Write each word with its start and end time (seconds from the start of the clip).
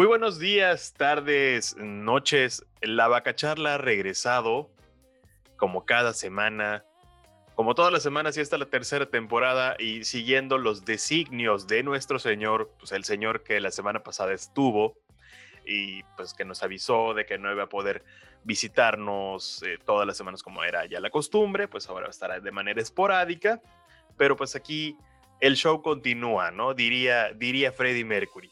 Muy 0.00 0.06
buenos 0.06 0.38
días, 0.38 0.94
tardes, 0.96 1.76
noches. 1.76 2.64
La 2.80 3.06
Vaca 3.06 3.36
Charla 3.36 3.74
ha 3.74 3.76
regresado 3.76 4.70
como 5.58 5.84
cada 5.84 6.14
semana, 6.14 6.86
como 7.54 7.74
todas 7.74 7.92
las 7.92 8.02
semanas 8.02 8.34
y 8.34 8.40
esta 8.40 8.56
la 8.56 8.64
tercera 8.64 9.10
temporada 9.10 9.76
y 9.78 10.04
siguiendo 10.04 10.56
los 10.56 10.86
designios 10.86 11.66
de 11.66 11.82
nuestro 11.82 12.18
Señor, 12.18 12.70
pues 12.78 12.92
el 12.92 13.04
Señor 13.04 13.42
que 13.42 13.60
la 13.60 13.70
semana 13.70 14.02
pasada 14.02 14.32
estuvo 14.32 14.96
y 15.66 16.02
pues 16.16 16.32
que 16.32 16.46
nos 16.46 16.62
avisó 16.62 17.12
de 17.12 17.26
que 17.26 17.36
no 17.36 17.52
iba 17.52 17.64
a 17.64 17.68
poder 17.68 18.02
visitarnos 18.42 19.62
eh, 19.64 19.76
todas 19.84 20.06
las 20.06 20.16
semanas 20.16 20.42
como 20.42 20.64
era 20.64 20.86
ya 20.86 20.98
la 21.00 21.10
costumbre, 21.10 21.68
pues 21.68 21.90
ahora 21.90 22.04
va 22.04 22.08
a 22.08 22.10
estar 22.10 22.40
de 22.40 22.50
manera 22.50 22.80
esporádica, 22.80 23.60
pero 24.16 24.34
pues 24.34 24.56
aquí 24.56 24.96
el 25.40 25.56
show 25.56 25.82
continúa, 25.82 26.50
¿no? 26.50 26.72
Diría, 26.72 27.34
diría 27.34 27.70
Freddie 27.70 28.06
Mercury. 28.06 28.50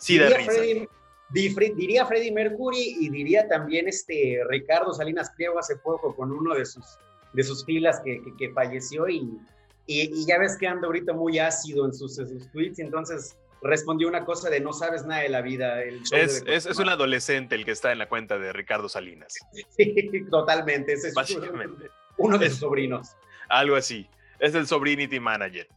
Sí, 0.00 0.14
diría, 0.14 0.30
da 0.30 0.36
risa. 0.36 0.90
Diría 1.32 2.06
Freddie 2.06 2.32
Mercury 2.32 2.96
y 3.00 3.08
diría 3.08 3.48
también 3.48 3.88
este 3.88 4.40
Ricardo 4.48 4.92
Salinas 4.92 5.30
Pliego 5.36 5.58
hace 5.58 5.76
poco 5.76 6.14
con 6.14 6.32
uno 6.32 6.54
de 6.54 6.66
sus, 6.66 6.98
de 7.32 7.42
sus 7.42 7.64
filas 7.64 8.00
que, 8.04 8.20
que, 8.38 8.50
falleció 8.50 9.08
y, 9.08 9.38
y, 9.86 10.26
ya 10.26 10.38
ves 10.38 10.56
que 10.58 10.66
anda 10.66 10.86
ahorita 10.86 11.12
muy 11.12 11.38
ácido 11.38 11.86
en 11.86 11.94
sus, 11.94 12.16
sus 12.16 12.50
tweets, 12.52 12.78
entonces 12.78 13.36
respondió 13.62 14.08
una 14.08 14.24
cosa 14.24 14.50
de 14.50 14.60
no 14.60 14.72
sabes 14.72 15.04
nada 15.04 15.22
de 15.22 15.28
la 15.28 15.42
vida. 15.42 15.82
es, 15.84 16.42
es, 16.46 16.66
es, 16.66 16.78
un 16.78 16.88
adolescente 16.88 17.54
el 17.54 17.64
que 17.64 17.72
está 17.72 17.92
en 17.92 17.98
la 17.98 18.08
cuenta 18.08 18.38
de 18.38 18.52
Ricardo 18.52 18.88
Salinas. 18.88 19.34
Sí, 19.76 20.24
totalmente. 20.30 20.94
es 20.94 21.14
Básicamente. 21.14 21.90
Uno 22.16 22.38
de 22.38 22.50
sus 22.50 22.58
sobrinos. 22.58 23.16
Algo 23.48 23.76
así. 23.76 24.08
Es 24.38 24.54
el 24.54 24.66
Sobrinity 24.66 25.20
Manager. 25.20 25.68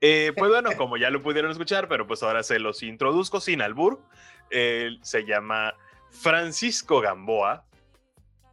Eh, 0.00 0.32
pues 0.36 0.50
bueno, 0.50 0.70
como 0.76 0.96
ya 0.96 1.10
lo 1.10 1.22
pudieron 1.22 1.50
escuchar, 1.50 1.88
pero 1.88 2.06
pues 2.06 2.22
ahora 2.22 2.42
se 2.42 2.58
los 2.58 2.82
introduzco 2.82 3.40
sin 3.40 3.60
albur. 3.60 4.00
Él 4.50 4.98
se 5.02 5.24
llama 5.24 5.74
Francisco 6.10 7.00
Gamboa, 7.00 7.64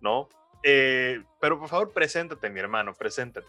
¿no? 0.02 0.30
Eh, 0.64 1.22
pero 1.40 1.60
por 1.60 1.70
favor, 1.70 1.92
preséntate, 1.92 2.50
mi 2.50 2.60
hermano, 2.60 2.94
preséntate. 2.94 3.48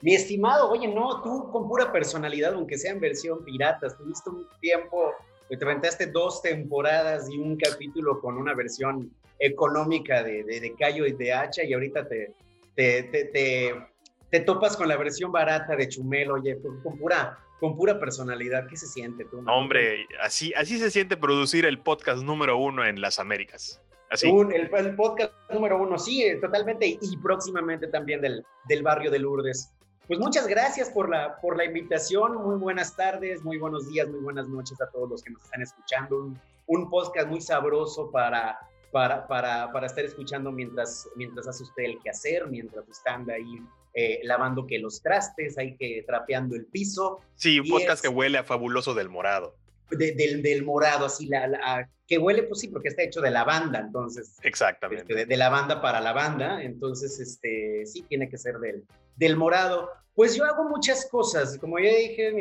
Mi 0.00 0.14
estimado, 0.14 0.70
oye, 0.70 0.86
no, 0.86 1.22
tú 1.22 1.50
con 1.50 1.68
pura 1.68 1.90
personalidad, 1.90 2.54
aunque 2.54 2.78
sea 2.78 2.92
en 2.92 3.00
versión 3.00 3.44
pirata, 3.44 3.88
tuviste 3.96 4.30
un 4.30 4.46
tiempo, 4.60 5.12
te 5.48 5.64
aventaste 5.64 6.06
dos 6.06 6.40
temporadas 6.42 7.28
y 7.28 7.38
un 7.38 7.56
capítulo 7.56 8.20
con 8.20 8.36
una 8.36 8.54
versión 8.54 9.10
económica 9.38 10.22
de, 10.22 10.44
de, 10.44 10.60
de 10.60 10.74
Cayo 10.74 11.04
y 11.06 11.12
de 11.12 11.32
Hacha, 11.32 11.64
y 11.64 11.72
ahorita 11.72 12.06
te, 12.06 12.32
te, 12.76 13.02
te 13.02 13.92
te 14.32 14.40
topas 14.40 14.78
con 14.78 14.88
la 14.88 14.96
versión 14.96 15.30
barata 15.30 15.76
de 15.76 15.86
Chumel, 15.86 16.30
oye, 16.30 16.58
con, 16.82 16.96
pura, 16.96 17.38
con 17.62 17.76
pura 17.76 18.00
personalidad. 18.00 18.66
¿Qué 18.66 18.76
se 18.76 18.88
siente 18.88 19.24
tú? 19.24 19.40
Hombre, 19.46 20.08
así, 20.20 20.52
así 20.56 20.80
se 20.80 20.90
siente 20.90 21.16
producir 21.16 21.64
el 21.64 21.78
podcast 21.78 22.24
número 22.24 22.58
uno 22.58 22.84
en 22.84 23.00
las 23.00 23.20
Américas. 23.20 23.80
Así. 24.10 24.28
el, 24.28 24.96
podcast 24.96 25.32
número 25.48 25.80
uno, 25.80 25.96
sí, 25.96 26.24
eh, 26.24 26.38
totalmente. 26.40 26.98
Y 27.00 27.16
próximamente 27.18 27.86
también 27.86 28.20
del, 28.20 28.44
del 28.64 28.82
barrio 28.82 29.12
de 29.12 29.20
Lourdes. 29.20 29.70
Pues 30.08 30.18
muchas 30.18 30.48
gracias 30.48 30.90
por 30.90 31.08
la, 31.08 31.40
por 31.40 31.56
la 31.56 31.64
invitación. 31.64 32.34
Muy 32.42 32.56
buenas 32.56 32.96
tardes, 32.96 33.44
muy 33.44 33.58
buenos 33.58 33.88
días, 33.88 34.08
muy 34.08 34.18
buenas 34.18 34.48
noches 34.48 34.80
a 34.80 34.90
todos 34.90 35.08
los 35.08 35.22
que 35.22 35.30
nos 35.30 35.44
están 35.44 35.62
escuchando. 35.62 36.16
Un, 36.18 36.40
un 36.66 36.90
podcast 36.90 37.28
muy 37.28 37.40
sabroso 37.40 38.10
para, 38.10 38.58
para, 38.92 39.26
para, 39.26 39.72
para, 39.72 39.86
estar 39.86 40.04
escuchando 40.04 40.52
mientras, 40.52 41.08
mientras 41.16 41.48
hace 41.48 41.64
usted 41.64 41.84
el 41.84 41.98
quehacer, 42.00 42.46
mientras 42.46 42.86
está 42.88 43.16
ahí 43.34 43.62
eh, 43.94 44.20
lavando 44.22 44.66
que 44.66 44.78
los 44.78 45.02
trastes, 45.02 45.58
hay 45.58 45.76
que 45.76 46.04
trapeando 46.06 46.54
el 46.54 46.66
piso. 46.66 47.20
Sí, 47.34 47.58
un 47.58 47.68
podcast 47.68 48.02
que 48.02 48.08
huele 48.08 48.38
a 48.38 48.44
fabuloso 48.44 48.94
del 48.94 49.08
morado. 49.08 49.56
del, 49.90 50.42
del, 50.42 50.62
morado, 50.62 51.06
así, 51.06 51.26
la, 51.26 51.88
que 52.06 52.18
huele, 52.18 52.42
pues 52.42 52.60
sí, 52.60 52.68
porque 52.68 52.88
está 52.88 53.02
hecho 53.02 53.22
de 53.22 53.30
lavanda, 53.30 53.80
entonces. 53.80 54.36
Exactamente. 54.42 55.12
Este, 55.12 55.26
de, 55.26 55.36
la 55.36 55.48
banda 55.48 55.80
para 55.80 56.00
la 56.00 56.12
banda, 56.12 56.62
entonces, 56.62 57.18
este, 57.18 57.86
sí, 57.86 58.02
tiene 58.02 58.28
que 58.28 58.36
ser 58.36 58.58
del, 58.58 58.84
del 59.16 59.36
morado. 59.36 59.88
Pues 60.14 60.36
yo 60.36 60.44
hago 60.44 60.68
muchas 60.68 61.08
cosas, 61.10 61.56
como 61.58 61.78
ya 61.78 61.88
dije, 61.94 62.34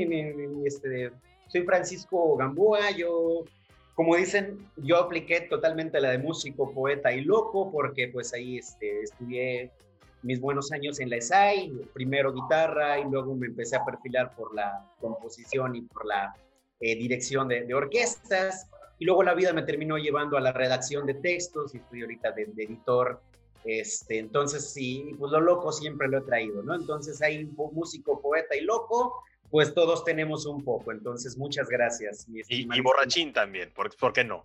este, 0.66 1.12
soy 1.48 1.64
Francisco 1.64 2.36
Gamboa, 2.36 2.92
yo, 2.92 3.46
como 3.96 4.16
dicen, 4.16 4.70
yo 4.78 4.98
apliqué 4.98 5.42
totalmente 5.42 6.00
la 6.00 6.12
de 6.12 6.18
músico, 6.18 6.74
poeta 6.74 7.12
y 7.12 7.22
loco, 7.22 7.72
porque 7.72 8.08
pues 8.08 8.34
ahí 8.34 8.58
este, 8.58 9.02
estudié 9.02 9.72
mis 10.24 10.40
buenos 10.40 10.72
años 10.72 11.00
en 11.00 11.10
la 11.10 11.18
ESAI, 11.18 11.72
primero 11.94 12.34
guitarra 12.34 13.00
y 13.00 13.04
luego 13.06 13.36
me 13.36 13.48
empecé 13.48 13.76
a 13.76 13.84
perfilar 13.84 14.36
por 14.36 14.54
la 14.54 14.86
composición 15.00 15.76
y 15.76 15.82
por 15.82 16.06
la 16.06 16.36
eh, 16.80 16.96
dirección 16.96 17.48
de, 17.48 17.74
orquestas. 17.74 18.70
Y 19.00 19.06
luego 19.06 19.24
la 19.24 19.34
vida 19.34 19.52
me 19.52 19.64
terminó 19.64 19.98
llevando 19.98 20.38
a 20.38 20.42
la 20.42 20.52
redacción 20.52 21.08
de 21.08 21.16
textos 21.16 21.74
y 21.74 21.78
estoy 21.78 22.02
ahorita 22.02 22.32
de, 22.32 22.44
editor. 22.44 23.20
Este, 23.64 24.20
entonces, 24.20 24.72
sí, 24.72 25.16
pues 25.20 25.32
lo 25.32 25.40
loco 25.40 25.72
siempre 25.72 26.08
lo 26.08 26.20
he 26.20 26.22
traído, 26.22 26.64
¿no? 26.64 26.76
Entonces 26.76 27.22
hay 27.22 27.46
músico, 27.46 28.22
poeta 28.22 28.56
y 28.56 28.62
loco, 28.62 29.24
pues 29.52 29.74
todos 29.74 30.04
tenemos 30.04 30.46
un 30.46 30.64
poco. 30.64 30.92
Entonces, 30.92 31.38
muchas 31.38 31.68
gracias. 31.68 32.26
y, 32.28 32.76
y, 32.76 32.82
borrachín 32.82 33.34
también, 33.34 33.72
¿por, 33.74 33.96
¿por 33.98 34.14
qué 34.14 34.24
no? 34.24 34.44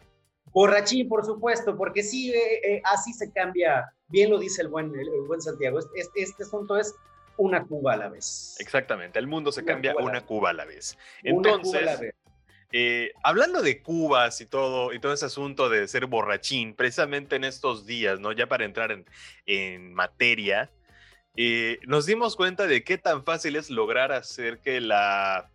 Borrachín, 0.52 1.08
por 1.08 1.24
supuesto, 1.24 1.76
porque 1.76 2.02
sí, 2.02 2.32
eh, 2.32 2.60
eh, 2.64 2.82
así 2.84 3.12
se 3.12 3.30
cambia, 3.32 3.92
bien 4.08 4.30
lo 4.30 4.38
dice 4.38 4.62
el 4.62 4.68
buen, 4.68 4.92
el, 4.98 5.08
buen 5.26 5.40
Santiago, 5.40 5.78
este, 5.94 6.22
este, 6.22 6.42
asunto 6.42 6.76
es 6.76 6.94
una 7.36 7.64
Cuba 7.64 7.94
a 7.94 7.96
la 7.96 8.08
vez. 8.08 8.56
Exactamente, 8.58 9.18
el 9.18 9.26
mundo 9.26 9.52
se 9.52 9.64
cambia 9.64 9.94
una 9.96 10.24
Cuba 10.24 10.50
a 10.50 10.52
la 10.54 10.64
vez. 10.64 10.96
Entonces, 11.22 12.00
eh, 12.72 13.12
hablando 13.22 13.60
de 13.60 13.82
Cubas 13.82 14.40
y 14.40 14.46
todo, 14.46 14.92
y 14.92 14.98
todo 14.98 15.12
ese 15.12 15.26
asunto 15.26 15.68
de 15.68 15.86
ser 15.88 16.06
borrachín, 16.06 16.74
precisamente 16.74 17.36
en 17.36 17.44
estos 17.44 17.84
días, 17.84 18.18
¿no? 18.18 18.32
Ya 18.32 18.46
para 18.46 18.64
entrar 18.64 18.92
en, 18.92 19.04
en 19.44 19.92
materia, 19.92 20.70
nos 21.86 22.06
dimos 22.06 22.36
cuenta 22.36 22.66
de 22.66 22.82
qué 22.82 22.98
tan 22.98 23.24
fácil 23.24 23.56
es 23.56 23.70
lograr 23.70 24.12
hacer 24.12 24.58
que 24.60 24.80
la, 24.80 25.50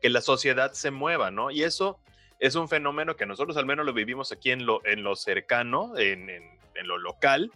que 0.00 0.08
la 0.08 0.20
sociedad 0.20 0.72
se 0.72 0.90
mueva, 0.90 1.30
¿no? 1.30 1.50
Y 1.50 1.62
eso 1.62 1.98
es 2.38 2.54
un 2.54 2.68
fenómeno 2.68 3.16
que 3.16 3.26
nosotros 3.26 3.56
al 3.56 3.66
menos 3.66 3.84
lo 3.84 3.92
vivimos 3.92 4.32
aquí 4.32 4.50
en 4.50 4.64
lo, 4.64 4.84
en 4.86 5.02
lo 5.02 5.16
cercano, 5.16 5.96
en, 5.96 6.30
en, 6.30 6.58
lo 6.84 6.96
local, 6.96 7.50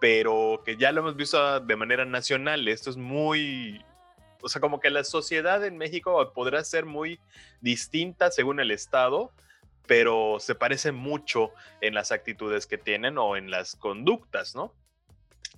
pero 0.00 0.62
que 0.64 0.76
ya 0.76 0.90
lo 0.90 1.00
hemos 1.00 1.16
visto 1.16 1.60
de 1.60 1.76
manera 1.76 2.04
nacional. 2.06 2.66
Esto 2.66 2.88
es 2.88 2.96
muy, 2.96 3.84
o 4.40 4.48
sea, 4.48 4.60
como 4.60 4.80
que 4.80 4.90
la 4.90 5.04
sociedad 5.04 5.64
en 5.64 5.76
México 5.76 6.32
podrá 6.34 6.64
ser 6.64 6.86
muy 6.86 7.20
distinta 7.60 8.30
según 8.30 8.58
el 8.58 8.70
estado, 8.70 9.30
pero 9.86 10.38
se 10.40 10.54
parece 10.54 10.92
mucho 10.92 11.52
en 11.82 11.94
las 11.94 12.10
actitudes 12.10 12.66
que 12.66 12.78
tienen 12.78 13.18
o 13.18 13.36
en 13.36 13.50
las 13.50 13.76
conductas, 13.76 14.54
¿no? 14.54 14.72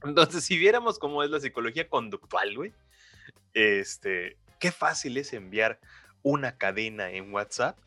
Entonces, 0.04 0.44
si 0.44 0.56
viéramos 0.56 0.98
cómo 0.98 1.22
es 1.22 1.30
la 1.30 1.40
psicología 1.40 1.88
conductual, 1.88 2.56
güey, 2.56 2.72
este, 3.54 4.36
qué 4.58 4.72
fácil 4.72 5.16
es 5.16 5.32
enviar 5.32 5.78
una 6.22 6.56
cadena 6.56 7.10
en 7.10 7.32
WhatsApp 7.32 7.78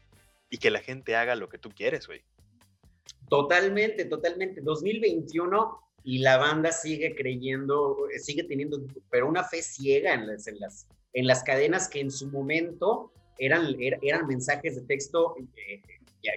y 0.50 0.57
que 0.57 0.72
la 0.72 0.79
gente 0.79 1.16
haga 1.16 1.35
lo 1.35 1.50
que 1.50 1.57
tú 1.57 1.69
quieres, 1.69 2.07
güey. 2.07 2.24
Totalmente, 3.29 4.06
totalmente. 4.06 4.62
2021 4.62 5.79
y 6.03 6.19
la 6.19 6.38
banda 6.38 6.72
sigue 6.72 7.16
creyendo, 7.16 7.97
sigue 8.22 8.44
teniendo, 8.44 8.80
pero 9.09 9.28
una 9.28 9.44
fe 9.44 9.62
ciega 9.62 10.13
en 10.13 10.28
las, 10.28 10.47
en 10.47 10.59
las, 10.59 10.88
en 11.13 11.28
las 11.28 11.44
cadenas 11.44 11.88
que 11.88 12.01
en 12.01 12.12
su 12.12 12.28
momento 12.28 13.12
eran, 13.38 13.75
er, 13.80 13.97
eran 14.01 14.28
mensajes 14.28 14.75
de 14.75 14.81
texto 14.81 15.36
eh, 15.56 15.81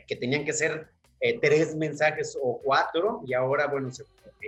que 0.07 0.17
tenían 0.17 0.45
que 0.45 0.53
ser 0.53 0.89
eh, 1.21 1.39
tres 1.41 1.75
mensajes 1.75 2.39
o 2.41 2.61
cuatro 2.63 3.23
y 3.27 3.35
ahora, 3.35 3.67
bueno, 3.67 3.91
se 3.91 4.05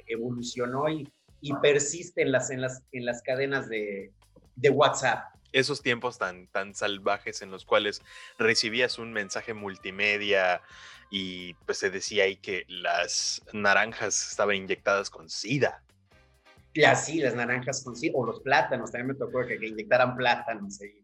evolucionó 0.07 0.89
y, 0.89 1.09
y 1.41 1.55
persiste 1.57 2.23
en 2.23 2.33
las, 2.33 2.51
en 2.51 2.61
las, 2.61 2.83
en 2.93 3.05
las 3.05 3.23
cadenas 3.23 3.69
de, 3.69 4.13
de 4.57 4.71
WhatsApp 4.71 5.39
esos 5.53 5.83
tiempos 5.83 6.19
tan, 6.19 6.47
tan 6.49 6.75
salvajes 6.75 7.43
en 7.43 7.51
los 7.51 7.65
cuales 7.65 8.03
recibías 8.39 8.99
un 8.99 9.13
mensaje 9.13 9.55
multimedia 9.55 10.63
y 11.11 11.55
pues 11.55 11.79
se 11.79 11.91
decía 11.91 12.25
ahí 12.25 12.37
que 12.37 12.65
las 12.69 13.43
naranjas 13.53 14.31
estaban 14.31 14.57
inyectadas 14.57 15.11
con 15.11 15.31
sida. 15.31 15.83
Ya, 16.75 16.95
sí, 16.95 17.21
las 17.21 17.35
naranjas 17.35 17.83
con 17.83 17.97
sida, 17.97 18.13
o 18.15 18.27
los 18.27 18.41
plátanos, 18.41 18.93
también 18.93 19.09
me 19.09 19.15
tocó 19.15 19.45
que, 19.47 19.59
que 19.59 19.69
inyectaran 19.69 20.17
plátanos 20.17 20.81
ahí. 20.81 21.03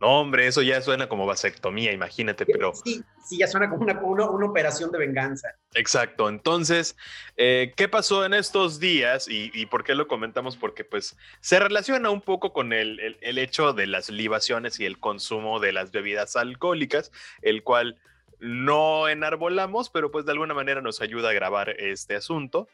No, 0.00 0.20
hombre, 0.20 0.46
eso 0.46 0.62
ya 0.62 0.80
suena 0.80 1.10
como 1.10 1.26
vasectomía, 1.26 1.92
imagínate, 1.92 2.46
pero... 2.46 2.72
Sí, 2.74 3.04
sí, 3.22 3.36
ya 3.36 3.46
suena 3.46 3.68
como 3.68 3.82
una, 3.82 4.00
una, 4.00 4.46
operación 4.46 4.90
de 4.90 4.98
venganza. 4.98 5.54
Exacto, 5.74 6.30
entonces, 6.30 6.96
eh, 7.36 7.74
¿qué 7.76 7.86
pasó 7.86 8.24
en 8.24 8.32
estos 8.32 8.80
días 8.80 9.26
y, 9.28 9.66
por 9.66 9.84
qué 9.84 9.94
lo 9.94 10.08
comentamos? 10.08 10.56
Porque 10.56 10.84
pues 10.84 11.18
se 11.42 11.60
relaciona 11.60 12.08
un 12.08 12.22
poco 12.22 12.54
con 12.54 12.72
el, 12.72 13.18
el, 13.20 13.36
hecho 13.36 13.74
de 13.74 13.86
las 13.86 14.08
libaciones 14.08 14.80
y 14.80 14.86
el 14.86 14.98
consumo 14.98 15.60
de 15.60 15.72
las 15.72 15.90
bebidas 15.90 16.34
alcohólicas, 16.34 17.12
el 17.42 17.62
cual 17.62 18.00
no 18.38 19.06
enarbolamos, 19.06 19.90
pero 19.90 20.10
pues 20.10 20.24
de 20.24 20.32
alguna 20.32 20.54
manera 20.54 20.80
nos 20.80 21.02
ayuda 21.02 21.28
a 21.28 21.34
grabar 21.34 21.68
este 21.78 22.16
asunto 22.16 22.68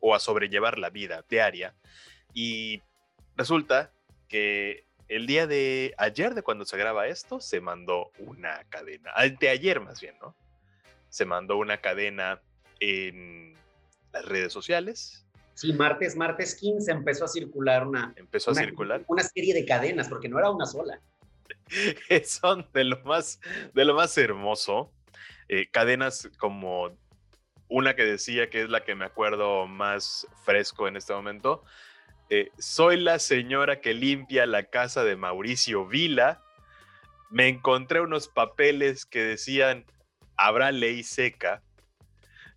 o 0.00 0.16
a 0.16 0.20
sobrellevar 0.20 0.78
la 0.78 0.90
vida 0.90 1.24
diaria. 1.28 1.76
Y 2.34 2.82
resulta 3.36 3.92
que 4.28 4.84
el 5.08 5.26
día 5.26 5.46
de 5.46 5.94
ayer, 5.98 6.34
de 6.34 6.42
cuando 6.42 6.64
se 6.64 6.76
graba 6.76 7.06
esto, 7.06 7.40
se 7.40 7.60
mandó 7.60 8.10
una 8.18 8.64
cadena. 8.68 9.10
Anteayer 9.14 9.80
más 9.80 10.00
bien, 10.00 10.16
¿no? 10.20 10.34
se 11.12 11.26
mandó 11.26 11.58
una 11.58 11.76
cadena 11.76 12.40
en 12.80 13.54
las 14.14 14.24
redes 14.24 14.50
sociales. 14.50 15.26
Sí, 15.52 15.74
martes, 15.74 16.16
martes 16.16 16.54
15 16.54 16.90
empezó 16.90 17.26
a 17.26 17.28
circular 17.28 17.86
una... 17.86 18.14
Empezó 18.16 18.52
a 18.52 18.54
circular. 18.54 19.04
Una 19.08 19.22
serie 19.22 19.52
de 19.52 19.66
cadenas, 19.66 20.08
porque 20.08 20.30
no 20.30 20.38
era 20.38 20.50
una 20.50 20.64
sola. 20.64 21.02
Son 22.24 22.66
de 22.72 22.84
lo 22.84 22.98
más, 23.04 23.40
de 23.74 23.84
lo 23.84 23.94
más 23.94 24.16
hermoso. 24.16 24.90
Eh, 25.48 25.68
cadenas 25.70 26.30
como 26.38 26.96
una 27.68 27.94
que 27.94 28.06
decía 28.06 28.48
que 28.48 28.62
es 28.62 28.70
la 28.70 28.82
que 28.82 28.94
me 28.94 29.04
acuerdo 29.04 29.66
más 29.66 30.26
fresco 30.46 30.88
en 30.88 30.96
este 30.96 31.12
momento. 31.12 31.62
Eh, 32.34 32.50
soy 32.58 32.98
la 32.98 33.18
señora 33.18 33.82
que 33.82 33.92
limpia 33.92 34.46
la 34.46 34.62
casa 34.62 35.04
de 35.04 35.16
Mauricio 35.16 35.86
Vila. 35.86 36.42
Me 37.28 37.46
encontré 37.48 38.00
unos 38.00 38.26
papeles 38.26 39.04
que 39.04 39.22
decían, 39.22 39.84
habrá 40.38 40.72
ley 40.72 41.02
seca, 41.02 41.62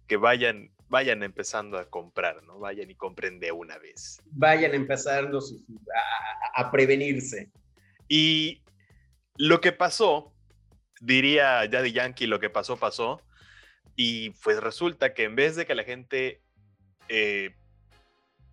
que 0.07 0.15
vayan, 0.15 0.71
vayan 0.87 1.23
empezando 1.23 1.77
a 1.77 1.89
comprar, 1.89 2.41
¿no? 2.43 2.57
Vayan 2.57 2.89
y 2.89 2.95
compren 2.95 3.41
de 3.41 3.51
una 3.51 3.77
vez. 3.77 4.21
Vayan 4.27 4.73
empezando 4.73 5.39
a, 5.39 6.61
a 6.61 6.71
prevenirse. 6.71 7.51
Y 8.07 8.61
lo 9.35 9.59
que 9.59 9.73
pasó, 9.73 10.33
diría 11.01 11.67
Daddy 11.67 11.91
Yankee, 11.91 12.27
lo 12.27 12.39
que 12.39 12.49
pasó, 12.49 12.77
pasó. 12.77 13.21
Y 13.97 14.29
pues 14.41 14.61
resulta 14.61 15.13
que 15.13 15.25
en 15.25 15.35
vez 15.35 15.57
de 15.57 15.65
que 15.65 15.75
la 15.75 15.83
gente 15.83 16.41
eh, 17.09 17.53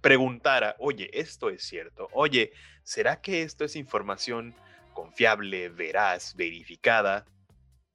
preguntara, 0.03 0.77
oye, 0.79 1.09
esto 1.15 1.49
es 1.49 1.63
cierto, 1.63 2.09
oye, 2.13 2.53
¿será 2.83 3.23
que 3.23 3.43
esto 3.43 3.65
es 3.65 3.77
información 3.77 4.55
confiable, 4.93 5.71
veraz, 5.71 6.35
verificada? 6.35 7.25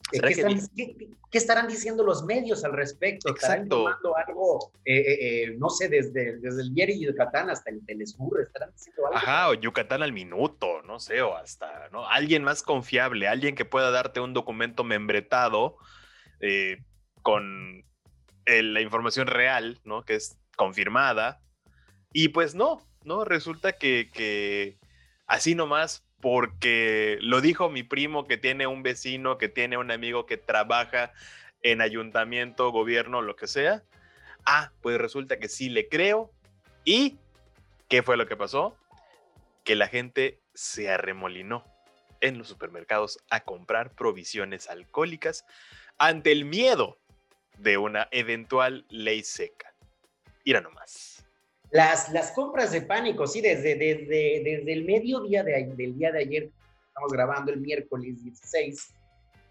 ¿Qué, 0.10 1.38
estarán 1.38 1.68
diciendo 1.68 2.04
los 2.04 2.24
medios 2.24 2.64
al 2.64 2.72
respecto? 2.72 3.30
Exacto. 3.30 3.90
¿Estarán 3.90 4.28
algo, 4.28 4.72
eh, 4.86 5.02
eh, 5.02 5.56
no 5.58 5.70
sé, 5.70 5.90
desde, 5.90 6.38
desde 6.38 6.62
el 6.62 6.72
Vieri 6.72 6.94
y 6.94 7.06
Yucatán 7.06 7.50
hasta 7.50 7.72
el 7.72 7.86
Telesur? 7.86 8.42
¿Estarán 8.42 8.72
diciendo 8.72 9.06
algo? 9.08 9.18
Ajá, 9.18 9.50
o 9.50 9.54
Yucatán 9.54 10.02
al 10.04 10.14
minuto, 10.14 10.82
no 10.84 11.00
sé, 11.00 11.22
o 11.22 11.36
hasta, 11.36 11.90
¿no? 11.92 12.08
Alguien 12.08 12.44
más 12.44 12.64
confiable, 12.64 13.28
alguien 13.28 13.56
que 13.56 13.66
pueda 13.66 13.92
darte 13.92 14.22
un 14.22 14.34
documento 14.34 14.86
membretado 14.86 15.76
eh, 16.40 16.78
con 17.22 17.84
la 18.46 18.80
información 18.80 19.28
real, 19.28 19.78
¿no? 19.84 20.06
Que 20.06 20.16
es 20.16 20.38
confirmada. 20.56 21.42
Y 22.20 22.30
pues 22.30 22.56
no, 22.56 22.82
¿no? 23.04 23.26
Resulta 23.26 23.74
que, 23.74 24.10
que 24.12 24.80
así 25.28 25.54
nomás 25.54 26.04
porque 26.20 27.20
lo 27.22 27.42
dijo 27.42 27.70
mi 27.70 27.84
primo 27.84 28.26
que 28.26 28.38
tiene 28.38 28.66
un 28.66 28.82
vecino, 28.82 29.38
que 29.38 29.50
tiene 29.50 29.78
un 29.78 29.92
amigo 29.92 30.26
que 30.26 30.36
trabaja 30.36 31.14
en 31.62 31.80
ayuntamiento, 31.80 32.72
gobierno, 32.72 33.22
lo 33.22 33.36
que 33.36 33.46
sea. 33.46 33.84
Ah, 34.48 34.72
pues 34.82 34.98
resulta 34.98 35.38
que 35.38 35.48
sí 35.48 35.70
le 35.70 35.90
creo. 35.90 36.32
¿Y 36.86 37.20
qué 37.88 38.02
fue 38.02 38.18
lo 38.18 38.26
que 38.26 38.36
pasó? 38.36 38.76
Que 39.64 39.76
la 39.76 39.88
gente 39.88 40.42
se 40.56 40.90
arremolinó 40.90 41.66
en 42.20 42.40
los 42.40 42.48
supermercados 42.48 43.20
a 43.30 43.42
comprar 43.42 43.94
provisiones 43.94 44.68
alcohólicas 44.70 45.46
ante 46.00 46.32
el 46.32 46.46
miedo 46.46 46.98
de 47.60 47.78
una 47.78 48.08
eventual 48.10 48.88
ley 48.90 49.22
seca. 49.22 49.76
Ira 50.46 50.62
nomás. 50.62 51.17
Las, 51.72 52.12
las 52.14 52.32
compras 52.32 52.72
de 52.72 52.82
pánico, 52.82 53.28
sí, 53.28 53.42
desde, 53.42 53.76
desde, 53.76 54.42
desde 54.44 54.74
el 54.74 54.86
mediodía 54.86 55.44
de, 55.44 55.74
del 55.76 55.98
día 55.98 56.12
de 56.12 56.20
ayer, 56.20 56.50
estamos 56.88 57.12
grabando 57.12 57.52
el 57.52 57.60
miércoles 57.60 58.24
16, 58.24 58.94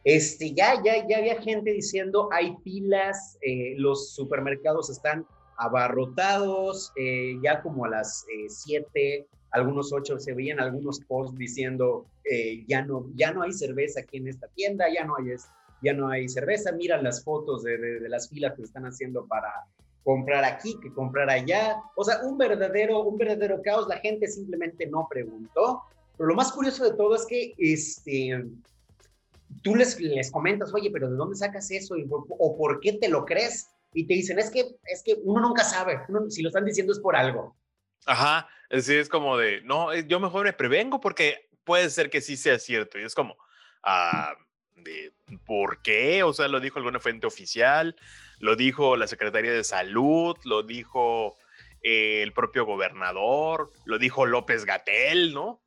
este, 0.04 0.54
ya, 0.54 0.80
ya, 0.82 1.06
ya 1.06 1.18
había 1.18 1.42
gente 1.42 1.72
diciendo, 1.72 2.28
hay 2.32 2.56
pilas, 2.64 3.36
eh, 3.42 3.74
los 3.76 4.14
supermercados 4.14 4.88
están 4.88 5.26
abarrotados, 5.58 6.92
eh, 6.96 7.34
ya 7.42 7.60
como 7.60 7.84
a 7.84 7.88
las 7.88 8.24
7, 8.48 8.88
eh, 8.94 9.26
algunos 9.50 9.92
8 9.92 10.18
se 10.18 10.32
veían 10.32 10.60
algunos 10.60 11.00
posts 11.00 11.36
diciendo, 11.36 12.06
ya, 12.66 12.82
no, 12.82 13.06
ya 13.14 13.32
no 13.32 13.42
hay 13.42 13.52
cerveza 13.52 14.00
aquí 14.00 14.18
en 14.18 14.28
esta 14.28 14.48
tienda, 14.48 14.86
ya 14.92 15.04
no 15.04 15.16
hay, 15.16 15.34
ya 15.82 15.92
no 15.92 16.08
hay 16.08 16.28
cerveza, 16.28 16.72
miran 16.72 17.04
las 17.04 17.24
fotos 17.24 17.62
de, 17.62 17.76
de 17.76 18.08
las 18.08 18.28
filas 18.28 18.54
que 18.54 18.62
están 18.62 18.84
haciendo 18.84 19.26
para, 19.26 19.52
comprar 20.06 20.44
aquí, 20.44 20.78
que 20.80 20.92
comprar 20.92 21.28
allá. 21.28 21.82
O 21.96 22.04
sea, 22.04 22.20
un 22.22 22.38
verdadero, 22.38 23.00
un 23.00 23.18
verdadero 23.18 23.60
caos. 23.60 23.88
La 23.88 23.98
gente 23.98 24.28
simplemente 24.28 24.86
no 24.86 25.08
preguntó. 25.10 25.82
Pero 26.16 26.28
lo 26.28 26.36
más 26.36 26.52
curioso 26.52 26.84
de 26.84 26.96
todo 26.96 27.16
es 27.16 27.26
que 27.26 27.54
este, 27.58 28.44
tú 29.64 29.74
les, 29.74 29.98
les 29.98 30.30
comentas, 30.30 30.72
oye, 30.72 30.92
pero 30.92 31.10
¿de 31.10 31.16
dónde 31.16 31.34
sacas 31.34 31.72
eso? 31.72 31.96
¿O 32.08 32.56
por 32.56 32.78
qué 32.78 32.92
te 32.92 33.08
lo 33.08 33.24
crees? 33.24 33.68
Y 33.94 34.06
te 34.06 34.14
dicen, 34.14 34.38
es 34.38 34.48
que, 34.48 34.76
es 34.84 35.02
que 35.04 35.16
uno 35.24 35.40
nunca 35.40 35.64
sabe. 35.64 35.98
si 36.28 36.40
lo 36.40 36.50
están 36.50 36.64
diciendo 36.64 36.92
es 36.92 37.00
por 37.00 37.16
algo. 37.16 37.56
Ajá, 38.06 38.48
es, 38.70 38.88
es 38.88 39.08
como 39.08 39.36
de, 39.36 39.60
no, 39.62 39.92
eh, 39.92 40.06
yo 40.06 40.20
mejor 40.20 40.44
me 40.44 40.52
prevengo 40.52 41.00
porque 41.00 41.48
puede 41.64 41.90
ser 41.90 42.10
que 42.10 42.20
sí 42.20 42.36
sea 42.36 42.60
cierto. 42.60 42.96
Y 43.00 43.02
es 43.02 43.14
como, 43.16 43.36
ah, 43.82 44.36
de, 44.76 45.12
¿por 45.46 45.82
qué? 45.82 46.22
O 46.22 46.32
sea, 46.32 46.48
lo 46.48 46.60
dijo 46.60 46.78
alguna 46.78 47.00
fuente 47.00 47.26
oficial 47.26 47.96
lo 48.38 48.56
dijo 48.56 48.96
la 48.96 49.06
Secretaría 49.06 49.52
de 49.52 49.64
Salud, 49.64 50.36
lo 50.44 50.62
dijo 50.62 51.36
eh, 51.82 52.22
el 52.22 52.32
propio 52.32 52.64
gobernador, 52.64 53.72
lo 53.84 53.98
dijo 53.98 54.26
López 54.26 54.64
Gatel, 54.64 55.32
¿no? 55.32 55.62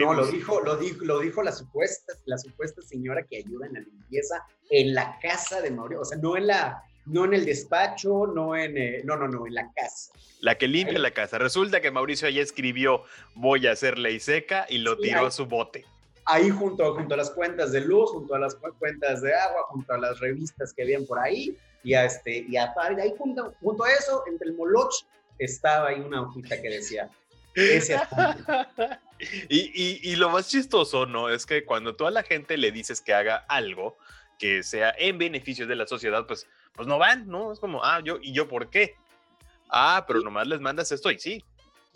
no, 0.00 0.14
lo 0.14 0.26
dijo, 0.26 0.60
lo 0.60 0.76
dijo, 0.76 1.04
lo 1.04 1.20
dijo 1.20 1.42
la 1.42 1.52
supuesta, 1.52 2.14
la 2.24 2.38
supuesta 2.38 2.82
señora 2.82 3.24
que 3.24 3.38
ayuda 3.38 3.66
en 3.66 3.74
la 3.74 3.80
limpieza 3.80 4.42
en 4.70 4.94
la 4.94 5.18
casa 5.20 5.60
de 5.60 5.70
Mauricio, 5.70 6.00
o 6.00 6.04
sea, 6.04 6.18
no 6.18 6.36
en 6.36 6.46
la, 6.48 6.82
no 7.04 7.24
en 7.24 7.34
el 7.34 7.44
despacho, 7.44 8.26
no 8.26 8.56
en, 8.56 8.76
eh, 8.78 9.02
no, 9.04 9.16
no, 9.16 9.28
no, 9.28 9.46
en 9.46 9.54
la 9.54 9.70
casa. 9.74 10.12
La 10.40 10.58
que 10.58 10.66
limpia 10.66 10.98
la 10.98 11.12
casa. 11.12 11.38
Resulta 11.38 11.80
que 11.80 11.90
Mauricio 11.90 12.28
ya 12.28 12.42
escribió 12.42 13.04
voy 13.34 13.66
a 13.66 13.72
hacer 13.72 13.98
ley 13.98 14.18
seca 14.18 14.66
y 14.68 14.78
lo 14.78 14.98
tiró 14.98 15.26
a 15.26 15.30
su 15.30 15.46
bote. 15.46 15.84
Ahí 16.26 16.50
junto, 16.50 16.94
junto 16.94 17.14
a 17.14 17.16
las 17.16 17.30
cuentas 17.30 17.72
de 17.72 17.80
luz, 17.80 18.10
junto 18.10 18.34
a 18.34 18.38
las 18.38 18.56
cuentas 18.78 19.22
de 19.22 19.34
agua, 19.34 19.62
junto 19.68 19.92
a 19.92 19.98
las 19.98 20.18
revistas 20.18 20.72
que 20.72 20.82
habían 20.82 21.06
por 21.06 21.18
ahí, 21.18 21.56
y, 21.84 21.94
a 21.94 22.04
este, 22.04 22.44
y 22.48 22.56
ahí 22.56 23.14
junto, 23.16 23.54
junto, 23.60 23.84
a 23.84 23.92
eso, 23.92 24.24
entre 24.26 24.48
el 24.48 24.56
moloch, 24.56 24.92
estaba 25.38 25.88
ahí 25.88 26.00
una 26.00 26.22
hojita 26.22 26.60
que 26.60 26.68
decía, 26.68 27.08
ese 27.54 27.96
y, 29.48 29.58
y, 29.58 30.00
y, 30.02 30.16
lo 30.16 30.30
más 30.30 30.48
chistoso, 30.48 31.06
¿no? 31.06 31.28
Es 31.28 31.46
que 31.46 31.64
cuando 31.64 31.94
tú 31.94 32.06
a 32.06 32.10
la 32.10 32.22
gente 32.22 32.56
le 32.56 32.72
dices 32.72 33.00
que 33.00 33.14
haga 33.14 33.36
algo 33.48 33.96
que 34.38 34.62
sea 34.62 34.94
en 34.98 35.18
beneficio 35.18 35.66
de 35.66 35.76
la 35.76 35.86
sociedad, 35.86 36.26
pues, 36.26 36.46
pues 36.74 36.86
no 36.86 36.98
van, 36.98 37.26
¿no? 37.26 37.52
Es 37.52 37.60
como, 37.60 37.82
ah, 37.84 38.00
yo, 38.04 38.18
¿y 38.20 38.32
yo 38.32 38.48
por 38.48 38.68
qué? 38.68 38.96
Ah, 39.68 40.04
pero 40.06 40.20
nomás 40.20 40.46
les 40.46 40.60
mandas 40.60 40.92
esto 40.92 41.10
y 41.10 41.18
sí. 41.18 41.44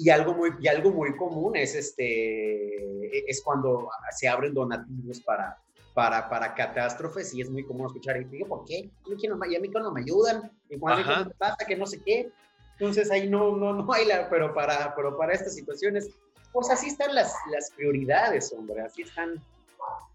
Y 0.02 0.08
algo 0.08 0.32
muy, 0.32 0.50
y 0.58 0.66
algo 0.66 0.90
muy 0.92 1.14
común 1.14 1.56
es, 1.56 1.74
este, 1.74 3.30
es 3.30 3.42
cuando 3.42 3.90
se 4.16 4.28
abren 4.28 4.54
donativos 4.54 5.20
para, 5.20 5.58
para, 5.92 6.26
para 6.30 6.54
catástrofes 6.54 7.34
y 7.34 7.42
es 7.42 7.50
muy 7.50 7.64
común 7.64 7.86
escuchar 7.86 8.16
y 8.16 8.24
digo, 8.24 8.48
¿por 8.48 8.64
qué? 8.64 8.88
Y 9.06 9.12
a 9.12 9.60
mí 9.60 9.68
no 9.68 9.92
me 9.92 10.00
ayudan, 10.00 10.50
y 10.70 10.78
cuando 10.78 11.26
me 11.26 11.34
pasa 11.34 11.66
que 11.66 11.76
no 11.76 11.84
sé 11.84 12.02
qué. 12.02 12.30
Entonces 12.78 13.10
ahí 13.10 13.28
no, 13.28 13.54
no, 13.54 13.74
no 13.74 13.92
hay 13.92 14.06
la, 14.06 14.30
pero 14.30 14.54
para, 14.54 14.94
pero 14.96 15.18
para 15.18 15.34
estas 15.34 15.54
situaciones, 15.54 16.08
pues 16.50 16.70
así 16.70 16.86
están 16.88 17.14
las, 17.14 17.34
las 17.50 17.70
prioridades, 17.72 18.54
hombre, 18.54 18.80
así 18.80 19.02
están. 19.02 19.34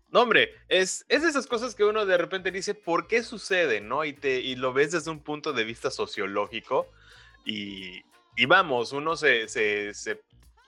No, 0.09 0.21
hombre, 0.23 0.49
es, 0.67 1.05
es 1.09 1.21
de 1.21 1.29
esas 1.29 1.45
cosas 1.45 1.75
que 1.75 1.83
uno 1.83 2.07
de 2.07 2.17
repente 2.17 2.49
dice, 2.49 2.73
¿por 2.73 3.05
qué 3.05 3.21
sucede? 3.21 3.81
¿no? 3.81 4.03
Y, 4.03 4.13
te, 4.13 4.39
y 4.39 4.55
lo 4.55 4.73
ves 4.73 4.93
desde 4.93 5.11
un 5.11 5.19
punto 5.19 5.53
de 5.53 5.63
vista 5.63 5.91
sociológico 5.91 6.87
y, 7.45 8.03
y 8.35 8.45
vamos, 8.45 8.91
uno 8.91 9.15
se, 9.15 9.47
se, 9.47 9.93
se 9.93 10.21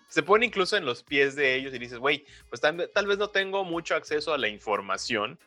se 0.07 0.23
pone 0.23 0.45
incluso 0.45 0.77
en 0.77 0.85
los 0.85 1.03
pies 1.03 1.35
de 1.35 1.55
ellos 1.55 1.73
y 1.73 1.79
dices, 1.79 1.99
güey, 1.99 2.25
pues 2.49 2.61
tal, 2.61 3.07
vez 3.07 3.17
no 3.17 3.29
tengo 3.29 3.63
mucho 3.63 3.95
acceso 3.95 4.33
a 4.33 4.37
la 4.37 4.47
información, 4.47 5.37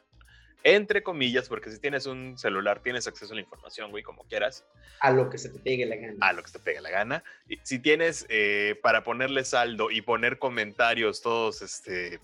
entre 0.62 1.02
comillas, 1.02 1.48
porque 1.48 1.70
si 1.70 1.78
tienes 1.78 2.04
un 2.04 2.36
celular 2.36 2.82
tienes 2.82 3.06
acceso 3.06 3.32
a 3.32 3.36
la 3.36 3.40
información, 3.40 3.90
güey, 3.90 4.02
como 4.02 4.24
quieras. 4.24 4.66
A 5.00 5.10
lo 5.10 5.30
que 5.30 5.38
se 5.38 5.48
te 5.48 5.58
pegue 5.58 5.86
la 5.86 5.96
gana. 5.96 6.14
A 6.20 6.34
lo 6.34 6.42
que 6.42 6.48
se 6.48 6.58
te 6.58 6.64
pegue 6.64 6.82
la 6.82 6.90
gana. 6.90 7.24
Y 7.48 7.58
si 7.62 7.78
tienes 7.78 8.26
eh, 8.28 8.78
para 8.82 9.02
ponerle 9.02 9.44
saldo 9.44 9.90
y 9.90 10.02
poner 10.02 10.38
comentarios 10.38 11.22
todos, 11.22 11.62
este, 11.62 12.20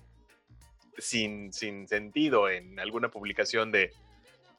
sin, 0.98 1.54
sin 1.54 1.88
sentido 1.88 2.50
en 2.50 2.78
alguna 2.78 3.10
publicación 3.10 3.72
de, 3.72 3.94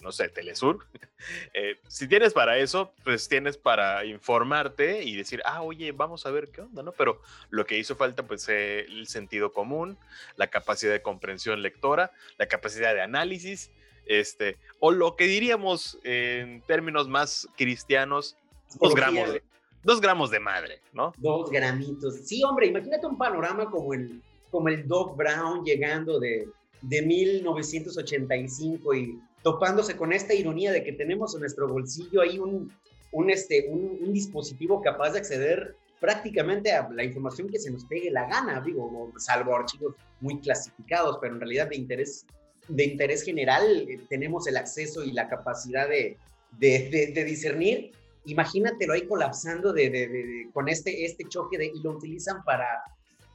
no 0.01 0.11
sé, 0.11 0.29
Telesur. 0.29 0.85
Eh, 1.55 1.79
si 1.87 2.07
tienes 2.07 2.31
para 2.31 2.59
eso, 2.59 2.93
pues 3.03 3.27
tienes 3.27 3.57
para 3.57 4.05
informarte 4.05 5.03
y 5.03 5.15
decir, 5.15 5.41
ah, 5.45 5.63
oye, 5.63 5.91
vamos 5.91 6.27
a 6.27 6.31
ver 6.31 6.49
qué 6.49 6.61
onda, 6.61 6.83
¿no? 6.83 6.91
Pero 6.91 7.19
lo 7.49 7.65
que 7.65 7.79
hizo 7.79 7.95
falta, 7.95 8.27
pues, 8.27 8.47
eh, 8.49 8.81
el 8.81 9.07
sentido 9.07 9.51
común, 9.51 9.97
la 10.35 10.47
capacidad 10.47 10.91
de 10.91 11.01
comprensión 11.01 11.63
lectora, 11.63 12.11
la 12.37 12.45
capacidad 12.45 12.93
de 12.93 13.01
análisis, 13.01 13.71
este, 14.05 14.57
o 14.79 14.91
lo 14.91 15.15
que 15.15 15.25
diríamos 15.25 15.97
en 16.03 16.61
términos 16.61 17.07
más 17.07 17.47
cristianos, 17.57 18.37
dos 18.79 18.93
gramos, 18.93 19.33
de, 19.33 19.41
dos 19.83 19.99
gramos 19.99 20.29
de 20.29 20.39
madre, 20.39 20.81
¿no? 20.93 21.13
Dos 21.17 21.49
gramitos. 21.49 22.15
Sí, 22.25 22.43
hombre, 22.43 22.67
imagínate 22.67 23.07
un 23.07 23.17
panorama 23.17 23.71
como 23.71 23.95
el, 23.95 24.21
como 24.51 24.69
el 24.69 24.87
Doc 24.87 25.17
Brown 25.17 25.63
llegando 25.65 26.19
de, 26.19 26.47
de 26.81 27.01
1985 27.01 28.93
y 28.93 29.19
topándose 29.43 29.95
con 29.95 30.13
esta 30.13 30.33
ironía 30.33 30.71
de 30.71 30.83
que 30.83 30.93
tenemos 30.93 31.33
en 31.33 31.41
nuestro 31.41 31.67
bolsillo 31.67 32.21
ahí 32.21 32.39
un, 32.39 32.71
un, 33.11 33.29
este, 33.29 33.67
un, 33.69 34.11
dispositivo 34.13 34.81
capaz 34.81 35.11
de 35.11 35.19
acceder 35.19 35.75
prácticamente 35.99 36.71
a 36.71 36.87
la 36.89 37.03
información 37.03 37.49
que 37.49 37.59
se 37.59 37.71
nos 37.71 37.85
pegue 37.85 38.11
la 38.11 38.27
gana, 38.27 38.61
digo, 38.61 39.11
salvo 39.17 39.55
archivos 39.55 39.95
muy 40.19 40.39
clasificados, 40.39 41.17
pero 41.19 41.33
en 41.33 41.39
realidad 41.39 41.69
de 41.69 41.75
interés, 41.75 42.25
de 42.67 42.83
interés 42.83 43.23
general 43.23 43.87
eh, 43.89 43.99
tenemos 44.09 44.47
el 44.47 44.57
acceso 44.57 45.03
y 45.03 45.11
la 45.11 45.27
capacidad 45.27 45.87
de, 45.89 46.17
de, 46.59 47.11
de, 47.13 47.23
discernir. 47.23 47.91
Imagínatelo 48.25 48.93
ahí 48.93 49.07
colapsando 49.07 49.73
de, 49.73 50.49
con 50.53 50.67
este, 50.69 51.05
este 51.05 51.23
choque 51.27 51.57
de, 51.57 51.67
y 51.67 51.79
lo 51.81 51.91
utilizan 51.91 52.43
para 52.43 52.67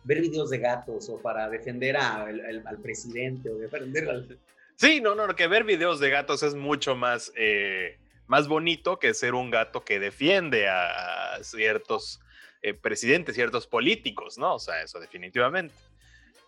ver 0.05 0.21
videos 0.21 0.51
de 0.51 0.59
gatos 0.59 1.09
o 1.09 1.19
para 1.19 1.49
defender 1.49 1.97
a, 1.97 2.25
al 2.25 2.79
presidente 2.83 3.51
o 3.51 3.57
defender 3.57 4.09
al... 4.09 4.39
Sí, 4.77 5.01
no, 5.01 5.15
no, 5.15 5.35
que 5.37 5.47
ver 5.47 5.65
videos 5.65 6.01
de 6.01 6.11
gatos 6.11 6.43
es 6.43 6.55
mucho 6.55 6.97
más, 6.97 7.33
eh, 7.37 7.99
más 8.27 8.49
bonito 8.49 8.99
que 8.99 9.15
ser 9.15 9.35
un 9.35 9.51
gato 9.51 9.85
que 9.85 10.01
defiende 10.01 10.69
a 10.69 11.39
ciertos 11.43 12.21
eh, 12.65 12.75
presidentes, 12.75 13.35
ciertos 13.35 13.67
políticos, 13.67 14.39
¿no? 14.39 14.55
O 14.55 14.59
sea, 14.61 14.83
eso 14.83 15.01
definitivamente. 15.01 15.75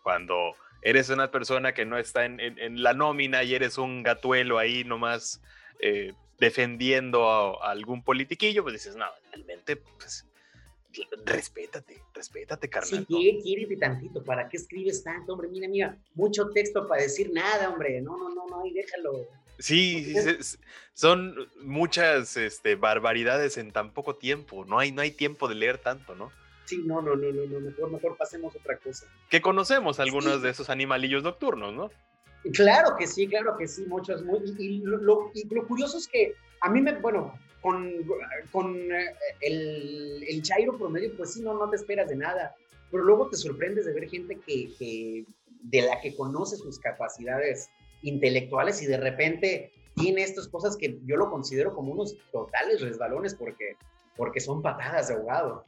Cuando 0.04 0.54
eres 0.80 1.08
una 1.08 1.32
persona 1.32 1.74
que 1.74 1.84
no 1.84 1.98
está 1.98 2.24
en, 2.24 2.82
la 2.84 2.94
nómina 2.94 3.42
y 3.42 3.56
eres 3.56 3.78
un 3.78 4.04
gatuelo 4.04 4.58
ahí 4.58 4.84
nomás 4.84 5.42
eh, 5.80 6.12
defendiendo 6.38 7.28
a, 7.28 7.72
algún 7.72 8.04
politiquillo, 8.04 8.62
pues 8.62 8.74
dices, 8.74 8.94
no, 8.94 9.06
realmente, 9.32 9.74
pues, 9.74 10.24
respétate, 11.24 12.02
respétate, 12.12 12.68
carnal. 12.68 13.06
Sí, 13.08 13.40
quiere 13.42 13.76
tantito, 13.76 14.22
¿para 14.22 14.48
qué 14.48 14.56
escribes 14.56 15.02
tanto, 15.02 15.32
hombre? 15.32 15.48
Mira, 15.48 15.68
mira, 15.68 15.98
mucho 16.14 16.50
texto 16.50 16.86
para 16.86 17.02
decir 17.02 17.30
nada, 17.32 17.70
hombre, 17.70 18.00
no, 18.00 18.16
no, 18.16 18.30
no, 18.30 18.46
no, 18.46 18.66
y 18.66 18.72
déjalo. 18.72 19.28
Sí, 19.58 20.14
son 20.94 21.34
muchas 21.62 22.36
este, 22.36 22.74
barbaridades 22.74 23.56
en 23.56 23.70
tan 23.70 23.92
poco 23.92 24.16
tiempo. 24.16 24.64
No 24.64 24.78
hay, 24.78 24.92
no 24.92 25.02
hay 25.02 25.12
tiempo 25.12 25.48
de 25.48 25.54
leer 25.54 25.78
tanto, 25.78 26.14
¿no? 26.14 26.32
Sí, 26.64 26.82
no, 26.84 27.02
no, 27.02 27.14
no, 27.14 27.30
no, 27.30 27.60
mejor, 27.60 27.90
mejor 27.90 28.16
pasemos 28.16 28.54
otra 28.56 28.78
cosa. 28.78 29.06
Que 29.28 29.42
conocemos 29.42 30.00
algunos 30.00 30.42
de 30.42 30.50
esos 30.50 30.70
animalillos 30.70 31.22
nocturnos, 31.22 31.74
¿no? 31.74 31.90
Claro 32.52 32.96
que 32.98 33.06
sí, 33.06 33.26
claro 33.26 33.56
que 33.56 33.66
sí, 33.66 33.84
muchos. 33.86 34.22
Muy, 34.22 34.40
y, 34.58 34.78
lo, 34.80 35.30
curioso 35.66 35.98
es 35.98 36.08
que 36.08 36.34
a 36.60 36.70
mí 36.70 36.80
me, 36.80 36.94
bueno, 36.98 37.38
con, 37.64 37.90
con 38.52 38.92
eh, 38.92 39.16
el, 39.40 40.22
el 40.28 40.42
Chairo 40.42 40.76
promedio, 40.76 41.16
pues 41.16 41.32
sí, 41.32 41.40
no, 41.40 41.54
no 41.54 41.70
te 41.70 41.76
esperas 41.76 42.10
de 42.10 42.16
nada. 42.16 42.54
Pero 42.90 43.04
luego 43.04 43.30
te 43.30 43.38
sorprendes 43.38 43.86
de 43.86 43.94
ver 43.94 44.10
gente 44.10 44.38
que, 44.46 44.68
que 44.78 45.24
de 45.62 45.80
la 45.80 45.98
que 46.02 46.14
conoce 46.14 46.58
sus 46.58 46.78
capacidades 46.78 47.70
intelectuales 48.02 48.82
y 48.82 48.86
de 48.86 48.98
repente 48.98 49.72
tiene 49.94 50.24
estas 50.24 50.46
cosas 50.48 50.76
que 50.76 50.98
yo 51.06 51.16
lo 51.16 51.30
considero 51.30 51.74
como 51.74 51.92
unos 51.92 52.14
totales 52.30 52.82
resbalones 52.82 53.34
porque, 53.34 53.78
porque 54.14 54.40
son 54.40 54.60
patadas 54.60 55.08
de 55.08 55.14
ahogado. 55.14 55.64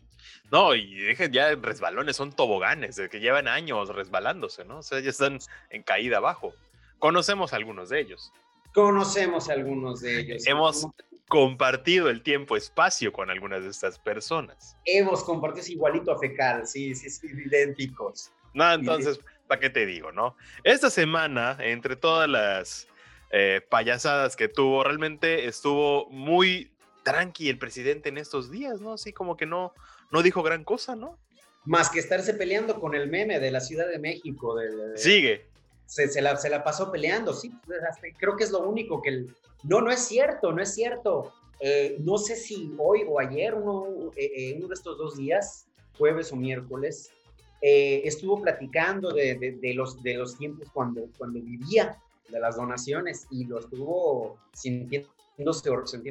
No, 0.52 0.74
y 0.74 0.96
dejen 0.96 1.32
ya 1.32 1.54
resbalones, 1.54 2.16
son 2.16 2.30
toboganes, 2.30 3.00
que 3.10 3.20
llevan 3.20 3.48
años 3.48 3.88
resbalándose, 3.88 4.66
¿no? 4.66 4.80
O 4.80 4.82
sea, 4.82 5.00
ya 5.00 5.08
están 5.08 5.38
en 5.70 5.82
caída 5.82 6.18
abajo. 6.18 6.52
Conocemos 6.98 7.54
algunos 7.54 7.88
de 7.88 8.00
ellos. 8.00 8.32
Conocemos 8.74 9.48
algunos 9.48 10.02
de 10.02 10.20
ellos. 10.20 10.46
Hemos 10.46 10.86
compartido 11.28 12.08
el 12.08 12.22
tiempo-espacio 12.22 13.12
con 13.12 13.30
algunas 13.30 13.64
de 13.64 13.70
estas 13.70 13.98
personas. 13.98 14.76
Hemos 14.84 15.24
compartido 15.24 15.66
igualito 15.68 16.12
a 16.12 16.18
fecal, 16.18 16.66
sí, 16.66 16.94
sí, 16.94 17.10
sí, 17.10 17.26
idénticos. 17.46 18.30
No, 18.54 18.72
entonces, 18.72 19.20
¿para 19.46 19.60
qué 19.60 19.70
te 19.70 19.86
digo, 19.86 20.12
no? 20.12 20.36
Esta 20.64 20.88
semana, 20.88 21.58
entre 21.60 21.96
todas 21.96 22.28
las 22.28 22.88
eh, 23.30 23.60
payasadas 23.68 24.36
que 24.36 24.48
tuvo, 24.48 24.84
realmente 24.84 25.46
estuvo 25.46 26.08
muy 26.10 26.72
tranqui 27.02 27.48
el 27.48 27.58
presidente 27.58 28.08
en 28.08 28.18
estos 28.18 28.50
días, 28.50 28.80
¿no? 28.80 28.94
Así 28.94 29.12
como 29.12 29.36
que 29.36 29.46
no, 29.46 29.74
no 30.10 30.22
dijo 30.22 30.42
gran 30.42 30.64
cosa, 30.64 30.96
¿no? 30.96 31.18
Más 31.64 31.90
que 31.90 31.98
estarse 31.98 32.34
peleando 32.34 32.80
con 32.80 32.94
el 32.94 33.08
meme 33.08 33.40
de 33.40 33.50
la 33.50 33.60
Ciudad 33.60 33.88
de 33.88 33.98
México. 33.98 34.56
Sigue. 34.94 35.46
Se, 35.86 36.20
la, 36.20 36.36
se, 36.36 36.50
la, 36.50 36.64
pasó 36.64 36.90
peleando, 36.90 37.32
sí. 37.32 37.52
Pues, 37.64 37.80
creo 38.18 38.36
que 38.36 38.44
es 38.44 38.50
lo 38.50 38.60
único 38.60 39.00
que... 39.00 39.10
El, 39.10 39.36
no, 39.62 39.80
no 39.80 39.90
es 39.90 40.00
cierto, 40.00 40.52
no 40.52 40.62
es 40.62 40.74
cierto. 40.74 41.32
Eh, 41.60 41.96
no 42.00 42.18
sé 42.18 42.36
si 42.36 42.74
hoy 42.78 43.04
o 43.08 43.18
ayer, 43.18 43.54
uno, 43.54 44.10
eh, 44.16 44.54
uno 44.58 44.68
de 44.68 44.74
estos 44.74 44.98
dos 44.98 45.16
días, 45.16 45.66
jueves 45.96 46.32
o 46.32 46.36
miércoles, 46.36 47.10
eh, 47.62 48.02
estuvo 48.04 48.40
platicando 48.42 49.12
de, 49.12 49.72
los, 49.74 50.02
de 50.02 50.14
los 50.14 50.36
tiempos 50.36 50.68
cuando, 50.72 51.08
vivía, 51.32 51.98
de 52.28 52.40
las 52.40 52.56
donaciones, 52.56 53.26
y 53.30 53.44
lo 53.44 53.60
estuvo 53.60 54.36
sintiéndose, 54.52 55.70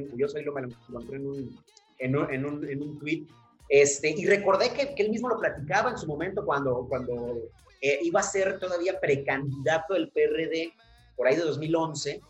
curioso, 0.09 0.37
ahí 0.37 0.43
lo 0.43 0.53
lo 0.53 0.67
encontré 0.89 1.17
en 1.99 2.15
un, 2.15 2.69
en 2.69 2.99
tweet, 2.99 3.27
este, 3.69 4.11
y 4.11 4.25
recordé 4.25 4.71
que, 4.73 4.93
que, 4.95 5.03
él 5.03 5.11
mismo 5.11 5.29
lo 5.29 5.39
platicaba 5.39 5.91
en 5.91 5.97
su 5.97 6.07
momento 6.07 6.45
cuando, 6.45 6.85
cuando 6.87 7.37
eh, 7.87 7.99
iba 8.01 8.19
a 8.19 8.23
ser 8.23 8.59
todavía 8.59 8.99
precandidato 8.99 9.93
del 9.93 10.09
PRD, 10.09 10.73
por 11.15 11.27
ahí 11.27 11.35
de 11.35 11.43
2011, 11.43 12.21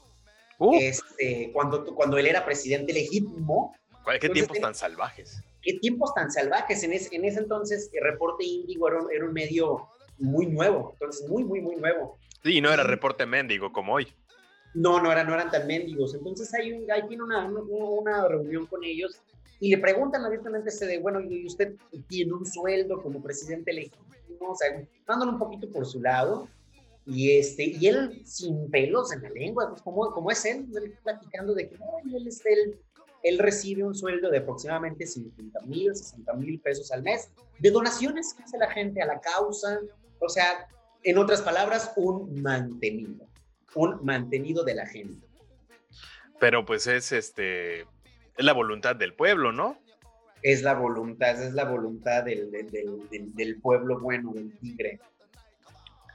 uh. 0.59 0.75
este, 0.79 1.51
cuando, 1.53 1.85
cuando 1.95 2.17
él 2.17 2.27
era 2.27 2.45
presidente 2.45 2.93
legítimo. 2.93 3.75
¿Qué 4.19 4.29
tiempos 4.29 4.59
tan 4.59 4.75
salvajes? 4.75 5.41
qué 5.65 5.73
tiempos 5.79 6.13
tan 6.13 6.31
salvajes. 6.31 6.83
En 6.83 6.93
ese, 6.93 7.13
en 7.15 7.25
ese 7.25 7.39
entonces, 7.39 7.89
el 7.91 8.03
reporte 8.03 8.45
Índigo 8.45 8.87
era, 8.87 8.99
era, 9.13 9.25
un 9.25 9.33
medio 9.33 9.89
muy 10.19 10.45
nuevo, 10.45 10.91
entonces 10.93 11.27
muy, 11.27 11.43
muy, 11.43 11.59
muy 11.59 11.75
nuevo. 11.75 12.17
Sí, 12.43 12.61
no 12.61 12.71
era 12.71 12.83
reporte 12.83 13.25
mendigo 13.25 13.73
como 13.73 13.95
hoy. 13.95 14.07
No, 14.75 15.01
no, 15.01 15.11
era, 15.11 15.23
no 15.23 15.33
eran 15.33 15.49
tan 15.49 15.65
mendigos. 15.67 16.13
Entonces 16.13 16.53
hay, 16.53 16.71
un, 16.71 16.89
hay 16.91 17.07
tiene 17.07 17.23
una, 17.23 17.45
una, 17.47 18.27
reunión 18.27 18.67
con 18.67 18.83
ellos 18.83 19.19
y 19.59 19.69
le 19.69 19.77
preguntan 19.77 20.23
abiertamente 20.25 20.69
este 20.69 20.85
de, 20.85 20.99
bueno, 20.99 21.21
¿y 21.21 21.45
usted 21.45 21.75
tiene 22.07 22.33
un 22.33 22.45
sueldo 22.45 23.01
como 23.01 23.21
presidente 23.21 23.73
legítimo? 23.73 24.05
O 24.51 24.55
sea, 24.55 24.85
dándole 25.07 25.31
un 25.31 25.39
poquito 25.39 25.69
por 25.69 25.85
su 25.85 26.01
lado. 26.01 26.47
Y, 27.07 27.37
este, 27.37 27.65
y 27.65 27.85
él 27.85 28.23
sin 28.25 28.69
pelos 28.71 29.13
en 29.13 29.21
la 29.21 29.29
lengua, 29.29 29.69
pues 29.69 29.81
como, 29.83 30.11
como 30.11 30.31
es 30.31 30.43
él, 30.45 30.67
platicando 31.03 31.53
de 31.53 31.69
que 31.69 31.77
no, 31.77 31.85
él 32.17 32.27
es 32.27 32.43
el 32.45 32.79
él 33.25 33.39
recibe 33.39 33.83
un 33.83 33.95
sueldo 33.95 34.29
de 34.29 34.37
aproximadamente 34.37 35.07
50 35.07 35.61
mil, 35.61 35.95
60 35.95 36.31
mil 36.33 36.59
pesos 36.59 36.91
al 36.91 37.01
mes 37.01 37.31
de 37.57 37.71
donaciones 37.71 38.35
que 38.35 38.43
hace 38.43 38.57
la 38.59 38.69
gente 38.69 39.01
a 39.01 39.07
la 39.07 39.19
causa. 39.19 39.79
O 40.19 40.29
sea, 40.29 40.67
en 41.01 41.17
otras 41.17 41.41
palabras, 41.41 41.91
un 41.95 42.39
mantenido, 42.43 43.27
un 43.73 44.05
mantenido 44.05 44.63
de 44.63 44.75
la 44.75 44.85
gente. 44.85 45.27
Pero 46.39 46.65
pues 46.65 46.85
es 46.85 47.11
este, 47.11 47.87
es 48.37 48.45
la 48.45 48.53
voluntad 48.53 48.95
del 48.95 49.13
pueblo, 49.13 49.51
¿no? 49.51 49.79
Es 50.41 50.61
la 50.61 50.73
voluntad, 50.73 51.41
es 51.41 51.53
la 51.53 51.65
voluntad 51.65 52.23
del, 52.23 52.51
del 53.09 53.61
pueblo 53.61 53.99
bueno, 53.99 54.31
del 54.33 54.55
tigre. 54.59 54.99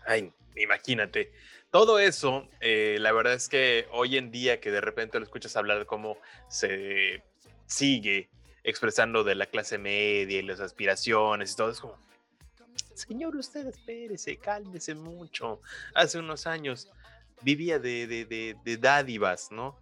Ay, 0.07 0.33
imagínate. 0.57 1.33
Todo 1.71 1.99
eso, 1.99 2.49
eh, 2.61 2.99
la 3.01 3.13
verdad 3.13 3.35
es 3.35 3.49
que 3.49 3.87
hoy 3.93 4.17
en 4.17 4.31
día 4.31 4.61
que 4.61 4.71
de 4.71 4.81
repente 4.81 5.19
lo 5.19 5.25
escuchas 5.25 5.57
hablar 5.57 5.79
de 5.79 5.87
cómo 5.87 6.17
se 6.49 7.23
sigue 7.67 8.29
expresando 8.65 9.25
de 9.25 9.37
la 9.37 9.47
clase 9.47 9.79
media 9.79 10.39
y 10.39 10.43
las 10.43 10.61
aspiraciones 10.61 11.53
y 11.53 11.57
todo, 11.57 11.71
es 11.71 11.81
como, 11.81 11.97
señor, 12.95 13.37
usted 13.37 13.67
espérese, 13.69 14.37
cálmese 14.37 14.95
mucho. 14.95 15.61
Hace 15.95 16.19
unos 16.19 16.47
años 16.47 16.91
vivía 17.43 17.79
de, 17.79 18.07
de, 18.07 18.57
de 18.63 18.77
dádivas, 18.77 19.51
¿no? 19.51 19.79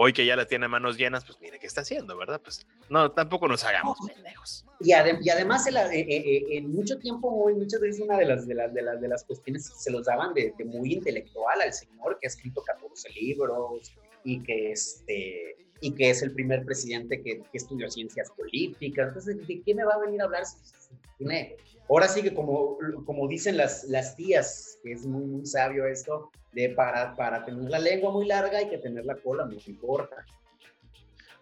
Hoy 0.00 0.12
que 0.12 0.24
ya 0.24 0.36
la 0.36 0.46
tiene 0.46 0.68
manos 0.68 0.96
llenas, 0.96 1.24
pues 1.24 1.40
mire 1.40 1.58
qué 1.58 1.66
está 1.66 1.80
haciendo, 1.80 2.16
¿verdad? 2.16 2.40
Pues 2.40 2.64
no, 2.88 3.10
tampoco 3.10 3.48
nos 3.48 3.64
hagamos 3.64 3.98
pendejos. 4.06 4.64
Y, 4.78 4.90
y 4.90 5.30
además, 5.30 5.66
en, 5.66 5.76
eh, 5.76 5.88
eh, 5.92 6.06
eh, 6.08 6.44
en, 6.52 6.70
mucho 6.72 6.98
tiempo, 6.98 7.50
muchas 7.52 7.80
veces 7.80 8.00
una 8.00 8.16
de 8.16 8.26
las, 8.26 8.46
de 8.46 8.54
las, 8.54 8.72
de 8.72 8.82
las, 8.82 9.00
de 9.00 9.08
las 9.08 9.24
cuestiones 9.24 9.66
se 9.76 9.90
los 9.90 10.06
daban 10.06 10.34
de, 10.34 10.54
muy 10.66 10.92
intelectual 10.92 11.60
al 11.60 11.72
señor, 11.72 12.16
que 12.20 12.28
ha 12.28 12.30
escrito 12.30 12.62
14 12.62 13.10
libros 13.10 13.92
y 14.22 14.40
que, 14.44 14.70
este, 14.70 15.56
y 15.80 15.92
que 15.92 16.10
es 16.10 16.22
el 16.22 16.32
primer 16.32 16.64
presidente 16.64 17.20
que, 17.20 17.42
que 17.50 17.58
estudió 17.58 17.90
ciencias 17.90 18.30
políticas. 18.30 19.08
Entonces, 19.08 19.48
¿de 19.48 19.62
qué 19.62 19.74
me 19.74 19.84
va 19.84 19.94
a 19.94 19.98
venir 19.98 20.20
a 20.20 20.26
hablar 20.26 20.46
si, 20.46 20.58
tiene 21.18 21.56
ahora 21.88 22.06
sí 22.06 22.22
que 22.22 22.32
como, 22.32 22.78
como 23.04 23.26
dicen 23.26 23.56
las, 23.56 23.82
las 23.84 24.14
tías, 24.14 24.78
que 24.84 24.92
es 24.92 25.04
muy, 25.04 25.24
muy 25.24 25.44
sabio 25.44 25.86
esto, 25.86 26.30
de 26.52 26.70
para, 26.70 27.14
para 27.14 27.44
tener 27.44 27.70
la 27.70 27.78
lengua 27.78 28.10
muy 28.10 28.26
larga 28.26 28.58
hay 28.58 28.68
que 28.68 28.78
tener 28.78 29.04
la 29.04 29.16
cola 29.16 29.44
muy 29.44 29.74
corta. 29.74 30.24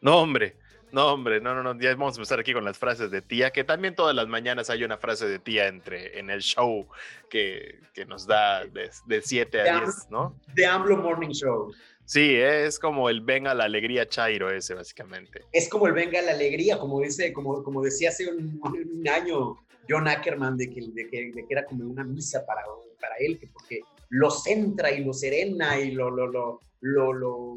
No, 0.00 0.18
hombre, 0.18 0.56
no, 0.92 1.12
hombre, 1.12 1.40
no, 1.40 1.54
no, 1.54 1.62
no, 1.62 1.80
ya 1.80 1.90
vamos 1.90 2.14
a 2.14 2.18
empezar 2.18 2.40
aquí 2.40 2.52
con 2.52 2.64
las 2.64 2.78
frases 2.78 3.10
de 3.10 3.22
tía, 3.22 3.50
que 3.50 3.64
también 3.64 3.94
todas 3.94 4.14
las 4.14 4.28
mañanas 4.28 4.70
hay 4.70 4.84
una 4.84 4.98
frase 4.98 5.26
de 5.26 5.38
tía 5.38 5.66
entre, 5.66 6.18
en 6.18 6.30
el 6.30 6.40
show 6.40 6.86
que, 7.28 7.80
que 7.92 8.04
nos 8.04 8.26
da 8.26 8.64
de 8.64 9.22
7 9.22 9.60
a 9.60 9.80
10, 9.80 10.10
¿no? 10.10 10.38
The 10.54 10.66
AMLO 10.66 10.98
Morning 10.98 11.30
Show. 11.30 11.72
Sí, 12.04 12.36
es 12.36 12.78
como 12.78 13.10
el 13.10 13.20
venga 13.20 13.52
la 13.52 13.64
alegría 13.64 14.08
Chairo 14.08 14.48
ese, 14.48 14.74
básicamente. 14.74 15.42
Es 15.52 15.68
como 15.68 15.88
el 15.88 15.92
venga 15.92 16.22
la 16.22 16.30
alegría, 16.32 16.78
como 16.78 17.00
dice, 17.00 17.32
como, 17.32 17.64
como 17.64 17.82
decía 17.82 18.10
hace 18.10 18.30
un, 18.30 18.60
un 18.62 19.08
año 19.08 19.56
John 19.88 20.06
Ackerman, 20.06 20.56
de 20.56 20.70
que, 20.70 20.80
de 20.80 21.08
que, 21.08 21.32
de 21.32 21.46
que, 21.46 21.52
era 21.52 21.64
como 21.64 21.84
una 21.84 22.04
misa 22.04 22.46
para, 22.46 22.62
para 23.00 23.16
él, 23.18 23.38
que 23.40 23.48
porque 23.48 23.80
lo 24.08 24.30
centra 24.30 24.90
y 24.90 25.04
lo 25.04 25.12
serena 25.12 25.78
y 25.78 25.92
lo, 25.92 26.10
lo, 26.10 26.60
lo, 26.80 27.12
lo, 27.12 27.54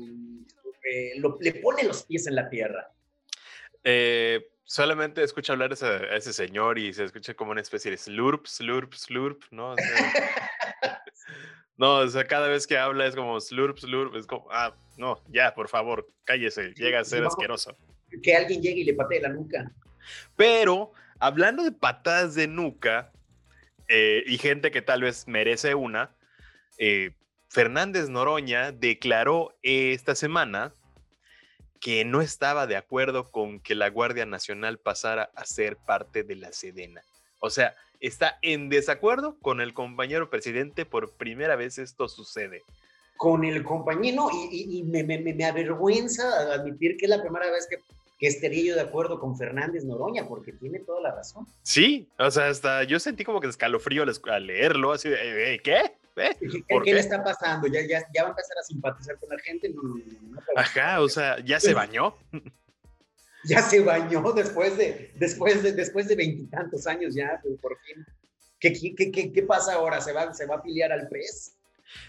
eh, 0.83 1.21
le 1.39 1.53
pone 1.55 1.83
los 1.83 2.03
pies 2.03 2.27
en 2.27 2.35
la 2.35 2.49
tierra. 2.49 2.91
Eh, 3.83 4.49
solamente 4.63 5.23
escucha 5.23 5.53
hablar 5.53 5.71
a 5.71 6.15
ese, 6.15 6.33
señor 6.33 6.77
y 6.77 6.93
se 6.93 7.05
escucha 7.05 7.33
como 7.33 7.51
una 7.51 7.61
especie 7.61 7.91
de 7.91 7.97
slurp, 7.97 8.45
slurp, 8.45 8.93
slurp, 8.93 9.43
¿no? 9.51 9.75
no, 11.77 11.97
o 11.97 12.07
sea, 12.07 12.25
cada 12.25 12.47
vez 12.47 12.67
que 12.67 12.77
habla 12.77 13.05
es 13.05 13.15
como 13.15 13.39
slurp, 13.39 13.77
slurp, 13.77 14.15
es 14.15 14.27
como, 14.27 14.47
ah, 14.51 14.75
no, 14.97 15.21
ya, 15.29 15.53
por 15.53 15.69
favor, 15.69 16.07
cállese, 16.23 16.73
llega 16.75 16.99
a 16.99 17.05
ser 17.05 17.25
asqueroso. 17.25 17.75
Que 18.21 18.35
alguien 18.35 18.61
llegue 18.61 18.81
y 18.81 18.83
le 18.83 18.93
patee 18.93 19.21
la 19.21 19.29
nuca. 19.29 19.71
Pero, 20.35 20.91
hablando 21.19 21.63
de 21.63 21.71
patadas 21.71 22.35
de 22.35 22.47
nuca 22.47 23.11
eh, 23.87 24.23
y 24.25 24.37
gente 24.37 24.71
que 24.71 24.81
tal 24.81 25.01
vez 25.01 25.27
merece 25.27 25.75
una, 25.75 26.11
eh, 26.79 27.11
Fernández 27.49 28.09
Noroña 28.09 28.71
declaró 28.71 29.53
esta 29.61 30.15
semana 30.15 30.73
que 31.79 32.03
no 32.05 32.21
estaba 32.21 32.67
de 32.67 32.77
acuerdo 32.77 33.31
con 33.31 33.59
que 33.59 33.75
la 33.75 33.89
Guardia 33.89 34.25
Nacional 34.25 34.79
pasara 34.79 35.29
a 35.35 35.45
ser 35.45 35.77
parte 35.77 36.23
de 36.23 36.35
la 36.35 36.51
Sedena. 36.51 37.01
O 37.39 37.49
sea, 37.49 37.75
está 37.99 38.37
en 38.41 38.69
desacuerdo 38.69 39.37
con 39.41 39.61
el 39.61 39.73
compañero 39.73 40.29
presidente. 40.29 40.85
Por 40.85 41.11
primera 41.11 41.55
vez 41.55 41.77
esto 41.77 42.07
sucede. 42.07 42.63
Con 43.17 43.43
el 43.43 43.63
compañero, 43.63 44.29
y, 44.31 44.83
me, 44.83 45.03
me, 45.03 45.45
avergüenza 45.45 46.53
admitir 46.53 46.95
que 46.97 47.05
es 47.05 47.09
la 47.09 47.21
primera 47.21 47.51
vez 47.51 47.67
que, 47.69 47.77
que, 48.17 48.27
estaría 48.27 48.63
yo 48.63 48.75
de 48.75 48.81
acuerdo 48.81 49.19
con 49.19 49.37
Fernández 49.37 49.83
Noroña, 49.83 50.25
porque 50.25 50.53
tiene 50.53 50.79
toda 50.79 51.01
la 51.01 51.15
razón. 51.15 51.45
Sí, 51.63 52.07
o 52.17 52.31
sea, 52.31 52.47
hasta 52.47 52.83
yo 52.83 52.97
sentí 52.97 53.25
como 53.25 53.41
que 53.41 53.47
escalofrío 53.47 54.03
al 54.03 54.47
leerlo, 54.47 54.93
así 54.93 55.09
de, 55.09 55.59
¿qué? 55.61 55.98
¿Eh? 56.19 56.37
¿Qué, 56.83 56.93
le 56.93 56.99
está 56.99 57.23
pasando? 57.23 57.67
¿Ya, 57.67 57.81
ya, 57.81 58.05
¿Ya, 58.13 58.23
va 58.23 58.29
a 58.29 58.31
empezar 58.31 58.57
a 58.57 58.63
simpatizar 58.63 59.17
con 59.19 59.29
la 59.29 59.39
gente? 59.39 59.73
Ajá, 60.55 61.01
o 61.01 61.09
sea, 61.09 61.39
¿ya 61.43 61.59
se 61.59 61.73
bañó? 61.75 62.15
ya 63.45 63.61
se 63.61 63.79
bañó 63.79 64.33
después 64.33 64.77
de 64.77 65.11
después 65.15 65.63
de 65.63 65.71
después 65.71 66.07
de 66.07 66.15
veintitantos 66.15 66.85
años 66.87 67.15
ya, 67.15 67.41
por 67.61 67.77
fin. 67.81 68.05
¿Qué, 68.59 68.73
qué, 68.73 69.11
qué, 69.11 69.31
qué 69.31 69.43
pasa 69.43 69.75
ahora? 69.75 70.01
¿Se 70.01 70.11
va, 70.11 70.33
¿Se 70.33 70.45
va 70.45 70.55
a 70.55 70.57
afiliar 70.59 70.91
al 70.91 71.07
PES? 71.07 71.55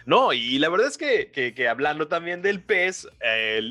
No, 0.05 0.33
y 0.33 0.59
la 0.59 0.69
verdad 0.69 0.89
es 0.89 0.99
que, 0.99 1.31
que, 1.31 1.69
hablando 1.69 2.09
también 2.09 2.43
del 2.43 2.63
PES, 2.63 3.09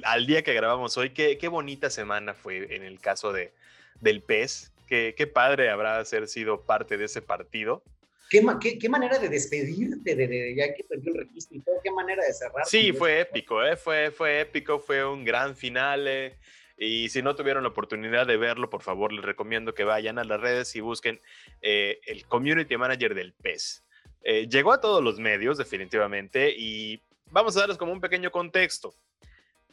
al 0.04 0.26
día 0.26 0.44
que 0.44 0.54
grabamos 0.54 0.98
hoy, 0.98 1.12
qué, 1.12 1.38
qué 1.38 1.48
bonita 1.48 1.90
semana 1.90 2.34
fue 2.34 2.74
en 2.76 2.84
el 2.84 3.00
caso 3.00 3.32
de, 3.34 3.54
del 4.02 4.22
PES. 4.22 4.72
Qué, 4.88 5.14
qué 5.16 5.28
padre 5.28 5.70
habrá 5.70 6.04
ser 6.06 6.28
sido 6.28 6.62
parte 6.62 6.98
de 6.98 7.06
ese 7.06 7.22
partido. 7.22 7.84
¿Qué, 8.30 8.90
manera 8.90 9.18
de 9.18 9.28
despedirte 9.28 10.16
de, 10.16 10.54
ya 10.56 10.72
que 10.76 10.84
perdió 10.84 11.14
el 11.14 11.20
registro 11.22 11.58
y 11.58 11.62
todo? 11.62 11.76
¿Qué 11.84 11.90
manera 11.90 12.24
de 12.24 12.32
cerrar? 12.32 12.64
Sí, 12.66 12.94
fue 12.94 13.22
épico, 13.22 13.64
¿eh? 13.64 13.76
fue, 13.76 14.12
fue 14.12 14.42
épico, 14.42 14.78
fue 14.78 15.04
un 15.04 15.26
gran 15.26 15.56
final. 15.56 16.08
Eh, 16.08 16.38
y 16.78 17.10
si 17.10 17.24
no 17.24 17.36
tuvieron 17.36 17.64
la 17.64 17.70
oportunidad 17.70 18.28
de 18.28 18.38
verlo, 18.38 18.70
por 18.70 18.84
favor, 18.84 19.12
les 19.12 19.26
recomiendo 19.26 19.74
que 19.74 19.84
vayan 19.84 20.20
a 20.20 20.24
las 20.24 20.40
redes 20.40 20.76
y 20.76 20.80
busquen 20.80 21.20
eh, 21.64 22.00
el 22.06 22.24
Community 22.26 22.78
Manager 22.78 23.16
del 23.16 23.34
PES. 23.34 23.84
Eh, 24.24 24.48
llegó 24.48 24.74
a 24.74 24.80
todos 24.80 25.04
los 25.04 25.20
medios, 25.20 25.58
definitivamente, 25.58 26.54
y 26.56 27.02
vamos 27.32 27.58
a 27.58 27.62
darles 27.62 27.78
como 27.78 27.92
un 27.92 28.02
pequeño 28.02 28.30
contexto. 28.30 28.94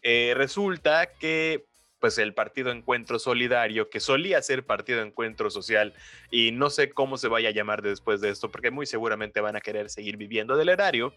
resulta 0.02 1.10
que 1.18 1.66
pues 2.00 2.18
el 2.18 2.34
Partido 2.34 2.70
Encuentro 2.70 3.18
Solidario, 3.18 3.88
que 3.88 4.00
solía 4.00 4.42
ser 4.42 4.64
Partido 4.64 5.02
Encuentro 5.02 5.50
Social, 5.50 5.94
y 6.30 6.52
no 6.52 6.70
sé 6.70 6.90
cómo 6.90 7.16
se 7.16 7.28
vaya 7.28 7.48
a 7.48 7.52
llamar 7.52 7.82
después 7.82 8.20
de 8.20 8.30
esto, 8.30 8.50
porque 8.50 8.70
muy 8.70 8.86
seguramente 8.86 9.40
van 9.40 9.56
a 9.56 9.60
querer 9.60 9.88
seguir 9.88 10.16
viviendo 10.16 10.56
del 10.56 10.68
erario, 10.68 11.14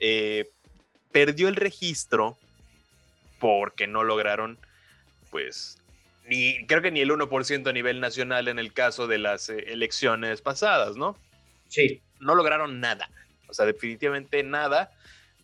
eh, 0.00 0.48
perdió 1.12 1.48
el 1.48 1.56
registro 1.56 2.38
porque 3.40 3.86
no 3.86 4.04
lograron, 4.04 4.58
pues, 5.30 5.78
ni, 6.26 6.64
creo 6.66 6.80
que 6.80 6.90
ni 6.90 7.00
el 7.00 7.10
1% 7.10 7.68
a 7.68 7.72
nivel 7.72 8.00
nacional 8.00 8.48
en 8.48 8.58
el 8.58 8.72
caso 8.72 9.06
de 9.06 9.18
las 9.18 9.50
eh, 9.50 9.64
elecciones 9.68 10.40
pasadas, 10.40 10.96
¿no? 10.96 11.18
Sí. 11.68 12.00
No 12.20 12.34
lograron 12.34 12.80
nada, 12.80 13.10
o 13.48 13.54
sea, 13.54 13.66
definitivamente 13.66 14.42
nada. 14.42 14.92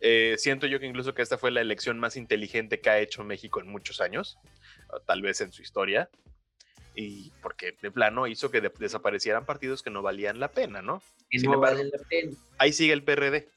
Eh, 0.00 0.36
siento 0.38 0.66
yo 0.66 0.80
que 0.80 0.86
incluso 0.86 1.12
que 1.12 1.20
esta 1.20 1.36
fue 1.36 1.50
la 1.50 1.60
elección 1.60 1.98
más 1.98 2.16
inteligente 2.16 2.80
que 2.80 2.88
ha 2.88 3.00
hecho 3.00 3.22
México 3.22 3.60
en 3.60 3.68
muchos 3.68 4.00
años 4.00 4.38
tal 5.06 5.22
vez 5.22 5.40
en 5.40 5.52
su 5.52 5.62
historia, 5.62 6.08
y 6.94 7.30
porque 7.42 7.76
de 7.80 7.90
plano 7.90 8.26
hizo 8.26 8.50
que 8.50 8.60
desaparecieran 8.60 9.46
partidos 9.46 9.82
que 9.82 9.90
no 9.90 10.02
valían 10.02 10.40
la 10.40 10.48
pena, 10.48 10.82
¿no? 10.82 11.02
no 11.32 11.60
valen 11.60 11.90
la 11.90 11.98
pena. 12.08 12.32
Ahí 12.58 12.72
sigue 12.72 12.92
el 12.92 13.04
PRD. 13.04 13.48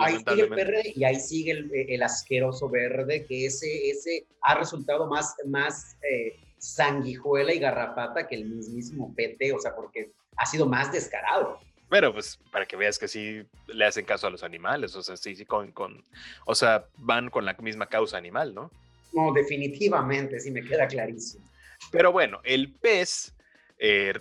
ahí 0.00 0.16
sigue 0.16 0.42
el 0.42 0.48
PRD 0.48 0.92
y 0.96 1.04
ahí 1.04 1.20
sigue 1.20 1.94
el, 1.94 2.02
asqueroso 2.02 2.68
verde, 2.68 3.26
que 3.26 3.46
ese, 3.46 3.90
ese 3.90 4.26
ha 4.42 4.54
resultado 4.54 5.06
más, 5.06 5.34
más 5.46 5.96
eh, 6.10 6.36
sanguijuela 6.58 7.52
y 7.52 7.58
garrapata 7.58 8.26
que 8.26 8.36
el 8.36 8.46
mismísimo 8.46 9.14
PT, 9.14 9.52
o 9.52 9.58
sea, 9.58 9.74
porque 9.74 10.10
ha 10.36 10.46
sido 10.46 10.66
más 10.66 10.90
descarado. 10.90 11.60
Pero 11.90 12.12
pues 12.12 12.38
para 12.50 12.66
que 12.66 12.76
veas 12.76 12.98
que 12.98 13.08
sí 13.08 13.42
le 13.66 13.84
hacen 13.84 14.04
caso 14.04 14.26
a 14.26 14.30
los 14.30 14.42
animales, 14.42 14.94
o 14.94 15.02
sea, 15.02 15.16
sí, 15.16 15.34
sí, 15.34 15.44
con, 15.44 15.72
con, 15.72 16.04
o 16.44 16.54
sea, 16.54 16.84
van 16.96 17.30
con 17.30 17.44
la 17.44 17.54
misma 17.54 17.86
causa 17.86 18.18
animal, 18.18 18.54
¿no? 18.54 18.70
No, 19.12 19.32
definitivamente, 19.32 20.40
sí 20.40 20.50
me 20.50 20.62
queda 20.62 20.86
clarísimo. 20.86 21.44
Pero 21.90 22.12
bueno, 22.12 22.40
el 22.44 22.72
pez 22.72 23.34
eh, 23.78 24.14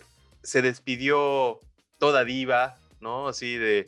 se 0.44 0.62
despidió 0.62 1.60
toda 1.98 2.24
diva, 2.24 2.78
¿no? 3.00 3.28
Así 3.28 3.58
de, 3.58 3.88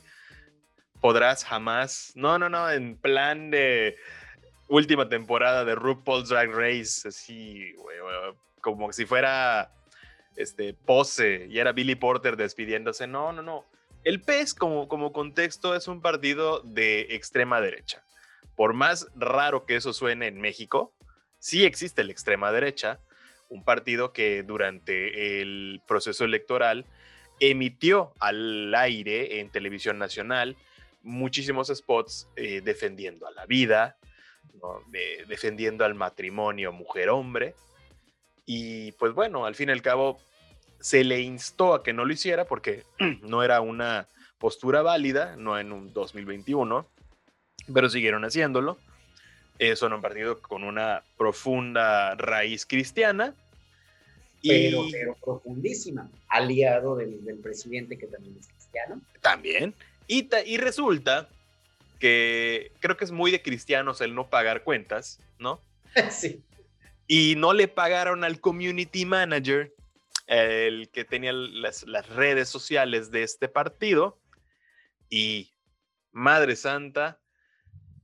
podrás 0.99 1.43
jamás. 1.45 2.11
No, 2.15 2.37
no, 2.37 2.49
no, 2.49 2.69
en 2.69 2.97
plan 2.97 3.51
de 3.51 3.95
última 4.67 5.09
temporada 5.09 5.65
de 5.65 5.75
RuPaul's 5.75 6.29
Drag 6.29 6.51
Race, 6.51 7.07
así, 7.07 7.73
como 8.61 8.91
si 8.91 9.05
fuera 9.05 9.71
este, 10.35 10.73
pose 10.73 11.47
y 11.49 11.59
era 11.59 11.71
Billy 11.71 11.95
Porter 11.95 12.35
despidiéndose. 12.35 13.07
No, 13.07 13.31
no, 13.31 13.41
no. 13.41 13.65
El 14.03 14.21
PES, 14.21 14.53
como, 14.53 14.87
como 14.87 15.11
contexto, 15.11 15.75
es 15.75 15.87
un 15.87 16.01
partido 16.01 16.61
de 16.61 17.07
extrema 17.09 17.59
derecha 17.59 18.03
por 18.59 18.73
más 18.73 19.07
raro 19.15 19.65
que 19.65 19.77
eso 19.77 19.93
suene 19.93 20.27
en 20.27 20.41
México, 20.41 20.91
sí 21.37 21.63
existe 21.63 22.03
la 22.03 22.11
extrema 22.11 22.51
derecha, 22.51 22.99
un 23.47 23.63
partido 23.63 24.11
que 24.11 24.43
durante 24.43 25.39
el 25.39 25.81
proceso 25.87 26.25
electoral 26.25 26.85
emitió 27.39 28.11
al 28.19 28.75
aire 28.75 29.39
en 29.39 29.49
televisión 29.49 29.97
nacional 29.97 30.57
muchísimos 31.03 31.71
spots 31.73 32.27
eh, 32.35 32.59
defendiendo 32.59 33.27
a 33.27 33.31
la 33.31 33.45
vida, 33.45 33.95
defendiendo 35.27 35.85
al 35.85 35.95
matrimonio 35.95 36.73
mujer-hombre. 36.73 37.55
Y 38.45 38.91
pues 38.91 39.13
bueno, 39.13 39.45
al 39.45 39.55
fin 39.55 39.69
y 39.69 39.71
al 39.71 39.81
cabo 39.81 40.19
se 40.81 41.05
le 41.05 41.21
instó 41.21 41.75
a 41.75 41.81
que 41.81 41.93
no 41.93 42.03
lo 42.03 42.11
hiciera 42.11 42.43
porque 42.43 42.83
no 43.21 43.41
era 43.41 43.61
una 43.61 44.09
postura 44.37 44.81
válida, 44.81 45.37
no 45.37 45.57
en 45.57 45.71
un 45.71 45.93
2021 45.93 46.98
pero 47.73 47.89
siguieron 47.89 48.23
haciéndolo. 48.25 48.77
Eh, 49.59 49.75
son 49.75 49.93
un 49.93 50.01
partido 50.01 50.41
con 50.41 50.63
una 50.63 51.03
profunda 51.17 52.15
raíz 52.15 52.65
cristiana. 52.65 53.33
Pero, 54.41 54.85
pero 54.89 55.15
profundísima, 55.15 56.09
aliado 56.29 56.95
del, 56.95 57.25
del, 57.25 57.39
presidente 57.39 57.97
que 57.97 58.07
también 58.07 58.37
es 58.39 58.47
cristiano. 58.47 59.01
También. 59.19 59.73
Y, 60.07 60.29
y 60.45 60.57
resulta 60.57 61.27
que 61.99 62.71
creo 62.79 62.95
que 62.95 63.03
es 63.03 63.11
muy 63.11 63.31
de 63.31 63.41
cristianos 63.41 63.99
el 63.99 64.15
no 64.15 64.29
pagar 64.29 64.63
cuentas, 64.63 65.19
¿no? 65.39 65.61
sí. 66.09 66.41
Y 67.05 67.35
no 67.35 67.53
le 67.53 67.67
pagaron 67.67 68.23
al 68.23 68.39
community 68.39 69.05
manager, 69.05 69.73
el 70.27 70.89
que 70.89 71.03
tenía 71.03 71.33
las, 71.33 71.83
las 71.83 72.07
redes 72.07 72.47
sociales 72.47 73.11
de 73.11 73.23
este 73.23 73.49
partido. 73.49 74.17
Y, 75.09 75.51
Madre 76.11 76.55
Santa, 76.55 77.19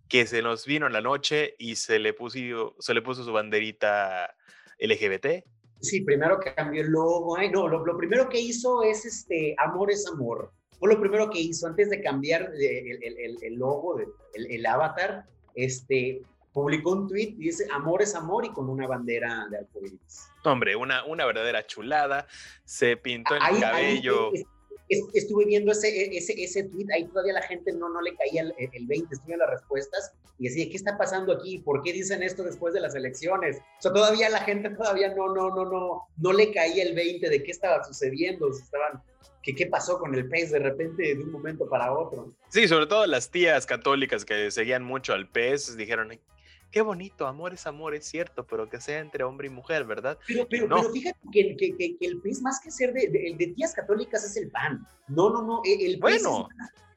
que 0.08 0.28
se 0.28 0.42
nos 0.42 0.66
vino 0.66 0.88
en 0.88 0.94
la 0.94 1.02
noche 1.02 1.56
y 1.58 1.76
se 1.76 2.00
le 2.00 2.14
puso, 2.14 2.76
se 2.80 2.94
le 2.94 3.02
puso 3.02 3.24
su 3.24 3.34
banderita 3.34 4.36
LGBT. 4.80 5.44
Sí, 5.82 6.02
primero 6.02 6.40
cambió 6.56 6.82
el 6.82 6.90
logo. 6.90 7.38
Ay, 7.38 7.50
no, 7.50 7.68
lo, 7.68 7.98
primero 7.98 8.30
que 8.30 8.40
hizo 8.40 8.84
es 8.84 9.06
este, 9.06 9.56
amor 9.58 9.92
es 9.92 10.08
amor. 10.08 10.52
Fue 10.80 10.94
lo 10.94 11.00
primero 11.00 11.30
que 11.30 11.40
hizo 11.40 11.68
antes 11.68 11.90
de 11.90 12.02
cambiar 12.02 12.52
el, 12.54 13.04
el, 13.04 13.38
el 13.42 13.54
logo, 13.56 14.00
el, 14.00 14.52
el, 14.52 14.66
avatar. 14.66 15.26
Este, 15.56 16.22
publicó 16.54 16.92
un 16.92 17.08
tweet 17.08 17.36
y 17.38 17.46
dice 17.46 17.66
amor 17.74 18.02
es 18.02 18.16
amor 18.16 18.46
y 18.46 18.50
con 18.50 18.70
una 18.70 18.88
bandera 18.88 19.48
de 19.50 19.58
arcoíris. 19.58 20.28
Hombre, 20.44 20.76
una, 20.76 21.04
una 21.06 21.26
verdadera 21.26 21.66
chulada. 21.66 22.28
Se 22.64 22.98
pintó 22.98 23.36
el 23.36 23.60
cabello. 23.60 24.32
Estuve 24.90 25.46
viendo 25.46 25.72
ese, 25.72 25.90
e, 25.90 26.18
ese, 26.18 26.34
ese 26.42 26.64
tweet, 26.64 26.88
ahí 26.94 27.06
todavía 27.06 27.34
la 27.34 27.42
gente 27.42 27.72
no, 27.74 27.90
no 27.90 28.02
le 28.02 28.16
caía 28.16 28.42
el, 28.42 28.54
el 28.58 28.86
20, 28.86 29.14
estuve 29.14 29.34
en 29.34 29.40
las 29.40 29.50
respuestas 29.50 30.14
y 30.38 30.48
decía, 30.48 30.70
¿qué 30.70 30.78
está 30.78 30.98
pasando 30.98 31.34
aquí? 31.34 31.60
¿Por 31.60 31.82
qué 31.82 31.94
dicen 31.94 32.22
esto 32.22 32.44
después 32.44 32.74
de 32.74 32.82
las 32.82 32.96
elecciones? 32.96 33.58
O 33.58 33.82
sea, 33.82 33.94
todavía 33.94 34.30
la 34.30 34.42
gente 34.42 34.70
todavía 34.70 35.14
no, 35.16 35.34
no, 35.34 35.50
no, 35.50 35.66
no, 35.66 36.08
no 36.18 36.34
le 36.34 36.52
caía 36.52 36.84
el 36.84 36.94
20 36.94 37.30
de 37.30 37.44
qué 37.44 37.52
estaba 37.52 37.84
sucediendo, 37.84 38.50
estaban 38.50 39.02
que 39.42 39.54
qué 39.54 39.68
pasó 39.68 40.00
con 40.00 40.16
el 40.16 40.28
pez 40.28 40.52
de 40.52 40.60
repente 40.60 41.16
de 41.16 41.24
un 41.24 41.32
momento 41.32 41.70
para 41.70 41.94
otro. 41.94 42.34
Sí, 42.50 42.68
sobre 42.68 42.88
todo 42.88 43.06
las 43.06 43.30
tías 43.30 43.68
católicas 43.68 44.26
que 44.26 44.50
seguían 44.50 44.84
mucho 44.84 45.14
al 45.14 45.30
pez 45.30 45.78
dijeron, 45.78 46.20
qué 46.72 46.82
bonito, 46.82 47.28
amor 47.28 47.54
es 47.54 47.66
amor, 47.68 47.96
es 47.96 48.06
cierto, 48.06 48.46
pero 48.46 48.70
que 48.70 48.80
sea 48.80 49.00
entre 49.00 49.24
hombre 49.24 49.48
y 49.48 49.50
mujer, 49.50 49.86
¿verdad? 49.86 50.18
Pero, 50.28 50.48
pero, 50.50 50.68
pero 50.68 50.92
fíjate 50.92 51.20
que, 51.32 51.56
que, 51.56 51.76
que, 51.78 51.98
el 52.02 52.22
pez 52.22 52.42
más 52.42 52.60
que 52.60 52.72
ser 52.72 52.94
de, 52.94 53.08
de, 53.08 53.36
de, 53.38 53.48
tías 53.54 53.74
católicas 53.74 54.24
es 54.24 54.36
el 54.38 54.50
pan. 54.50 54.86
No, 55.08 55.30
no, 55.30 55.42
no, 55.42 55.62
el, 55.64 55.94
pez 55.94 56.24
bueno. 56.24 56.48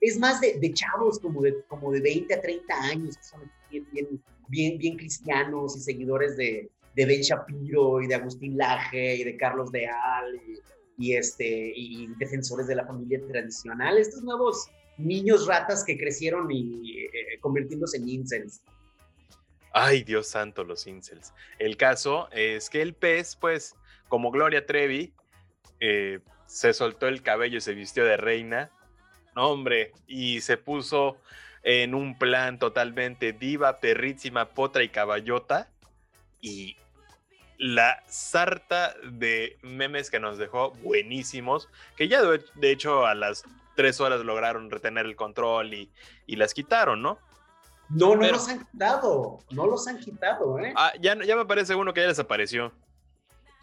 es, 0.01 0.15
es, 0.15 0.19
más 0.19 0.41
de, 0.41 0.73
chavos 0.73 1.19
como 1.19 1.43
de, 1.43 1.63
como 1.69 1.93
de 1.93 2.01
20 2.01 2.35
a 2.35 2.41
30 2.41 2.75
años 2.75 3.17
que 3.17 3.23
son 3.23 3.41
bien, 3.71 3.87
bien, 3.93 4.23
bien, 4.49 4.79
bien 4.79 4.97
cristianos 4.97 5.77
y 5.77 5.81
seguidores 5.81 6.37
de, 6.37 6.71
de 6.95 7.07
Ben 7.07 7.21
Shapiro 7.21 8.01
y 8.03 8.07
de 8.07 8.15
Agustín 8.15 8.57
Laje 8.57 9.17
y 9.17 9.25
de 9.25 9.37
Carlos 9.37 9.71
Deal 9.71 10.35
y 10.47 10.59
y, 10.99 11.15
este, 11.15 11.73
y 11.75 12.09
defensores 12.19 12.67
de 12.67 12.75
la 12.75 12.85
familia 12.85 13.21
tradicional, 13.27 13.97
estos 13.97 14.23
nuevos 14.25 14.69
niños 14.99 15.47
ratas 15.47 15.85
que 15.85 15.97
crecieron 15.97 16.51
y 16.51 17.05
eh, 17.05 17.39
convirtiéndose 17.41 17.99
en 17.99 18.09
incels. 18.09 18.61
Ay, 19.73 20.03
Dios 20.03 20.29
santo, 20.29 20.65
los 20.65 20.87
incels. 20.87 21.33
El 21.59 21.77
caso 21.77 22.29
es 22.33 22.71
que 22.71 22.83
el 22.83 22.95
pez, 22.95 23.37
pues, 23.37 23.77
como 24.09 24.31
Gloria 24.31 24.67
Trevi, 24.67 25.13
eh, 25.81 26.21
se 26.47 26.73
soltó 26.73 27.07
el 27.09 27.23
cabello 27.23 27.59
y 27.59 27.61
se 27.61 27.75
vistió 27.75 28.05
de 28.05 28.17
reina. 28.17 28.71
hombre, 29.35 29.93
y 30.09 30.41
se 30.41 30.57
puso 30.57 31.19
en 31.63 31.95
un 31.95 32.19
plan 32.19 32.59
totalmente 32.59 33.33
diva, 33.33 33.79
perrísima, 33.79 34.49
potra 34.49 34.83
y 34.83 34.89
caballota. 34.89 35.71
Y 36.41 36.77
la 37.59 38.03
sarta 38.09 38.95
de 39.05 39.59
memes 39.63 40.11
que 40.11 40.19
nos 40.19 40.39
dejó 40.39 40.71
buenísimos, 40.83 41.69
que 41.97 42.09
ya 42.09 42.23
de, 42.23 42.71
hecho 42.71 43.07
a 43.07 43.15
las 43.15 43.45
tres 43.77 44.01
horas 44.01 44.21
lograron 44.21 44.71
retener 44.71 45.07
el 45.07 45.15
control 45.15 45.75
y, 45.75 45.91
y 46.27 46.37
las 46.37 46.55
quitaron, 46.55 47.03
¿no? 47.03 47.19
No, 47.91 48.15
no 48.15 48.31
los 48.31 48.49
han 48.49 48.65
quitado, 48.67 49.39
no 49.51 49.67
los 49.67 49.87
han 49.89 49.99
quitado, 49.99 50.59
¿eh? 50.59 50.73
Ah, 50.77 50.93
ya, 51.01 51.17
ya 51.25 51.37
me 51.37 51.47
parece 51.47 51.75
uno 51.75 51.95
que 51.95 52.03
ya 52.03 52.09
desapareció. 52.09 52.73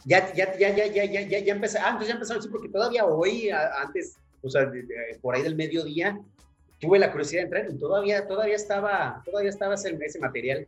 Ya, 0.03 0.33
ya, 0.33 0.57
ya, 0.57 0.69
ya, 0.75 0.85
ya, 0.87 1.05
ya, 1.05 1.21
ya, 1.21 1.39
ya 1.39 1.53
empecé, 1.53 1.79
ah, 1.79 1.89
entonces 1.89 2.09
ya 2.09 2.13
empezaron, 2.13 2.41
sí, 2.41 2.49
porque 2.49 2.69
todavía 2.69 3.05
hoy, 3.05 3.49
antes, 3.49 4.17
o 4.41 4.49
sea, 4.49 4.71
por 5.21 5.35
ahí 5.35 5.41
del 5.41 5.55
mediodía, 5.55 6.19
tuve 6.79 6.99
la 6.99 7.11
curiosidad 7.11 7.41
de 7.41 7.45
entrar 7.45 7.69
y 7.69 7.77
todavía, 7.77 8.27
todavía 8.27 8.55
estaba, 8.55 9.21
todavía 9.25 9.49
estaba 9.49 9.75
ese, 9.75 9.97
ese 10.01 10.19
material. 10.19 10.67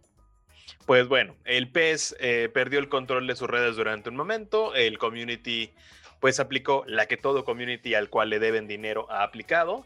Pues 0.85 1.07
bueno, 1.07 1.35
el 1.45 1.71
PES 1.71 2.15
eh, 2.19 2.49
perdió 2.53 2.79
el 2.79 2.89
control 2.89 3.27
de 3.27 3.35
sus 3.35 3.49
redes 3.49 3.75
durante 3.75 4.09
un 4.09 4.15
momento, 4.15 4.73
el 4.75 4.97
community 4.97 5.71
pues 6.19 6.39
aplicó 6.39 6.83
la 6.87 7.05
que 7.05 7.17
todo 7.17 7.45
community 7.45 7.93
al 7.93 8.09
cual 8.09 8.29
le 8.29 8.39
deben 8.39 8.67
dinero 8.67 9.05
ha 9.11 9.23
aplicado, 9.23 9.85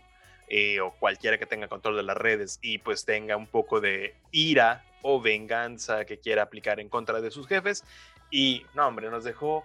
eh, 0.54 0.82
o 0.82 0.92
cualquiera 0.92 1.38
que 1.38 1.46
tenga 1.46 1.70
control 1.70 1.96
de 1.96 2.04
las 2.04 2.18
redes 2.18 2.60
y 2.62 2.80
pues 2.80 3.06
tenga 3.06 3.38
un 3.38 3.48
poco 3.48 3.80
de 3.80 4.16
ira 4.32 4.84
o 5.02 5.22
venganza 5.22 6.04
que 6.04 6.20
quiera 6.20 6.42
aplicar 6.42 6.82
en 6.82 6.90
contra 6.90 7.22
de 7.22 7.32
sus 7.32 7.48
jefes. 7.48 7.86
Y 8.30 8.66
no, 8.74 8.86
hombre, 8.86 9.10
nos 9.10 9.24
dejó 9.24 9.64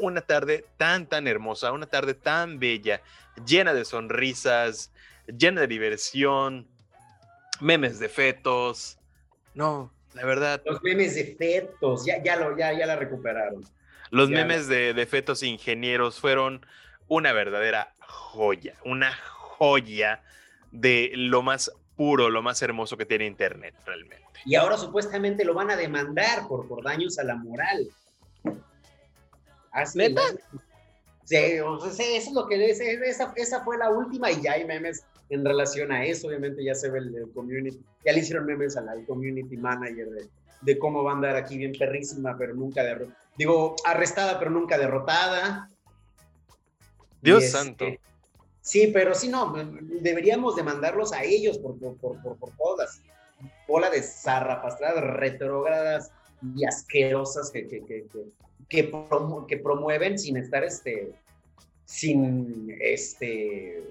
una 0.00 0.20
tarde 0.22 0.64
tan, 0.76 1.06
tan 1.06 1.28
hermosa, 1.28 1.70
una 1.70 1.86
tarde 1.86 2.14
tan 2.14 2.58
bella, 2.58 3.02
llena 3.46 3.72
de 3.72 3.84
sonrisas, 3.84 4.90
llena 5.28 5.60
de 5.60 5.68
diversión, 5.68 6.66
memes 7.60 8.00
de 8.00 8.08
fetos. 8.08 8.98
No, 9.54 9.92
la 10.14 10.26
verdad. 10.26 10.60
Los 10.66 10.82
memes 10.82 11.14
de 11.14 11.36
fetos, 11.36 12.04
ya, 12.04 12.20
ya, 12.20 12.34
lo, 12.34 12.58
ya, 12.58 12.72
ya 12.72 12.84
la 12.84 12.96
recuperaron. 12.96 13.64
Los 14.10 14.28
memes 14.28 14.66
de, 14.66 14.92
de 14.92 15.06
fetos 15.06 15.44
ingenieros 15.44 16.18
fueron 16.18 16.66
una 17.06 17.32
verdadera 17.32 17.94
joya, 18.00 18.74
una 18.84 19.12
joya 19.14 19.39
de 20.70 21.10
lo 21.14 21.42
más 21.42 21.70
puro, 21.96 22.30
lo 22.30 22.42
más 22.42 22.62
hermoso 22.62 22.96
que 22.96 23.04
tiene 23.04 23.26
Internet 23.26 23.74
realmente. 23.84 24.24
Y 24.46 24.54
ahora 24.54 24.78
supuestamente 24.78 25.44
lo 25.44 25.52
van 25.52 25.70
a 25.70 25.76
demandar 25.76 26.48
por, 26.48 26.66
por 26.66 26.82
daños 26.82 27.18
a 27.18 27.24
la 27.24 27.36
moral. 27.36 27.88
¿Neta? 29.94 30.22
Sí, 31.24 31.36
eso 31.36 31.90
es 32.06 32.32
lo 32.32 32.46
que 32.48 32.70
esa, 32.70 33.32
esa 33.36 33.64
fue 33.64 33.76
la 33.78 33.90
última 33.90 34.30
y 34.30 34.40
ya 34.40 34.52
hay 34.52 34.64
memes 34.64 35.04
en 35.28 35.44
relación 35.44 35.92
a 35.92 36.04
eso, 36.04 36.26
obviamente 36.26 36.64
ya 36.64 36.74
se 36.74 36.90
ve 36.90 36.98
el, 36.98 37.30
community, 37.32 37.78
ya 38.04 38.12
le 38.12 38.18
hicieron 38.18 38.46
memes 38.46 38.76
al, 38.76 39.04
community 39.06 39.56
manager 39.56 40.08
de, 40.62 40.78
cómo 40.78 41.04
va 41.04 41.12
a 41.12 41.14
andar 41.14 41.36
aquí 41.36 41.56
bien 41.56 41.72
perrísima, 41.78 42.36
pero 42.36 42.54
nunca 42.54 42.82
derrotada. 42.82 43.16
Digo, 43.36 43.76
arrestada, 43.84 44.38
pero 44.40 44.50
nunca 44.50 44.76
derrotada. 44.76 45.68
Dios 47.22 47.44
este, 47.44 47.56
santo. 47.56 47.84
Sí, 48.62 48.90
pero 48.92 49.14
sí, 49.14 49.28
no, 49.28 49.52
deberíamos 50.02 50.54
demandarlos 50.56 51.12
a 51.12 51.24
ellos 51.24 51.58
por, 51.58 51.78
por, 51.78 51.96
por, 51.98 52.38
por, 52.38 52.50
todas 52.56 53.00
las 53.02 53.10
bola 53.66 53.88
de 53.88 54.02
zarrapastradas 54.02 55.02
retrógradas 55.02 56.10
y 56.56 56.66
asquerosas 56.66 57.50
que, 57.50 57.66
que, 57.66 57.84
que, 57.84 58.06
que, 58.68 58.92
que 59.48 59.56
promueven 59.56 60.18
sin 60.18 60.36
estar, 60.36 60.62
este, 60.62 61.12
sin, 61.84 62.76
este, 62.80 63.82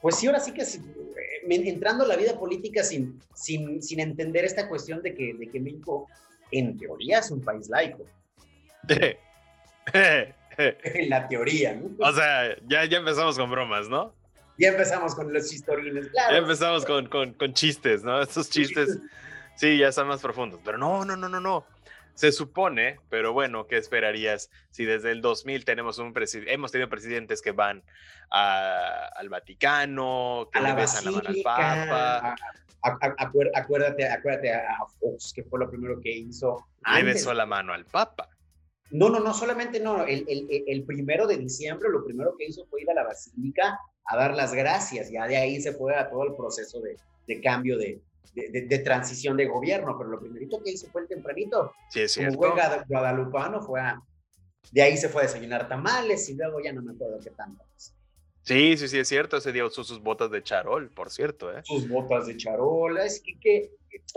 pues 0.00 0.16
sí, 0.16 0.26
ahora 0.26 0.40
sí 0.40 0.52
que 0.52 0.62
eh, 0.62 1.68
entrando 1.68 2.04
a 2.04 2.08
la 2.08 2.16
vida 2.16 2.38
política 2.38 2.82
sin, 2.82 3.20
sin, 3.34 3.82
sin 3.82 4.00
entender 4.00 4.44
esta 4.44 4.68
cuestión 4.68 5.00
de 5.02 5.14
que, 5.14 5.34
de 5.34 5.48
que 5.48 5.60
México, 5.60 6.08
en 6.50 6.76
teoría, 6.76 7.20
es 7.20 7.30
un 7.30 7.40
país 7.40 7.68
laico. 7.68 8.04
en 10.58 11.10
la 11.10 11.28
teoría, 11.28 11.74
¿no? 11.74 11.90
O 11.98 12.12
sea, 12.12 12.56
ya, 12.66 12.84
ya 12.84 12.98
empezamos 12.98 13.38
con 13.38 13.50
bromas, 13.50 13.88
¿no? 13.88 14.14
Ya 14.58 14.68
empezamos 14.68 15.14
con 15.14 15.32
los 15.32 15.50
chistorines, 15.50 16.08
claro. 16.08 16.32
Ya 16.32 16.38
empezamos 16.38 16.84
con, 16.84 17.08
con, 17.08 17.32
con 17.34 17.54
chistes, 17.54 18.04
¿no? 18.04 18.20
Estos 18.20 18.50
chistes, 18.50 18.98
sí, 19.56 19.78
ya 19.78 19.88
están 19.88 20.06
más 20.06 20.20
profundos. 20.20 20.60
Pero 20.64 20.78
no, 20.78 21.04
no, 21.04 21.16
no, 21.16 21.28
no, 21.28 21.40
no. 21.40 21.66
Se 22.14 22.30
supone, 22.30 23.00
pero 23.08 23.32
bueno, 23.32 23.66
¿qué 23.66 23.78
esperarías 23.78 24.50
si 24.70 24.84
desde 24.84 25.10
el 25.12 25.22
2000 25.22 25.64
tenemos 25.64 25.98
un 25.98 26.12
hemos 26.46 26.70
tenido 26.70 26.90
presidentes 26.90 27.40
que 27.40 27.52
van 27.52 27.82
al 28.30 29.28
Vaticano, 29.30 30.48
que 30.52 30.60
le 30.60 30.74
besan 30.74 31.06
la 31.06 31.10
mano 31.12 31.28
al 31.28 31.42
Papa? 31.42 32.36
acuérdate, 33.54 34.08
acuérdate 34.08 34.52
a 34.52 34.78
Fox, 35.00 35.32
que 35.32 35.44
fue 35.44 35.60
lo 35.60 35.70
primero 35.70 36.00
que 36.00 36.10
hizo. 36.10 36.66
Le 36.94 37.02
besó 37.02 37.32
la 37.32 37.46
mano 37.46 37.72
al 37.72 37.86
Papa. 37.86 38.28
No, 38.92 39.08
no, 39.08 39.20
no, 39.20 39.34
solamente 39.34 39.80
no. 39.80 40.04
El, 40.04 40.24
el, 40.28 40.64
el, 40.66 40.84
primero 40.84 41.26
de 41.26 41.38
diciembre 41.38 41.88
lo 41.90 42.04
primero 42.04 42.36
que 42.36 42.46
hizo 42.46 42.66
fue 42.66 42.82
ir 42.82 42.90
a 42.90 42.94
la 42.94 43.04
basílica 43.04 43.78
a 44.04 44.16
dar 44.16 44.34
las 44.34 44.52
gracias. 44.52 45.10
Ya 45.10 45.26
de 45.26 45.36
ahí 45.36 45.60
se 45.60 45.72
fue 45.72 45.96
a 45.96 46.08
todo 46.08 46.24
el 46.24 46.36
proceso 46.36 46.80
de, 46.80 46.96
de 47.26 47.40
cambio 47.40 47.78
de, 47.78 48.00
de, 48.34 48.78
transición 48.78 49.36
de 49.36 49.46
gobierno, 49.46 49.96
pero 49.96 50.10
lo 50.10 50.20
primerito 50.20 50.62
que 50.62 50.72
hizo 50.72 50.88
fue 50.88 51.02
el 51.02 51.08
tempranito. 51.08 51.72
Sí, 51.90 52.02
es 52.02 52.16
Como 52.16 52.32
buen 52.32 52.52
guadalupano 52.88 53.62
fue 53.62 53.80
a, 53.80 54.00
de 54.70 54.82
ahí 54.82 54.96
se 54.96 55.08
fue 55.08 55.22
a 55.22 55.26
desayunar 55.26 55.68
tamales 55.68 56.28
y 56.28 56.34
luego 56.34 56.60
ya 56.60 56.72
no 56.72 56.82
me 56.82 56.92
acuerdo 56.92 57.18
qué 57.22 57.30
tanto. 57.30 57.64
Sí, 58.42 58.76
sí, 58.76 58.88
sí, 58.88 58.98
es 58.98 59.08
cierto. 59.08 59.36
Ese 59.36 59.52
día 59.52 59.64
usó 59.64 59.84
sus 59.84 60.02
botas 60.02 60.30
de 60.30 60.42
charol, 60.42 60.90
por 60.90 61.10
cierto. 61.10 61.56
¿eh? 61.56 61.62
Sus 61.64 61.88
botas 61.88 62.26
de 62.26 62.36
charol. 62.36 62.98
Es 62.98 63.22
que, 63.22 63.70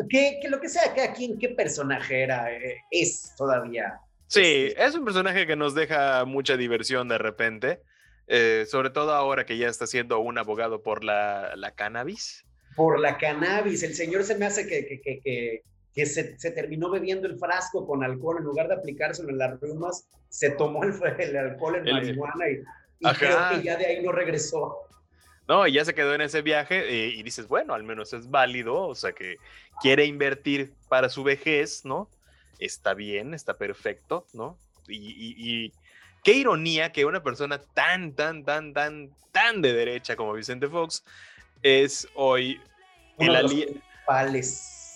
que, 0.10 0.40
que, 0.42 0.50
lo 0.50 0.60
que 0.60 0.70
sea, 0.70 0.94
cada 0.96 1.14
quien, 1.14 1.38
qué 1.38 1.50
personaje 1.50 2.24
era, 2.24 2.52
eh, 2.52 2.78
es 2.90 3.34
todavía. 3.38 4.00
Sí, 4.36 4.74
es, 4.78 4.96
un 4.96 5.06
personaje 5.06 5.48
que 5.48 5.56
nos 5.56 5.76
deja 5.76 6.26
mucha 6.26 6.58
diversión 6.58 7.08
de 7.08 7.18
repente. 7.18 7.82
Eh, 8.28 8.66
sobre 8.68 8.90
todo 8.90 9.14
ahora 9.14 9.46
que 9.46 9.58
ya 9.58 9.68
está 9.68 9.86
siendo 9.86 10.20
un 10.20 10.38
abogado 10.38 10.82
por 10.82 11.04
la, 11.04 11.56
la 11.56 11.72
cannabis 11.72 12.46
por 12.76 13.00
la 13.00 13.18
cannabis. 13.18 13.84
El 13.84 13.96
señor 13.96 14.24
se 14.24 14.38
me 14.38 14.46
hace 14.46 14.68
que, 14.68 14.86
que, 14.86 15.20
que, 15.22 15.64
que 15.94 16.06
se, 16.06 16.38
se, 16.38 16.52
terminó 16.52 16.90
bebiendo 16.90 17.28
el 17.28 17.38
frasco 17.38 17.88
con 17.88 18.04
alcohol 18.04 18.38
en 18.40 18.44
lugar 18.44 18.68
de 18.68 18.76
aplicárselo 18.76 19.30
en 19.30 19.38
las 19.38 19.60
rumas, 19.60 20.08
se 20.30 20.52
tomó 20.52 20.84
el, 20.84 20.94
el 21.20 21.38
alcohol 21.38 21.76
en 21.78 21.84
marihuana 21.86 22.50
y, 22.50 22.64
creo 23.18 23.38
que 23.52 23.64
ya 23.64 23.78
de 23.78 23.86
ahí 23.86 24.04
no 24.04 24.12
regresó. 24.12 24.76
No, 25.48 25.68
ya 25.68 25.86
se 25.86 25.94
quedó 25.94 26.16
en 26.16 26.22
ese 26.22 26.42
viaje 26.42 26.90
eh, 26.90 27.10
y 27.10 27.22
dices, 27.22 27.48
bueno, 27.48 27.76
al 27.76 27.84
menos 27.84 28.14
es 28.14 28.30
válido, 28.30 28.82
o 28.82 28.96
sea 28.96 29.14
que 29.14 29.38
quiere 29.80 30.06
invertir 30.06 30.74
para 30.90 31.08
su 31.10 31.24
vejez, 31.24 31.86
¿no? 31.86 32.10
Está 32.60 32.94
bien, 32.94 33.34
está 33.34 33.58
perfecto, 33.58 34.26
¿no? 34.34 34.58
Y, 34.88 34.96
y, 34.96 35.36
y, 35.38 35.74
qué 36.24 36.34
ironía 36.34 36.92
que 36.92 37.06
una 37.06 37.24
persona 37.24 37.60
tan, 37.60 38.14
tan, 38.14 38.44
tan, 38.44 38.74
tan, 38.74 39.10
tan 39.32 39.62
de 39.62 39.74
derecha 39.74 40.16
como 40.16 40.34
Vicente 40.34 40.68
Fox 40.68 41.04
es 41.62 42.08
hoy 42.16 42.60
el 43.20 43.36
aliado. 43.36 43.74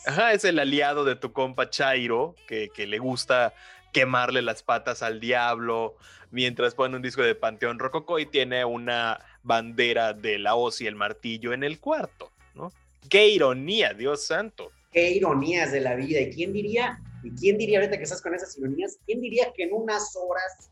Ajá, 0.06 0.34
es 0.34 0.43
el 0.43 0.60
aliado 0.60 1.04
de 1.04 1.15
tu 1.15 1.34
compa 1.34 1.69
Chairo, 1.69 2.36
que, 2.48 2.69
que, 2.74 2.88
le 2.88 3.00
gusta 3.00 3.54
quemarle 3.91 4.41
las 4.41 4.63
patas 4.63 5.04
al 5.04 5.19
diablo 5.19 5.95
mientras 6.32 6.76
pone 6.76 6.95
un 6.95 7.02
disco 7.02 7.22
de 7.22 7.36
Panteón 7.36 7.80
Rococó 7.80 8.19
y 8.19 8.26
tiene 8.26 8.63
una 8.65 9.19
bandera 9.43 10.13
de 10.13 10.39
la 10.39 10.56
hoz 10.56 10.82
y 10.82 10.88
el 10.88 10.95
martillo 10.95 11.54
en 11.54 11.63
el 11.63 11.80
cuarto, 11.80 12.32
¿no? 12.56 12.72
Qué 13.10 13.28
ironía, 13.30 13.93
Dios 13.93 14.26
santo. 14.26 14.72
Qué 14.91 15.12
ironías 15.12 15.72
de 15.72 15.82
la 15.82 15.95
vida. 15.95 16.19
¿Y 16.19 16.32
quién 16.32 16.54
diría, 16.54 17.00
y 17.23 17.32
quién 17.32 17.58
diría 17.58 17.79
ahorita 17.79 17.97
que 17.97 18.03
estás 18.03 18.21
con 18.21 18.34
esas 18.34 18.58
ironías, 18.58 18.97
quién 19.05 19.21
diría 19.21 19.51
que 19.55 19.63
en 19.63 19.73
unas 19.73 20.15
horas 20.15 20.69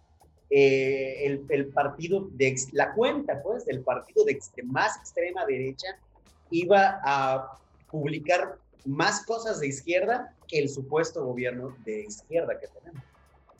eh, 0.49 1.25
el, 1.25 1.45
el, 1.49 1.67
partido 1.67 2.29
de 2.31 2.55
la 2.71 2.93
cuenta, 2.93 3.41
pues, 3.43 3.65
del 3.65 3.81
partido 3.81 4.23
de 4.23 4.39
más 4.63 4.97
extrema 4.97 5.45
derecha 5.45 5.87
iba 6.51 7.01
a 7.03 7.57
publicar 7.91 8.57
más 8.85 9.25
cosas 9.25 9.59
de 9.59 9.67
izquierda 9.67 10.33
que 10.47 10.59
el 10.59 10.69
supuesto 10.69 11.25
gobierno 11.25 11.75
de 11.83 12.03
izquierda 12.03 12.57
que 12.59 12.67
tenemos. 12.67 13.03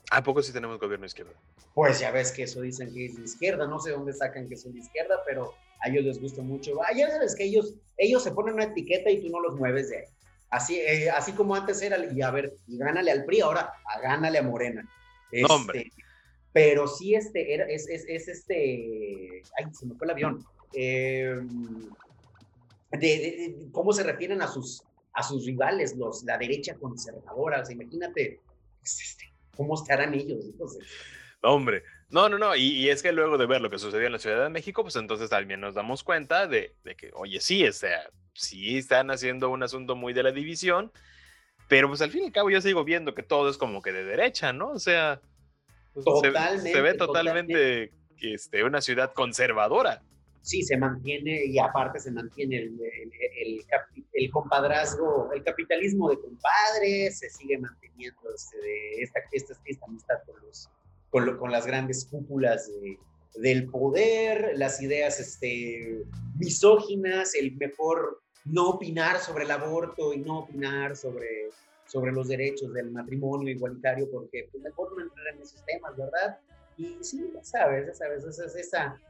¿A 0.09 0.23
poco 0.23 0.41
sí 0.41 0.53
tenemos 0.53 0.79
gobierno 0.79 1.03
de 1.03 1.07
izquierda? 1.07 1.33
Pues 1.73 1.99
ya 1.99 2.11
ves 2.11 2.31
que 2.31 2.43
eso 2.43 2.61
dicen 2.61 2.93
que 2.93 3.07
es 3.07 3.17
de 3.17 3.23
izquierda, 3.23 3.67
no 3.67 3.79
sé 3.79 3.91
dónde 3.91 4.13
sacan 4.13 4.47
que 4.47 4.55
son 4.55 4.73
de 4.73 4.79
izquierda, 4.79 5.21
pero 5.25 5.53
a 5.81 5.89
ellos 5.89 6.05
les 6.05 6.21
gusta 6.21 6.41
mucho. 6.41 6.81
Ah, 6.81 6.95
ya 6.95 7.09
sabes 7.09 7.35
que 7.35 7.43
ellos, 7.43 7.75
ellos 7.97 8.23
se 8.23 8.31
ponen 8.31 8.55
una 8.55 8.63
etiqueta 8.63 9.09
y 9.09 9.21
tú 9.21 9.29
no 9.29 9.41
los 9.41 9.55
mueves 9.57 9.89
de 9.89 9.97
ahí. 9.97 10.05
Así, 10.49 10.79
eh, 10.79 11.09
así 11.09 11.33
como 11.33 11.55
antes 11.55 11.81
era, 11.81 11.97
y 12.11 12.21
a 12.21 12.31
ver, 12.31 12.53
y 12.67 12.77
gánale 12.77 13.11
al 13.11 13.25
PRI, 13.25 13.41
ahora 13.41 13.73
a 13.85 13.99
gánale 13.99 14.37
a 14.37 14.43
Morena. 14.43 14.87
Este, 15.31 15.53
hombre. 15.53 15.91
Pero 16.53 16.87
sí, 16.87 17.15
este, 17.15 17.53
era, 17.53 17.65
es, 17.65 17.87
es, 17.89 18.05
es, 18.07 18.27
este, 18.27 19.43
ay, 19.59 19.65
se 19.73 19.85
me 19.85 19.95
fue 19.95 20.05
el 20.07 20.11
avión. 20.11 20.45
Eh, 20.73 21.39
de, 22.91 23.55
cómo 23.71 23.91
se 23.91 24.03
refieren 24.03 24.41
a 24.41 24.47
sus, 24.47 24.83
a 25.13 25.23
sus 25.23 25.45
rivales, 25.45 25.95
los, 25.95 26.23
la 26.23 26.37
derecha 26.37 26.75
conservadora. 26.75 27.63
imagínate 27.69 28.39
pues, 28.79 29.01
este, 29.01 29.25
cómo 29.55 29.75
estarán 29.75 30.13
ellos. 30.13 30.45
Entonces. 30.45 30.83
Hombre, 31.41 31.83
no, 32.09 32.29
no, 32.29 32.37
no. 32.37 32.55
Y, 32.55 32.89
es 32.89 33.03
que 33.03 33.11
luego 33.11 33.37
de 33.37 33.45
ver 33.45 33.61
lo 33.61 33.69
que 33.69 33.79
sucedió 33.79 34.05
en 34.05 34.13
la 34.13 34.19
Ciudad 34.19 34.43
de 34.43 34.49
México, 34.49 34.83
pues 34.83 34.95
entonces 34.95 35.29
también 35.29 35.59
nos 35.59 35.75
damos 35.75 36.03
cuenta 36.03 36.47
de, 36.47 36.75
de 36.83 36.95
que, 36.95 37.11
oye, 37.13 37.39
sí, 37.39 37.67
o 37.67 37.73
sea, 37.73 38.09
sí 38.33 38.77
están 38.77 39.11
haciendo 39.11 39.49
un 39.49 39.63
asunto 39.63 39.95
muy 39.95 40.13
de 40.13 40.23
la 40.23 40.31
división, 40.31 40.91
pero 41.67 41.87
pues 41.87 42.01
al 42.01 42.11
fin 42.11 42.23
y 42.23 42.25
al 42.27 42.31
cabo 42.31 42.49
yo 42.49 42.61
sigo 42.61 42.83
viendo 42.83 43.13
que 43.13 43.23
todo 43.23 43.49
es 43.49 43.57
como 43.57 43.81
que 43.81 43.91
de 43.91 44.03
derecha, 44.03 44.53
¿no? 44.53 44.69
O 44.69 44.79
sea, 44.79 45.21
pues, 45.93 46.05
totalmente, 46.05 46.71
se, 46.71 46.81
ve 46.81 46.93
totalmente, 46.93 47.91
Este, 48.19 48.63
una 48.63 48.81
ciudad 48.81 49.13
conservadora 49.13 50.01
sí 50.47 50.63
se 50.63 50.77
mantiene 50.77 51.45
y 51.45 51.59
aparte 51.59 51.99
se 51.99 52.09
mantiene 52.09 52.55
el, 52.57 52.79
el, 53.41 53.65
el, 54.13 54.31
compadrazgo, 54.31 55.29
el 55.33 55.43
capitalismo 55.43 56.09
de 56.09 56.19
compadres, 56.21 57.19
se 57.19 57.29
sigue 57.29 57.57
manteniendo 57.57 58.21
este, 58.33 58.57
de 58.57 59.01
esta, 59.01 59.19
esta, 59.33 59.53
esta, 59.65 59.85
amistad 59.85 60.15
con, 60.25 60.39
los, 60.41 60.69
con, 61.09 61.51
las 61.51 61.65
grandes 61.65 62.05
cúpulas 62.05 62.71
del 63.35 63.67
poder, 63.69 64.53
las 64.55 64.81
ideas 64.81 65.19
este, 65.19 66.03
misóginas, 66.37 67.35
el 67.35 67.55
mejor 67.55 68.21
no 68.45 68.69
opinar 68.69 69.19
sobre 69.19 69.43
el 69.43 69.51
aborto 69.51 70.13
y 70.13 70.19
no 70.19 70.39
opinar 70.39 70.95
sobre, 70.95 71.49
sobre 71.85 72.11
los 72.11 72.27
derechos 72.27 72.73
del 72.73 72.91
matrimonio 72.91 73.53
igualitario, 73.53 74.09
porque 74.11 74.47
pues, 74.51 74.63
mejor 74.63 74.95
no 74.95 75.03
entrar 75.03 75.27
en 75.35 75.41
esos 75.41 75.63
temas, 75.65 75.95
¿verdad? 75.97 76.39
Y 76.77 76.97
sí, 77.01 77.29
ya 77.33 77.43
sabes, 77.43 77.87
ya 77.87 77.93
sabes, 77.93 78.23
esa, 78.23 78.59
esa, 78.59 79.01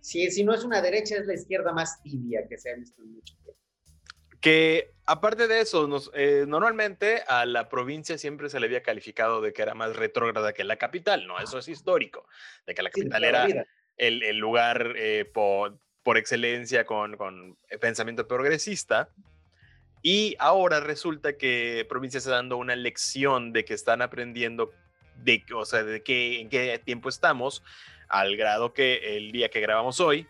si, 0.00 0.30
si 0.30 0.44
no 0.44 0.54
es 0.54 0.64
una 0.64 0.80
derecha, 0.80 1.16
es 1.16 1.26
la 1.26 1.34
izquierda 1.34 1.72
más 1.72 2.00
tibia 2.02 2.46
que 2.46 2.58
se 2.58 2.70
ha 2.70 2.76
visto 2.76 3.02
en 3.02 3.14
mucho 3.14 3.34
tiempo. 3.42 3.65
Que 4.46 4.92
aparte 5.06 5.48
de 5.48 5.58
eso, 5.58 5.88
nos, 5.88 6.08
eh, 6.14 6.44
normalmente 6.46 7.24
a 7.26 7.44
la 7.46 7.68
provincia 7.68 8.16
siempre 8.16 8.48
se 8.48 8.60
le 8.60 8.66
había 8.66 8.80
calificado 8.80 9.40
de 9.40 9.52
que 9.52 9.60
era 9.60 9.74
más 9.74 9.96
retrógrada 9.96 10.52
que 10.52 10.62
la 10.62 10.76
capital, 10.76 11.26
¿no? 11.26 11.40
Eso 11.40 11.58
es 11.58 11.66
histórico, 11.66 12.28
de 12.64 12.72
que 12.72 12.82
la 12.84 12.90
capital 12.90 13.24
era 13.24 13.66
el, 13.96 14.22
el, 14.22 14.36
lugar 14.36 14.92
eh, 14.94 15.24
por, 15.24 15.80
por, 16.04 16.16
excelencia 16.16 16.86
con, 16.86 17.16
con 17.16 17.58
pensamiento 17.80 18.28
progresista. 18.28 19.08
Y 20.00 20.36
ahora 20.38 20.78
resulta 20.78 21.36
que 21.36 21.84
provincia 21.88 22.18
está 22.18 22.30
dando 22.30 22.56
una 22.56 22.76
lección 22.76 23.52
de 23.52 23.64
que 23.64 23.74
están 23.74 24.00
aprendiendo 24.00 24.70
de, 25.24 25.42
o 25.56 25.64
sea, 25.64 25.82
de 25.82 26.04
qué, 26.04 26.38
en 26.38 26.50
qué 26.50 26.80
tiempo 26.84 27.08
estamos, 27.08 27.64
al 28.08 28.36
grado 28.36 28.72
que 28.72 29.16
el 29.16 29.32
día 29.32 29.48
que 29.48 29.58
grabamos 29.60 29.98
hoy, 29.98 30.28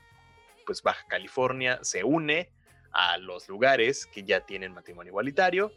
pues 0.65 0.83
Baja 0.83 1.05
California 1.07 1.81
se 1.83 2.03
une 2.03 2.56
a 2.97 3.19
los 3.19 3.49
lugares 3.49 4.07
que 4.07 4.25
ya 4.25 4.41
tienen 4.41 4.73
matrimonio 4.73 5.11
igualitario. 5.11 5.73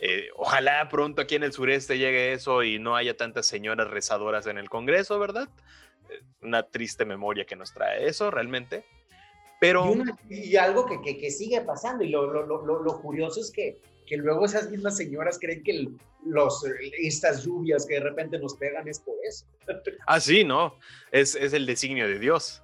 Eh, 0.00 0.28
ojalá 0.36 0.88
pronto 0.88 1.22
aquí 1.22 1.34
en 1.34 1.42
el 1.42 1.52
sureste 1.52 1.98
llegue 1.98 2.32
eso 2.32 2.62
y 2.62 2.78
no 2.78 2.96
haya 2.96 3.16
tantas 3.16 3.46
señoras 3.46 3.88
rezadoras 3.88 4.46
en 4.46 4.58
el 4.58 4.70
Congreso, 4.70 5.18
¿verdad? 5.18 5.48
Eh, 6.08 6.20
una 6.42 6.62
triste 6.62 7.04
memoria 7.04 7.44
que 7.44 7.56
nos 7.56 7.72
trae 7.72 8.06
eso 8.06 8.30
realmente. 8.30 8.84
Pero... 9.60 9.94
Y, 10.30 10.56
algo 10.56 10.86
que, 10.86 11.02
que, 11.02 11.18
que, 11.18 11.30
sigue 11.30 11.60
pasando, 11.60 12.02
y 12.02 12.08
lo, 12.08 12.26
lo, 12.26 12.46
lo, 12.46 12.82
lo 12.82 13.00
curioso 13.02 13.40
es 13.40 13.50
que 13.50 13.78
que 14.10 14.16
luego 14.16 14.44
esas 14.44 14.68
mismas 14.68 14.96
señoras 14.96 15.38
creen 15.40 15.62
que 15.62 15.86
los, 16.26 16.64
estas 16.98 17.44
lluvias 17.44 17.86
que 17.86 17.94
de 17.94 18.00
repente 18.00 18.40
nos 18.40 18.56
pegan 18.56 18.88
es 18.88 18.98
por 18.98 19.14
eso. 19.24 19.46
Ah, 20.06 20.18
sí, 20.18 20.42
no, 20.42 20.76
es, 21.12 21.36
es 21.36 21.52
el 21.52 21.64
designio 21.64 22.08
de 22.08 22.18
Dios. 22.18 22.60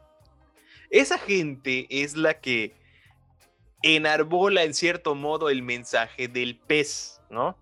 Esa 0.90 1.18
gente 1.18 1.86
es 1.88 2.16
la 2.16 2.40
que 2.40 2.74
enarbola 3.82 4.64
en 4.64 4.74
cierto 4.74 5.14
modo 5.14 5.50
el 5.50 5.62
mensaje 5.62 6.28
del 6.28 6.56
pez, 6.56 7.20
¿no? 7.30 7.56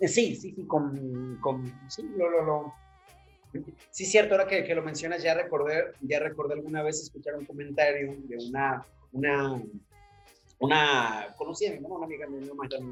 Sí, 0.00 0.36
sí, 0.36 0.36
sí, 0.36 0.66
con, 0.66 1.38
con 1.40 1.64
sí, 1.88 2.02
lo, 2.16 2.30
lo, 2.30 2.44
lo. 2.44 2.74
Sí, 3.90 4.04
cierto, 4.04 4.34
ahora 4.34 4.46
que, 4.46 4.74
lo 4.74 4.82
mencionas, 4.82 5.22
ya 5.22 5.34
recordé, 5.34 5.92
ya 6.00 6.18
recordé 6.18 6.54
alguna 6.54 6.82
vez 6.82 7.00
escuchar 7.00 7.36
un 7.36 7.44
comentario 7.44 8.16
de 8.28 8.36
una, 8.48 8.84
una 9.12 9.62
una 10.58 11.34
conocida, 11.36 11.76
una 11.80 12.06
amiga 12.06 12.26
mía, 12.26 12.40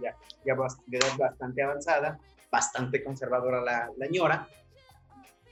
ya, 0.03 0.17
ya 0.45 0.55
de 0.87 0.99
edad 0.99 1.17
bastante 1.19 1.63
avanzada, 1.63 2.19
bastante 2.51 3.03
conservadora 3.03 3.61
la, 3.63 3.91
la 3.97 4.07
ñora, 4.09 4.47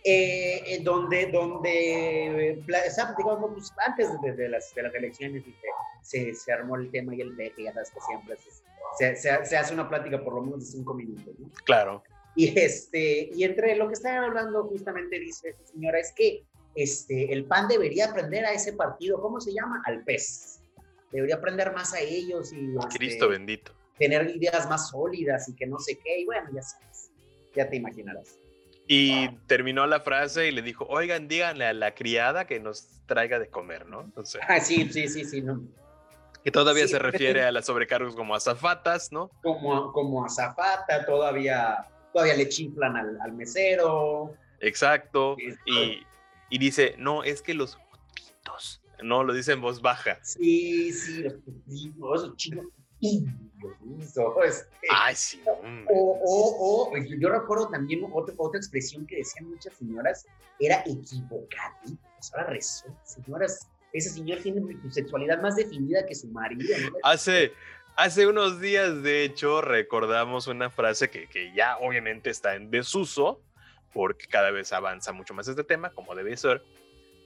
eh, 0.05 0.81
donde, 0.83 1.27
donde 1.27 2.63
digamos, 3.19 3.51
pues, 3.53 3.73
antes 3.87 4.09
de, 4.37 4.49
las, 4.49 4.75
de 4.75 4.83
las 4.83 4.95
elecciones 4.95 5.45
y 5.47 5.55
se, 6.03 6.35
se, 6.35 6.53
armó 6.53 6.77
el 6.77 6.91
tema 6.91 7.15
y 7.15 7.21
el 7.21 7.37
deje, 7.37 7.65
ya 7.65 7.73
sabes 7.73 7.91
que 7.91 8.01
siempre 8.01 8.37
se, 8.99 9.17
se, 9.17 9.45
se, 9.45 9.57
hace 9.57 9.75
una 9.75 9.89
plática 9.89 10.23
por 10.23 10.35
lo 10.35 10.43
menos 10.43 10.61
de 10.61 10.67
cinco 10.67 10.95
minutos. 10.95 11.35
¿no? 11.39 11.51
Claro. 11.65 12.03
Y, 12.37 12.59
este, 12.59 13.31
y 13.35 13.45
entre 13.45 13.77
lo 13.77 13.89
que 13.89 13.95
están 13.95 14.25
hablando 14.25 14.65
justamente 14.65 15.19
dice 15.19 15.51
esta 15.51 15.67
señora 15.67 15.99
es 15.99 16.13
que 16.13 16.45
este, 16.75 17.33
el 17.33 17.45
PAN 17.45 17.69
debería 17.69 18.07
aprender 18.11 18.45
a 18.45 18.53
ese 18.53 18.73
partido, 18.73 19.21
¿cómo 19.21 19.41
se 19.41 19.53
llama? 19.53 19.83
Al 19.85 20.05
PES 20.05 20.61
debería 21.13 21.37
aprender 21.37 21.73
más 21.73 21.93
a 21.93 22.01
ellos 22.01 22.53
y 22.53 22.77
este, 22.77 22.99
Cristo 22.99 23.29
bendito. 23.29 23.73
tener 23.99 24.31
ideas 24.37 24.69
más 24.69 24.91
sólidas 24.91 25.49
y 25.49 25.55
que 25.55 25.67
no 25.67 25.79
sé 25.79 25.99
qué, 26.03 26.21
y 26.21 26.25
bueno, 26.25 26.49
ya 26.53 26.63
sabes, 26.63 27.11
ya 27.55 27.69
te 27.69 27.77
imaginarás. 27.77 28.39
Y 28.93 29.29
terminó 29.47 29.87
la 29.87 30.01
frase 30.01 30.49
y 30.49 30.51
le 30.51 30.63
dijo, 30.63 30.85
oigan, 30.89 31.29
díganle 31.29 31.65
a 31.65 31.73
la 31.73 31.95
criada 31.95 32.49
que 32.49 32.59
nos 32.59 32.89
traiga 33.07 33.39
de 33.39 33.49
comer, 33.49 33.87
¿no? 33.87 34.01
Entonces, 34.01 34.41
ah, 34.49 34.59
sí, 34.59 34.91
sí, 34.91 35.07
sí, 35.07 35.25
sí, 35.25 35.43
no. 35.43 35.63
Que 36.43 36.51
todavía 36.51 36.89
se 36.89 36.99
refiere 36.99 37.45
a 37.45 37.53
las 37.53 37.67
sobrecargos 37.67 38.17
como 38.17 38.35
azafatas, 38.35 39.13
¿no? 39.13 39.31
Como, 39.45 39.93
como 39.93 40.25
azafata, 40.25 41.07
todavía, 41.07 41.87
todavía 42.13 42.35
le 42.35 42.49
chiflan 42.49 42.97
al, 42.97 43.17
al 43.21 43.33
mesero. 43.33 44.35
Exacto. 44.59 45.37
Y, 45.67 46.05
y, 46.51 46.59
dice, 46.59 46.97
no, 46.99 47.23
es 47.23 47.43
que 47.43 47.55
los 47.55 47.79
no, 49.05 49.23
lo 49.23 49.33
dice 49.33 49.53
en 49.53 49.61
voz 49.61 49.81
baja. 49.81 50.19
Sí, 50.23 50.93
sí, 50.93 51.27
los 51.97 52.35
chinos. 53.79 54.15
Este, 54.45 54.87
Ay, 54.91 55.15
sí. 55.15 55.43
O, 55.89 56.91
o, 56.93 56.97
yo 56.97 57.29
recuerdo 57.29 57.69
también 57.69 58.07
otra, 58.13 58.35
otra 58.39 58.59
expresión 58.59 59.07
que 59.07 59.17
decían 59.17 59.51
muchas 59.51 59.75
señoras, 59.75 60.27
era 60.59 60.83
equivocadito. 60.87 62.03
Ahora 62.35 62.51
resulta, 62.51 63.05
señoras, 63.05 63.69
ese 63.93 64.11
señor 64.11 64.41
tiene 64.41 64.61
su 64.83 64.91
sexualidad 64.91 65.41
más 65.41 65.57
definida 65.57 66.05
que 66.07 66.15
su 66.15 66.29
marido. 66.29 66.77
Hace, 67.03 67.53
hace 67.97 68.27
unos 68.27 68.61
días, 68.61 69.03
de 69.03 69.25
hecho, 69.25 69.63
recordamos 69.63 70.47
una 70.47 70.71
frase 70.71 71.11
que, 71.11 71.29
que 71.29 71.53
ya 71.55 71.79
obviamente 71.79 72.31
está 72.31 72.55
en 72.55 72.71
desuso, 72.71 73.43
porque 73.93 74.27
cada 74.27 74.51
vez 74.51 74.73
avanza 74.73 75.13
mucho 75.13 75.35
más 75.35 75.49
este 75.49 75.65
tema, 75.65 75.91
como 75.91 76.15
debe 76.15 76.37
ser, 76.37 76.63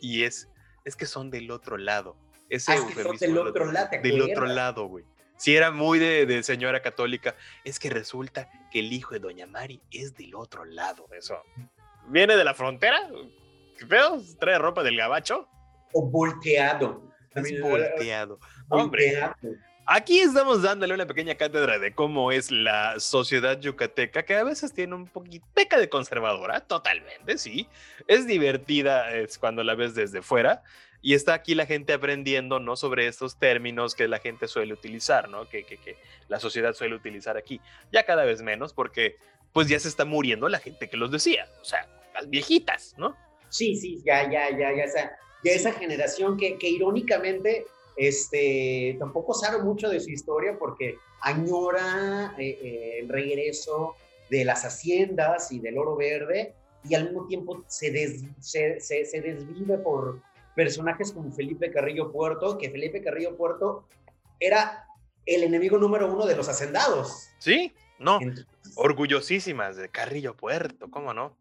y 0.01 0.25
es 0.25 0.49
es 0.85 0.97
que 0.97 1.07
son 1.07 1.31
del 1.31 1.51
otro 1.51 1.77
lado. 1.77 2.17
Ese 2.49 2.73
ah, 2.73 2.77
es 2.77 2.85
que 2.85 3.03
son 3.03 3.17
del 3.17 3.39
otro 3.39 3.73
lado. 3.73 3.89
Del 4.03 4.23
otro 4.23 4.47
lado, 4.47 4.87
güey. 4.87 5.05
Si 5.37 5.57
era 5.57 5.71
muy 5.71 5.99
de, 5.99 6.43
señora 6.43 6.81
católica, 6.81 7.35
es 7.65 7.79
que 7.79 7.91
resulta 7.91 8.49
que 8.71 8.81
el 8.81 8.93
hijo 8.93 9.15
de 9.15 9.21
Doña 9.21 9.47
Mari 9.47 9.83
es 9.91 10.15
del 10.15 10.35
otro 10.35 10.65
lado. 10.65 11.07
Eso. 11.13 11.43
¿Viene 12.09 12.37
de 12.37 12.45
la 12.45 12.55
frontera? 12.55 13.01
¿Qué 13.79 13.87
pedo? 13.87 14.23
¿Trae 14.39 14.59
ropa 14.59 14.83
del 14.83 14.97
gabacho? 14.97 15.49
O 15.93 16.09
volteado. 16.09 17.11
Es 17.35 17.61
volteado. 17.61 18.39
Hombre. 18.69 19.31
Aquí 19.87 20.21
estamos 20.21 20.63
dándole 20.63 20.95
una 20.95 21.07
pequeña 21.07 21.35
cátedra 21.35 21.79
de 21.79 21.95
cómo 21.95 22.33
es 22.33 22.51
la 22.51 22.99
sociedad 23.01 23.61
yucateca, 23.61 24.25
que 24.25 24.35
a 24.35 24.43
veces 24.43 24.73
tiene 24.73 24.95
un 24.95 25.07
poquito 25.07 25.47
peca 25.53 25.79
de 25.79 25.91
conservadora, 25.91 26.61
totalmente, 26.61 27.37
sí. 27.37 27.69
Es 28.07 28.27
divertida 28.27 29.15
es 29.15 29.37
cuando 29.37 29.63
la 29.63 29.75
ves 29.75 29.95
desde 29.95 30.23
fuera 30.23 30.63
y 31.03 31.13
está 31.13 31.35
aquí 31.35 31.55
la 31.55 31.67
gente 31.67 31.93
aprendiendo, 31.93 32.61
¿no? 32.61 32.77
Sobre 32.77 33.07
estos 33.09 33.39
términos 33.39 33.95
que 33.95 34.09
la 34.09 34.21
gente 34.21 34.49
suele 34.49 34.73
utilizar, 34.73 35.29
¿no? 35.29 35.51
Que, 35.51 35.65
que, 35.65 35.77
que 35.77 35.99
la 36.29 36.41
sociedad 36.41 36.73
suele 36.73 36.95
utilizar 36.95 37.37
aquí. 37.37 37.61
Ya 37.93 38.05
cada 38.05 38.25
vez 38.25 38.41
menos 38.41 38.73
porque 38.73 39.19
pues 39.53 39.69
ya 39.69 39.79
se 39.79 39.89
está 39.89 40.07
muriendo 40.07 40.49
la 40.49 40.61
gente 40.61 40.89
que 40.89 40.97
los 40.97 41.11
decía, 41.11 41.47
o 41.61 41.65
sea, 41.65 41.87
las 42.15 42.31
viejitas, 42.31 42.95
¿no? 42.97 43.15
Sí, 43.51 43.77
sí, 43.77 44.03
ya, 44.05 44.31
ya, 44.31 44.51
ya, 44.51 44.75
ya, 44.75 44.85
esa, 44.85 45.13
ya 45.45 45.53
esa 45.53 45.73
generación 45.73 46.39
que, 46.39 46.57
que 46.57 46.71
irónicamente 46.71 47.67
este, 47.97 48.97
tampoco 48.99 49.35
sabe 49.35 49.63
mucho 49.63 49.89
de 49.89 50.01
su 50.01 50.11
historia 50.11 50.57
porque 50.59 50.97
añora 51.21 52.35
eh, 52.39 52.59
eh, 52.63 52.99
el 53.01 53.09
regreso 53.09 53.95
de 54.31 54.45
las 54.45 54.65
haciendas 54.65 55.53
y 55.53 55.61
del 55.61 55.79
oro 55.79 55.97
verde 55.97 56.55
y 56.89 56.95
al 56.95 57.05
mismo 57.05 57.27
tiempo 57.27 57.65
se, 57.67 57.91
se, 58.41 58.81
se, 58.81 59.21
desvive 59.21 59.79
por 59.79 60.21
personajes 60.55 61.13
como 61.13 61.33
Felipe 61.33 61.71
Carrillo 61.71 62.13
Puerto, 62.13 62.59
que 62.59 62.71
Felipe 62.71 63.03
Carrillo 63.03 63.37
Puerto 63.37 63.89
era 64.39 64.87
el 65.25 65.43
enemigo 65.43 65.79
número 65.79 66.13
uno 66.13 66.27
de 66.27 66.37
los 66.37 66.49
hacendados. 66.49 67.31
Sí, 67.39 67.73
no, 67.99 68.19
orgullosísimas 68.77 69.77
de 69.77 69.89
Carrillo 69.89 70.37
Puerto, 70.37 70.91
¿cómo 70.91 71.15
no? 71.15 71.37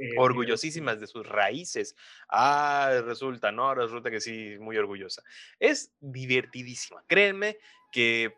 Eh, 0.00 0.14
orgullosísimas 0.16 1.00
de 1.00 1.08
sus 1.08 1.26
raíces. 1.26 1.96
Ah, 2.28 3.00
resulta, 3.04 3.50
¿no? 3.50 3.74
Resulta 3.74 4.10
que 4.10 4.20
sí, 4.20 4.56
muy 4.60 4.76
orgullosa. 4.76 5.24
Es 5.58 5.92
divertidísima. 6.00 7.02
Créanme 7.08 7.58
que 7.90 8.34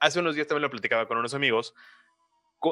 hace 0.00 0.20
unos 0.20 0.34
días 0.34 0.46
también 0.46 0.62
lo 0.62 0.70
platicaba 0.70 1.08
con 1.08 1.16
unos 1.16 1.32
amigos. 1.32 1.74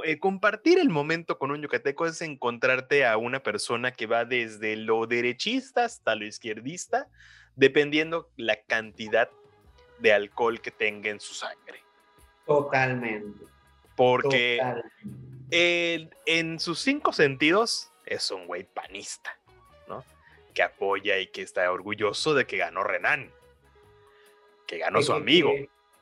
Eh, 0.05 0.19
compartir 0.19 0.79
el 0.79 0.91
momento 0.91 1.39
con 1.39 1.51
un 1.51 1.63
yucateco 1.63 2.05
es 2.05 2.21
encontrarte 2.21 3.07
a 3.07 3.17
una 3.17 3.43
persona 3.43 3.93
que 3.93 4.07
va 4.07 4.27
desde 4.27 4.77
lo 4.77 5.07
derechista 5.07 5.85
hasta 5.85 6.15
lo 6.15 6.27
izquierdista, 6.27 7.09
dependiendo 7.57 8.31
la 8.37 8.61
cantidad 8.63 9.31
de 9.99 10.13
alcohol 10.13 10.61
que 10.61 10.71
tenga 10.71 11.09
en 11.09 11.21
su 11.21 11.33
sangre. 11.33 11.83
Totalmente. 12.47 13.47
Porque 13.97 14.61
en 15.51 16.61
sus 16.61 16.79
cinco 16.81 17.13
sentidos 17.13 17.90
es 18.11 18.31
un 18.33 18.47
güey 18.47 18.65
panista, 18.65 19.39
¿no? 19.89 20.05
Que 20.53 20.63
apoya 20.63 21.19
y 21.19 21.29
que 21.29 21.43
está 21.43 21.71
orgulloso 21.71 22.35
de 22.35 22.45
que 22.45 22.59
ganó 22.59 22.83
Renan, 22.83 23.31
que 24.67 24.79
ganó 24.79 25.01
su 25.01 25.13
amigo. 25.13 25.53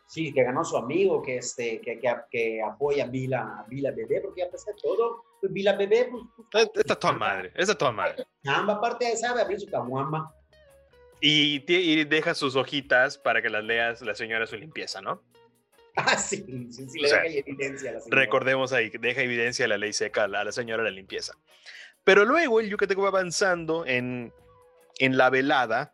sí, 0.07 0.33
que 0.33 0.43
ganó 0.43 0.65
su 0.65 0.79
amigo, 0.79 1.23
que, 1.23 1.37
este, 1.37 1.81
que, 1.81 2.01
que, 2.31 2.63
apoya 2.63 3.05
a 3.05 3.07
Vila, 3.09 3.65
Vila 3.69 3.91
Bebé, 3.91 4.23
porque 4.23 4.41
ya 4.41 4.51
pesar 4.51 4.75
todo, 4.83 5.23
pues 5.39 5.53
Vila 5.53 5.77
Bebé, 5.77 6.09
pues... 6.11 6.23
pues 6.51 6.71
esta 6.75 6.95
es 6.95 6.99
toda 6.99 7.13
madre, 7.13 7.53
esta 7.55 7.73
es 7.73 7.79
toda 7.79 7.93
madre. 7.93 8.27
Ambas 8.47 8.79
partes 8.79 9.21
sabe 9.21 9.43
abrir 9.43 9.61
su 9.61 9.71
camuamba. 9.71 10.35
Y, 11.21 11.63
y, 11.67 12.05
deja 12.05 12.35
sus 12.35 12.57
hojitas 12.57 13.19
para 13.19 13.43
que 13.43 13.51
las 13.51 13.65
leas 13.65 14.01
la 14.01 14.15
señora 14.15 14.47
su 14.47 14.57
limpieza, 14.57 15.03
¿no? 15.03 15.23
Ah, 16.01 16.17
sí, 16.17 16.47
sí, 16.71 16.89
sí 16.89 17.01
le 17.01 17.09
deja 17.09 17.27
evidencia 17.27 17.91
a 17.91 17.95
la 17.95 18.01
señora. 18.01 18.21
Recordemos 18.21 18.73
ahí, 18.73 18.89
deja 19.01 19.21
evidencia 19.21 19.67
la 19.67 19.79
ley 19.79 19.93
seca 19.93 20.25
a 20.25 20.29
la 20.29 20.53
señora 20.53 20.85
la 20.85 20.93
limpieza. 20.93 21.35
Pero 22.09 22.25
luego 22.25 22.59
el 22.59 22.71
yucateco 22.71 23.03
va 23.03 23.09
avanzando 23.09 23.85
en, 23.85 24.33
en 24.99 25.19
la 25.19 25.29
velada, 25.29 25.93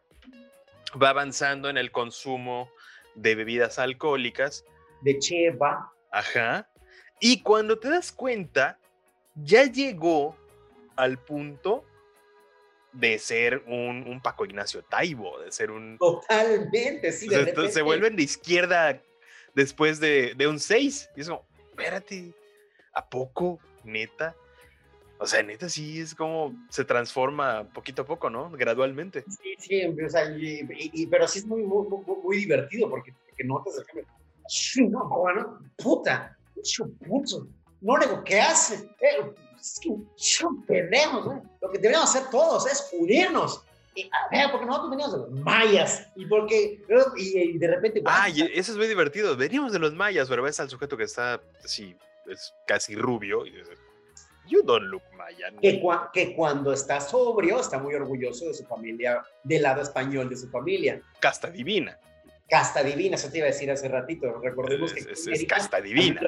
va 1.03 1.09
avanzando 1.09 1.69
en 1.69 1.77
el 1.77 1.91
consumo 1.91 2.71
de 3.17 3.35
bebidas 3.35 3.81
alcohólicas. 3.81 4.65
De 5.01 5.19
cheva. 5.19 5.93
Ajá. 6.13 6.71
Y 7.19 7.43
cuando 7.43 7.81
te 7.81 7.89
das 7.89 8.13
cuenta, 8.13 8.79
ya 9.35 9.65
llegó 9.65 10.37
al 10.95 11.19
punto 11.19 11.85
de 12.93 13.19
ser 13.19 13.65
un, 13.67 14.07
un 14.07 14.23
Paco 14.23 14.45
Ignacio 14.45 14.85
Taibo, 14.85 15.41
de 15.41 15.51
ser 15.51 15.73
un... 15.73 15.99
Totalmente, 15.99 17.11
sí. 17.11 17.27
De 17.27 17.73
se 17.73 17.83
vuelven 17.83 18.15
de 18.15 18.23
izquierda 18.23 19.03
después 19.57 19.99
de, 19.99 20.35
de 20.37 20.47
un 20.47 20.61
6. 20.61 21.11
Y 21.17 21.23
es 21.23 21.29
como, 21.29 21.45
espérate, 21.71 22.33
¿a 22.93 23.05
poco? 23.05 23.59
¿Neta? 23.83 24.37
O 25.25 25.27
sea, 25.27 25.43
neta, 25.43 25.71
sí 25.71 26.01
es 26.01 26.15
como 26.15 26.55
se 26.69 26.85
transforma 26.85 27.67
poquito 27.73 28.03
a 28.03 28.05
poco, 28.05 28.29
¿no? 28.29 28.51
Gradualmente. 28.51 29.25
Sí, 29.27 29.55
sí, 29.59 29.83
o 29.87 30.11
sea, 30.11 30.31
y, 30.37 31.07
pero 31.07 31.27
sí 31.27 31.39
es 31.39 31.47
muy, 31.47 31.63
muy, 31.63 31.87
muy, 32.23 32.37
divertido 32.37 32.91
porque, 32.91 33.15
porque 33.27 33.43
notas 33.45 33.79
el 33.79 33.87
cambio. 33.87 34.07
No, 34.91 35.09
bueno, 35.09 35.61
puta, 35.79 36.37
puto, 37.09 37.49
no 37.81 37.99
digo, 37.99 38.23
¿qué 38.23 38.39
hace? 38.39 38.91
Eh, 39.01 39.33
es 39.59 39.81
que 39.81 39.89
un 39.89 40.67
pendejo, 40.67 41.21
¿no? 41.25 41.43
Lo 41.63 41.71
que 41.71 41.79
deberíamos 41.79 42.15
hacer 42.15 42.29
todos 42.29 42.71
es 42.71 42.91
unirnos. 42.93 43.65
Y, 43.95 44.03
a 44.13 44.29
ver, 44.31 44.51
porque 44.51 44.67
nosotros 44.67 44.91
veníamos 44.91 45.15
de 45.15 45.21
los 45.21 45.31
mayas 45.43 46.07
y 46.17 46.27
porque 46.27 46.85
y, 47.17 47.57
de 47.57 47.67
repente 47.67 48.03
ah 48.05 48.29
y 48.29 48.43
eso 48.43 48.73
es 48.73 48.77
muy 48.77 48.89
divertido 48.89 49.37
veníamos 49.37 49.73
de 49.73 49.79
los 49.79 49.95
mayas 49.95 50.29
pero 50.29 50.43
ves 50.43 50.59
al 50.59 50.69
sujeto 50.69 50.97
que 50.97 51.05
está 51.05 51.41
así 51.65 51.97
es 52.27 52.53
casi 52.67 52.97
rubio 52.97 53.47
y 53.47 53.53
dices 53.53 53.79
You 54.47 54.63
don't 54.63 54.87
look 54.87 55.03
Mayan. 55.17 55.59
Que, 55.59 55.81
que, 56.13 56.35
cuando 56.35 56.73
está 56.73 57.01
sobrio 57.01 57.61
está 57.61 57.79
muy 57.79 57.95
orgulloso 57.95 58.47
de 58.47 58.55
su 58.55 58.65
familia, 58.65 59.23
del 59.43 59.63
lado 59.63 59.83
español 59.83 60.29
de 60.29 60.37
su 60.37 60.49
familia. 60.49 61.01
Casta 61.21 61.51
divina. 61.51 61.99
Casta 62.49 62.83
divina, 62.83 63.17
eso 63.17 63.31
te 63.31 63.39
iba 63.39 63.47
a 63.47 63.51
decir 63.51 63.71
hace 63.71 63.89
ratito. 63.89 64.39
Recordemos 64.41 64.93
que 64.93 65.01
es, 65.01 65.47
casta 65.49 65.81
divina. 65.81 66.21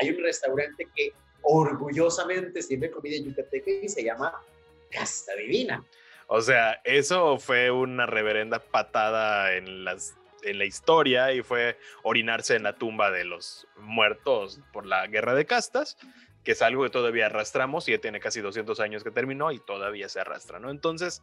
Hay 0.00 0.10
un, 0.10 0.22
restaurante 0.22 0.86
que 0.94 1.12
orgullosamente 1.42 2.62
sirve 2.62 2.90
comida 2.90 3.16
yucateca 3.16 3.70
y 3.82 3.88
se 3.88 4.04
llama 4.04 4.32
Casta 4.90 5.34
divina. 5.34 5.84
O 6.28 6.40
sea, 6.40 6.80
eso 6.84 7.38
fue 7.38 7.70
una 7.70 8.06
reverenda 8.06 8.60
patada 8.60 9.54
en 9.54 9.84
las 9.84 10.14
en 10.44 10.58
la 10.58 10.64
historia 10.64 11.32
y 11.32 11.42
fue 11.42 11.78
orinarse 12.02 12.54
en 12.54 12.64
la 12.64 12.74
tumba 12.74 13.10
de 13.10 13.24
los 13.24 13.66
muertos 13.78 14.60
por 14.72 14.86
la 14.86 15.06
guerra 15.06 15.34
de 15.34 15.46
castas 15.46 15.96
que 16.44 16.52
es 16.52 16.62
algo 16.62 16.84
que 16.84 16.90
todavía 16.90 17.26
arrastramos, 17.26 17.88
y 17.88 17.92
ya 17.92 17.98
tiene 17.98 18.20
casi 18.20 18.40
200 18.40 18.78
años 18.80 19.02
que 19.02 19.10
terminó 19.10 19.50
y 19.50 19.58
todavía 19.58 20.08
se 20.08 20.20
arrastra, 20.20 20.58
¿no? 20.58 20.70
Entonces, 20.70 21.22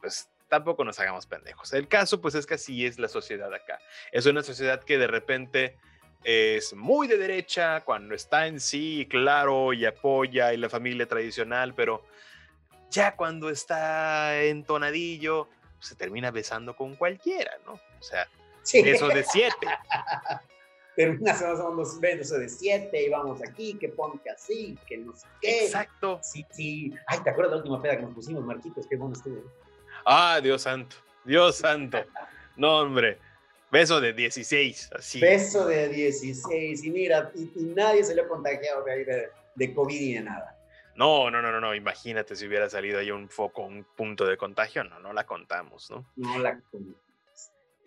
pues 0.00 0.30
tampoco 0.48 0.84
nos 0.84 0.98
hagamos 1.00 1.26
pendejos. 1.26 1.72
El 1.72 1.88
caso, 1.88 2.20
pues 2.20 2.34
es 2.34 2.46
que 2.46 2.54
así 2.54 2.86
es 2.86 2.98
la 2.98 3.08
sociedad 3.08 3.52
acá. 3.52 3.80
Es 4.12 4.26
una 4.26 4.42
sociedad 4.42 4.82
que 4.82 4.98
de 4.98 5.06
repente 5.06 5.76
es 6.22 6.74
muy 6.74 7.08
de 7.08 7.16
derecha 7.16 7.80
cuando 7.82 8.14
está 8.14 8.46
en 8.46 8.60
sí, 8.60 9.06
claro, 9.10 9.72
y 9.72 9.86
apoya 9.86 10.52
y 10.52 10.56
la 10.56 10.68
familia 10.68 11.06
tradicional, 11.06 11.74
pero 11.74 12.04
ya 12.90 13.16
cuando 13.16 13.48
está 13.48 14.42
entonadillo, 14.42 15.48
se 15.78 15.94
termina 15.94 16.30
besando 16.30 16.76
con 16.76 16.94
cualquiera, 16.96 17.52
¿no? 17.64 17.72
O 17.72 18.02
sea, 18.02 18.28
eso 18.64 19.08
de 19.08 19.24
siete. 19.24 19.66
terminas 20.96 21.40
los 21.76 22.00
besos 22.00 22.38
de 22.38 22.48
siete 22.48 23.04
y 23.04 23.08
vamos 23.08 23.40
aquí, 23.42 23.74
que 23.74 23.88
ponte 23.88 24.30
así, 24.30 24.78
que 24.86 24.98
no 24.98 25.14
sé 25.14 25.26
qué. 25.40 25.64
Exacto. 25.64 26.20
Sí, 26.22 26.44
sí. 26.50 26.94
Ay, 27.06 27.20
¿te 27.20 27.30
acuerdas 27.30 27.52
de 27.52 27.56
la 27.56 27.62
última 27.62 27.82
peda 27.82 27.96
que 27.96 28.02
nos 28.02 28.14
pusimos, 28.14 28.44
Marquitos? 28.44 28.86
Qué 28.88 28.96
bueno 28.96 29.14
estuvo. 29.14 29.42
Ah, 30.04 30.40
Dios 30.42 30.62
santo, 30.62 30.96
Dios 31.24 31.56
santo. 31.56 31.98
No, 32.56 32.80
hombre. 32.80 33.18
Beso 33.70 34.00
de 34.00 34.12
16, 34.12 34.90
así. 34.98 35.20
Beso 35.20 35.66
de 35.66 35.88
16. 35.88 36.84
Y 36.84 36.90
mira, 36.90 37.30
y, 37.36 37.50
nadie 37.62 38.02
se 38.02 38.16
le 38.16 38.22
ha 38.22 38.28
contagiado 38.28 38.82
de, 38.84 39.30
de, 39.54 39.74
COVID 39.74 40.00
ni 40.00 40.14
de 40.14 40.20
nada. 40.22 40.56
No, 40.96 41.30
no, 41.30 41.40
no, 41.40 41.52
no, 41.52 41.60
no. 41.60 41.74
Imagínate 41.74 42.34
si 42.34 42.48
hubiera 42.48 42.68
salido 42.68 42.98
ahí 42.98 43.12
un 43.12 43.28
foco, 43.28 43.62
un 43.62 43.84
punto 43.84 44.26
de 44.26 44.36
contagio. 44.36 44.82
No, 44.82 44.98
no 44.98 45.12
la 45.12 45.24
contamos, 45.24 45.88
¿no? 45.90 46.04
No 46.16 46.38
la 46.40 46.58
contamos. 46.58 47.09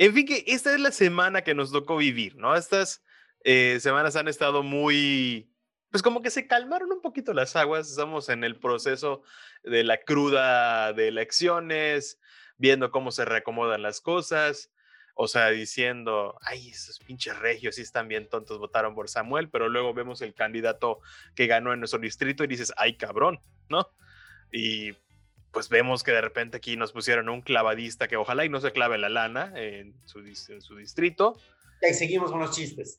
En 0.04 0.14
fin, 0.14 0.26
que 0.26 0.44
esta 0.48 0.74
es 0.74 0.82
la 0.82 0.92
semana 0.92 1.46
que 1.46 1.56
nos 1.56 1.72
tocó 1.72 1.96
vivir, 1.96 2.36
¿no? 2.36 2.58
Estas 2.58 3.02
eh, 3.46 3.78
semanas 3.80 4.18
han 4.18 4.28
estado 4.28 4.62
muy, 4.62 5.50
pues 5.92 6.04
como 6.04 6.22
que 6.22 6.30
se 6.30 6.46
calmaron 6.46 6.92
un 6.92 7.00
poquito 7.00 7.34
las 7.34 7.56
aguas, 7.56 7.90
estamos 7.90 8.28
en 8.28 8.44
el 8.44 8.60
proceso 8.60 9.24
de 9.64 9.86
la 9.86 10.02
cruda 10.02 10.92
de 10.92 11.08
elecciones, 11.08 12.20
viendo 12.58 12.92
cómo 12.92 13.12
se 13.12 13.24
reacomodan 13.24 13.82
las 13.82 14.02
cosas, 14.02 14.74
o 15.16 15.30
sea, 15.30 15.52
diciendo, 15.52 16.38
ay, 16.42 16.72
esos 16.72 17.00
pinches 17.00 17.40
regios 17.40 17.76
sí 17.76 17.82
están 17.82 18.10
bien 18.10 18.28
tontos, 18.28 18.60
votaron 18.60 18.96
por 18.96 19.08
Samuel, 19.08 19.50
pero 19.50 19.70
luego 19.70 19.94
vemos 19.94 20.22
el 20.22 20.34
candidato 20.34 21.00
que 21.34 21.48
ganó 21.48 21.72
en 21.72 21.80
nuestro 21.80 22.02
distrito 22.02 22.44
y 22.44 22.48
dices, 22.48 22.74
ay, 22.76 22.98
cabrón, 22.98 23.40
¿no? 23.70 23.88
Y 24.52 24.98
pues 25.54 25.70
vemos 25.70 26.04
que 26.04 26.12
de 26.12 26.20
repente 26.20 26.58
aquí 26.58 26.76
nos 26.76 26.92
pusieron 26.92 27.30
un 27.30 27.42
clavadista 27.42 28.08
que 28.08 28.18
ojalá 28.18 28.44
y 28.44 28.50
no 28.50 28.60
se 28.60 28.72
clave 28.72 28.98
la 28.98 29.08
lana 29.08 29.54
en 29.56 29.94
su, 30.06 30.20
en 30.20 30.62
su 30.62 30.76
distrito. 30.76 31.38
Y 31.88 31.94
seguimos 31.94 32.32
con 32.32 32.40
los 32.40 32.56
chistes. 32.56 32.98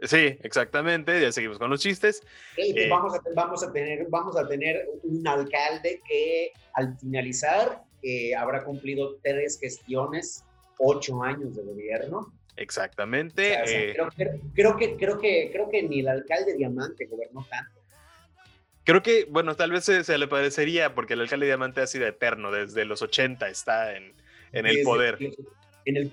Sí, 0.00 0.38
exactamente, 0.42 1.20
ya 1.20 1.32
seguimos 1.32 1.58
con 1.58 1.68
los 1.68 1.80
chistes. 1.80 2.22
Eh, 2.56 2.88
vamos, 2.88 3.14
a, 3.14 3.20
vamos, 3.34 3.64
a 3.64 3.72
tener, 3.72 4.06
vamos 4.08 4.36
a 4.36 4.46
tener 4.46 4.86
un 5.02 5.26
alcalde 5.26 6.00
que 6.06 6.52
al 6.74 6.96
finalizar 6.98 7.82
eh, 8.02 8.34
habrá 8.34 8.62
cumplido 8.62 9.16
tres 9.22 9.58
gestiones, 9.58 10.44
ocho 10.78 11.22
años 11.22 11.56
de 11.56 11.62
gobierno. 11.62 12.32
Exactamente. 12.56 13.54
Eh, 13.54 13.94
creo, 14.54 14.76
que, 14.76 14.96
creo, 14.96 15.18
que, 15.18 15.50
creo 15.50 15.68
que 15.70 15.82
ni 15.82 16.00
el 16.00 16.08
alcalde 16.08 16.54
Diamante 16.54 17.06
gobernó 17.06 17.44
tanto. 17.50 17.80
Creo 18.86 19.02
que, 19.02 19.24
bueno, 19.24 19.56
tal 19.56 19.72
vez 19.72 19.84
se, 19.84 20.16
le 20.16 20.28
parecería 20.28 20.94
porque 20.94 21.14
el 21.14 21.20
alcalde 21.20 21.46
Diamante 21.46 21.80
ha 21.80 21.88
sido 21.88 22.06
eterno, 22.06 22.52
desde 22.52 22.84
los 22.84 23.02
80 23.02 23.48
está 23.48 23.96
en, 23.96 24.14
el 24.52 24.82
poder. 24.84 25.18
En, 25.84 25.96
el, 25.96 26.12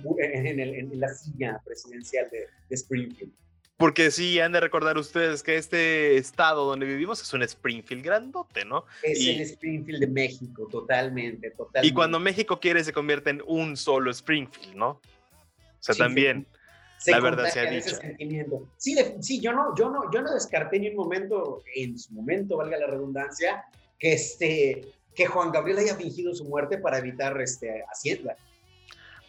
en, 0.59 0.99
la 0.99 1.09
silla 1.09 1.61
presidencial 1.63 2.27
de, 2.31 2.47
Springfield. 2.71 3.31
Porque 3.77 4.09
sí, 4.09 4.39
han 4.39 4.53
de 4.53 4.59
recordar 4.59 4.97
ustedes 4.97 5.43
que 5.43 5.57
este 5.57 6.17
estado 6.17 6.65
donde 6.65 6.87
vivimos 6.87 7.21
es 7.21 7.31
un 7.31 7.43
Springfield 7.43 8.03
grandote, 8.03 8.65
¿no? 8.65 8.85
Es 9.03 9.19
el 9.19 9.41
Springfield 9.41 9.99
de 9.99 10.07
México, 10.07 10.67
totalmente, 10.71 11.51
totalmente. 11.51 11.87
Y 11.87 11.93
cuando 11.93 12.19
México 12.19 12.59
quiere 12.59 12.83
se 12.83 12.91
convierte 12.91 13.29
en 13.29 13.43
un 13.45 13.77
solo 13.77 14.09
Springfield, 14.09 14.73
¿no? 14.73 14.89
O 14.89 15.01
sea, 15.79 15.93
también 15.93 16.47
la 17.07 17.19
verdad 17.19 17.49
se 17.49 17.59
ha 17.59 17.69
dicho. 17.69 17.95
Sí, 18.77 18.97
sí, 19.21 19.39
yo 19.39 19.53
no, 19.53 19.75
yo 19.75 19.89
no, 19.89 20.11
yo 20.11 20.21
no 20.21 20.33
descarté 20.33 20.79
ni 20.79 20.89
un 20.89 20.95
momento, 20.95 21.63
en 21.75 21.97
su 21.97 22.13
momento, 22.13 22.57
valga 22.57 22.77
la 22.77 22.87
redundancia, 22.87 23.65
que 23.99 24.13
este, 24.13 24.93
que 25.15 25.25
Juan 25.25 25.51
Gabriel 25.51 25.79
haya 25.79 25.95
fingido 25.95 26.33
su 26.33 26.45
muerte 26.45 26.77
para 26.77 26.97
evitar 26.97 27.39
este 27.41 27.83
Hacienda. 27.91 28.35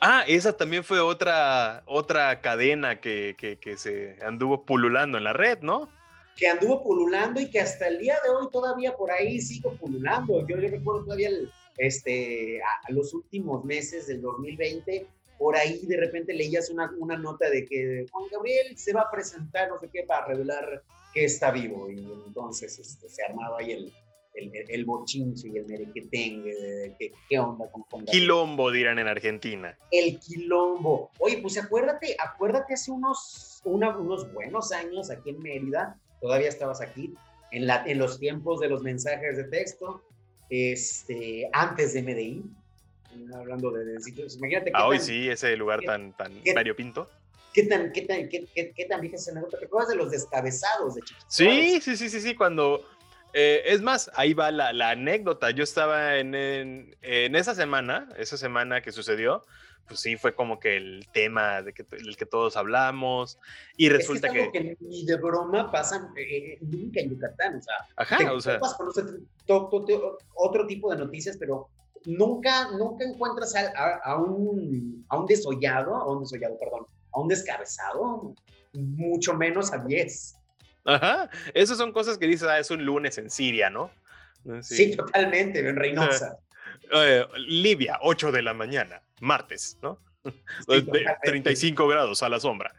Ah, 0.01 0.25
esa 0.27 0.55
también 0.57 0.85
fue 0.85 1.01
otra, 1.01 1.83
otra 1.87 2.41
cadena 2.41 3.01
que, 3.01 3.37
que, 3.39 3.77
se 3.77 4.19
anduvo 4.23 4.65
pululando 4.65 5.17
en 5.17 5.25
la 5.25 5.33
red, 5.33 5.61
¿no? 5.61 5.89
Que 6.37 6.49
anduvo 6.49 6.83
pululando 6.83 7.41
y 7.41 7.49
que 7.49 7.61
hasta 7.61 7.87
el 7.87 7.99
día 7.99 8.17
de 8.23 8.31
hoy 8.31 8.49
todavía 8.53 8.95
por 8.97 9.11
ahí 9.11 9.41
sigo 9.41 9.73
pululando. 9.77 10.47
Yo, 10.47 10.59
yo 10.59 10.69
recuerdo 10.69 11.05
todavía 11.05 11.31
este, 11.79 12.61
a, 12.63 12.93
los 12.93 13.15
últimos 13.15 13.65
meses 13.65 14.07
del 14.07 14.21
2020 14.21 15.07
por 15.39 15.57
ahí 15.57 15.85
de 15.87 15.97
repente 15.97 16.33
leías 16.33 16.71
una, 16.71 16.91
una 16.99 17.17
nota 17.17 17.49
de 17.51 17.65
que 17.65 18.07
Juan 18.11 18.29
Gabriel 18.31 18.77
se 18.77 18.93
va 18.93 19.03
a 19.03 19.11
presentar, 19.11 19.69
no 19.69 19.79
sé 19.81 19.89
qué, 19.93 20.05
para 20.05 20.27
revelar 20.27 20.83
que 21.13 21.25
está 21.25 21.51
vivo. 21.51 21.91
Y 21.91 21.99
entonces 22.27 22.79
este, 22.79 23.09
se 23.09 23.25
armaba 23.25 23.59
ahí 23.59 23.73
el, 23.73 23.93
el, 24.35 24.53
el 24.69 24.85
bochinche 24.85 25.49
y 25.49 25.59
el 25.59 25.67
merequetengue 25.67 26.95
que, 26.99 27.13
qué 27.29 27.39
onda 27.39 27.71
con 27.71 27.83
Juan 27.83 28.05
Gabriel. 28.05 28.23
Quilombo, 28.23 28.71
dirán 28.71 28.99
en 28.99 29.09
Argentina. 29.09 29.79
El 29.91 30.19
quilombo. 30.19 31.11
Oye, 31.19 31.39
pues 31.39 31.57
acuérdate, 31.59 32.17
acuérdate 32.19 32.75
hace 32.75 32.91
unos, 32.91 33.61
unos 33.65 34.33
buenos 34.33 34.73
años 34.73 35.11
aquí 35.11 35.31
en 35.31 35.41
Mérida, 35.41 35.99
todavía 36.21 36.49
estabas 36.49 36.81
aquí, 36.81 37.15
en, 37.53 37.67
la, 37.67 37.85
en 37.87 37.99
los 37.99 38.19
tiempos 38.19 38.61
de 38.61 38.69
los 38.69 38.83
mensajes 38.83 39.37
de 39.37 39.45
texto, 39.45 40.03
este, 40.51 41.49
antes 41.53 41.95
de 41.95 42.03
MDI, 42.03 42.43
hablando 43.35 43.71
de, 43.71 44.01
sitios. 44.01 44.37
Imagínate. 44.37 44.71
Ah, 44.75 44.87
hoy 44.87 44.99
sí, 44.99 45.29
ese 45.29 45.57
lugar 45.57 45.81
tan, 45.83 46.17
tan 46.17 46.33
variopinto. 46.55 47.09
¿Qué 47.55 47.63
tan, 47.65 47.93
qué 47.93 48.03
tan, 48.03 48.29
qué, 48.29 48.47
qué, 48.53 48.85
tan 48.87 49.01
vieja 49.01 49.17
anécdota? 49.31 49.59
¿Te 49.59 49.67
acuerdas 49.67 49.91
de 49.91 49.97
los 49.97 50.11
descabezados 50.11 50.97
de 50.97 51.03
Chiquito? 51.03 51.27
Sí, 51.29 51.81
sí, 51.81 51.97
sí, 51.97 52.09
sí, 52.09 52.21
sí, 52.21 52.35
cuando... 52.35 52.85
Eh, 53.33 53.63
es 53.73 53.83
más, 53.83 54.11
ahí 54.15 54.33
va 54.33 54.53
la, 54.53 54.73
la 54.73 54.91
anécdota. 54.91 55.51
Yo 55.51 55.65
estaba 55.65 56.19
en, 56.19 56.35
en, 56.37 56.97
en, 57.03 57.35
esa 57.35 57.55
semana, 57.55 58.09
esa 58.17 58.37
semana 58.37 58.81
que 58.81 58.93
sucedió, 58.93 59.45
pues 59.87 60.01
sí, 60.01 60.17
fue 60.17 60.35
como 60.35 60.59
que 60.61 60.77
el 60.77 61.07
tema 61.13 61.63
de 61.63 61.73
que, 61.73 61.85
el 61.93 62.17
que 62.17 62.27
todos 62.27 62.57
hablamos. 62.57 63.39
Y 63.77 63.89
resulta 63.89 64.29
es 64.29 64.33
que, 64.33 64.53
que... 64.53 64.77
ni 64.81 65.05
de 65.05 65.17
broma 65.17 65.71
pasan 65.71 66.09
eh, 66.17 66.59
nunca 66.61 67.01
en 67.01 67.11
Yucatán. 67.11 67.57
O 67.57 67.63
sea, 67.63 67.75
Ajá, 67.97 68.33
o 68.33 68.41
sea. 68.41 68.61
otro 70.35 70.67
tipo 70.67 70.91
de 70.93 70.99
noticias, 70.99 71.37
pero 71.37 71.69
nunca, 72.07 72.71
nunca 72.71 73.05
encuentras 73.05 73.55
a, 73.55 74.17
un, 74.17 75.05
a 75.09 75.19
un 75.19 75.27
desollado, 75.27 75.95
a 75.95 76.11
un 76.13 76.21
desollado, 76.21 76.59
perdón, 76.59 76.87
a 77.13 77.21
un 77.21 77.29
descabezado, 77.29 78.35
mucho 78.73 79.35
menos 79.35 79.73
a 79.73 79.79
10. 79.79 80.37
Ajá, 80.87 81.31
esas 81.55 81.79
son 81.79 81.93
cosas 81.93 82.19
que 82.19 82.27
dices, 82.27 82.49
ah, 82.49 82.59
es 82.59 82.71
un 82.71 82.85
lunes 82.85 83.17
en 83.19 83.31
Siria, 83.31 83.71
¿no? 83.71 83.91
Sí, 84.61 84.95
totalmente, 84.95 85.67
en 85.67 85.77
Reynosa. 85.77 86.39
Eh, 86.93 87.25
Libia, 87.39 87.99
8 88.03 88.31
de 88.31 88.43
la 88.43 88.53
mañana, 88.53 89.01
martes, 89.21 89.79
¿no? 89.81 89.99
35 91.23 91.89
grados 91.89 92.23
a 92.23 92.29
la 92.29 92.39
sombra. 92.39 92.75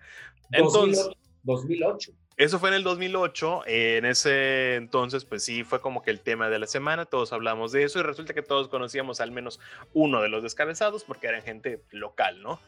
Entonces, 0.52 1.10
2008. 1.42 2.12
Eso 2.38 2.60
fue 2.60 2.68
en 2.68 2.76
el 2.76 2.84
2008, 2.84 3.64
en 3.66 4.04
ese 4.04 4.76
entonces 4.76 5.24
pues 5.24 5.44
sí 5.44 5.64
fue 5.64 5.80
como 5.80 6.02
que 6.02 6.12
el 6.12 6.20
tema 6.20 6.50
de 6.50 6.60
la 6.60 6.68
semana, 6.68 7.06
todos 7.06 7.32
hablamos 7.32 7.72
de 7.72 7.84
eso 7.84 8.00
y 8.00 8.04
resulta 8.04 8.34
que 8.34 8.42
todos 8.42 8.68
conocíamos 8.68 9.22
al 9.22 9.32
menos 9.32 9.62
uno 9.94 10.22
de 10.22 10.28
los 10.28 10.44
descabezados 10.44 11.06
porque 11.06 11.28
eran 11.28 11.44
gente 11.44 11.82
local, 11.92 12.44
¿no? 12.44 12.60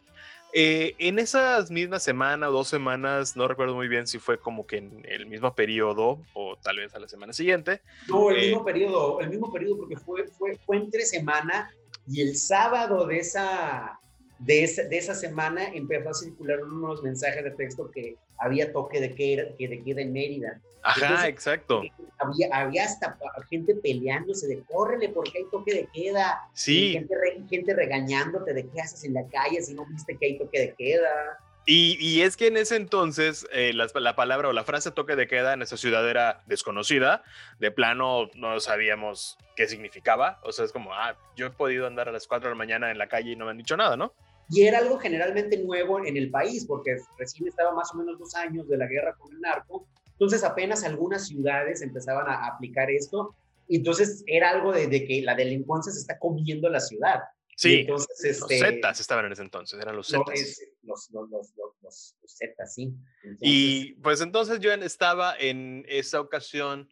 Eh, 0.54 0.96
en 1.00 1.20
esas 1.20 1.70
mismas 1.70 2.02
semanas 2.02 2.50
o 2.50 2.54
dos 2.54 2.70
semanas, 2.70 3.36
no 3.36 3.50
recuerdo 3.50 3.76
muy 3.76 3.90
bien 3.90 4.08
si 4.08 4.20
fue 4.20 4.40
como 4.40 4.66
que 4.66 4.78
en 4.78 5.06
el 5.06 5.26
mismo 5.26 5.54
periodo 5.54 6.22
o 6.34 6.56
tal 6.56 6.78
vez 6.78 6.96
a 6.96 7.00
la 7.00 7.10
semana 7.10 7.34
siguiente. 7.34 7.82
No, 8.08 8.32
el 8.32 8.38
mismo 8.38 8.62
eh, 8.62 8.66
periodo, 8.66 9.20
el 9.20 9.30
mismo 9.30 9.52
periodo 9.52 9.80
porque 9.80 9.98
fue, 9.98 10.26
fue, 10.30 10.58
fue 10.66 10.78
entre 10.78 11.06
semana 11.06 11.70
y 12.08 12.22
el 12.22 12.38
sábado 12.38 13.06
de 13.06 13.20
esa, 13.20 14.00
de 14.40 14.64
esa, 14.64 14.84
de 14.84 14.98
esa 14.98 15.16
semana 15.16 15.66
empezó 15.74 16.10
a 16.10 16.14
circular 16.14 16.64
unos 16.64 17.02
mensajes 17.04 17.44
de 17.44 17.52
texto 17.52 17.90
que 17.92 18.18
había 18.38 18.72
toque 18.72 19.00
de 19.00 19.16
queda, 19.16 19.44
que 19.58 19.68
de 19.68 19.84
queda 19.84 20.02
en 20.02 20.14
Mérida. 20.14 20.62
Ajá, 20.84 21.28
exacto. 21.28 21.82
Había, 22.20 22.48
había 22.54 22.86
hasta 22.86 23.18
gente 23.50 23.76
peleándose 23.76 24.48
de 24.48 24.62
córrele 24.62 25.10
porque 25.10 25.40
hay 25.40 25.46
toque 25.52 25.74
de 25.74 25.88
queda. 25.94 26.50
Sí. 26.54 26.94
Gente, 26.94 27.16
gente, 27.50 27.74
regañándote 27.74 28.54
de 28.54 28.68
qué 28.70 28.82
haces 28.82 29.04
en 29.04 29.14
la 29.14 29.28
calle 29.28 29.62
si 29.62 29.74
no 29.74 29.86
viste 29.86 30.18
que 30.18 30.26
hay 30.26 30.38
toque 30.38 30.60
de 30.60 30.76
queda. 30.76 31.40
Y, 31.66 31.98
y 32.00 32.22
es 32.22 32.38
que 32.38 32.48
en 32.48 32.56
ese 32.56 32.78
entonces 32.78 33.46
eh, 33.52 33.74
la, 33.74 33.88
la, 33.94 34.16
palabra 34.16 34.48
o 34.48 34.54
la 34.54 34.64
frase 34.64 34.92
toque 34.92 35.18
de 35.18 35.28
queda 35.28 35.52
en 35.52 35.62
esa 35.62 35.76
ciudad 35.76 36.10
era 36.10 36.42
desconocida. 36.46 37.24
De 37.60 37.72
plano 37.72 38.30
no 38.36 38.58
sabíamos 38.62 39.38
qué 39.58 39.68
significaba. 39.68 40.40
O 40.44 40.54
sea, 40.54 40.64
es 40.64 40.72
como, 40.72 40.94
ah, 40.94 41.18
yo 41.36 41.48
he 41.48 41.50
podido 41.50 41.86
andar 41.86 42.08
a 42.08 42.14
las 42.14 42.28
4 42.28 42.48
de 42.48 42.56
la 42.56 42.58
mañana 42.58 42.92
en 42.92 42.98
la 42.98 43.08
calle 43.08 43.32
y 43.32 43.36
no 43.36 43.44
me 43.44 43.52
han 43.52 43.58
dicho 43.58 43.76
nada, 43.76 43.98
¿no? 43.98 44.14
Y 44.50 44.64
era 44.64 44.80
algo 44.80 44.98
generalmente 44.98 45.58
nuevo 45.58 46.06
en 46.06 46.16
el 46.18 46.32
país, 46.32 46.66
porque 46.66 46.98
recién 47.18 47.48
estaba 47.48 47.74
más 47.74 47.94
o 47.94 47.98
menos 47.98 48.18
dos 48.18 48.36
años 48.36 48.68
de 48.68 48.78
la 48.78 48.88
guerra 48.88 49.16
con 49.18 49.34
el 49.34 49.42
narco, 49.42 49.88
entonces 50.12 50.44
apenas 50.44 50.84
algunas 50.84 51.28
ciudades 51.28 51.82
empezaban 51.82 52.28
a 52.28 52.48
aplicar 52.48 52.90
esto, 52.90 53.36
y 53.68 53.78
entonces 53.78 54.24
era 54.26 54.52
algo 54.52 54.72
de, 54.72 54.90
que 55.06 55.22
la 55.22 55.36
delincuencia 55.36 55.92
se 55.92 56.00
está 56.00 56.18
comiendo 56.18 56.70
la 56.70 56.80
ciudad. 56.80 57.22
Sí, 57.56 57.82
entonces, 57.82 58.40
los 58.40 58.52
este, 58.52 58.60
Zetas 58.60 59.00
estaban 59.00 59.26
en 59.26 59.32
ese 59.32 59.42
entonces, 59.42 59.80
eran 59.80 59.96
los 59.96 60.08
Zetas. 60.08 60.62
Los, 60.84 61.10
los, 61.12 61.30
los, 61.30 61.54
los, 61.82 62.16
Zetas, 62.26 62.74
sí. 62.74 62.94
y 63.42 63.94
pues 63.96 64.22
entonces 64.22 64.60
yo 64.60 64.72
estaba 64.72 65.36
en 65.38 65.84
esa 65.88 66.22
ocasión 66.22 66.90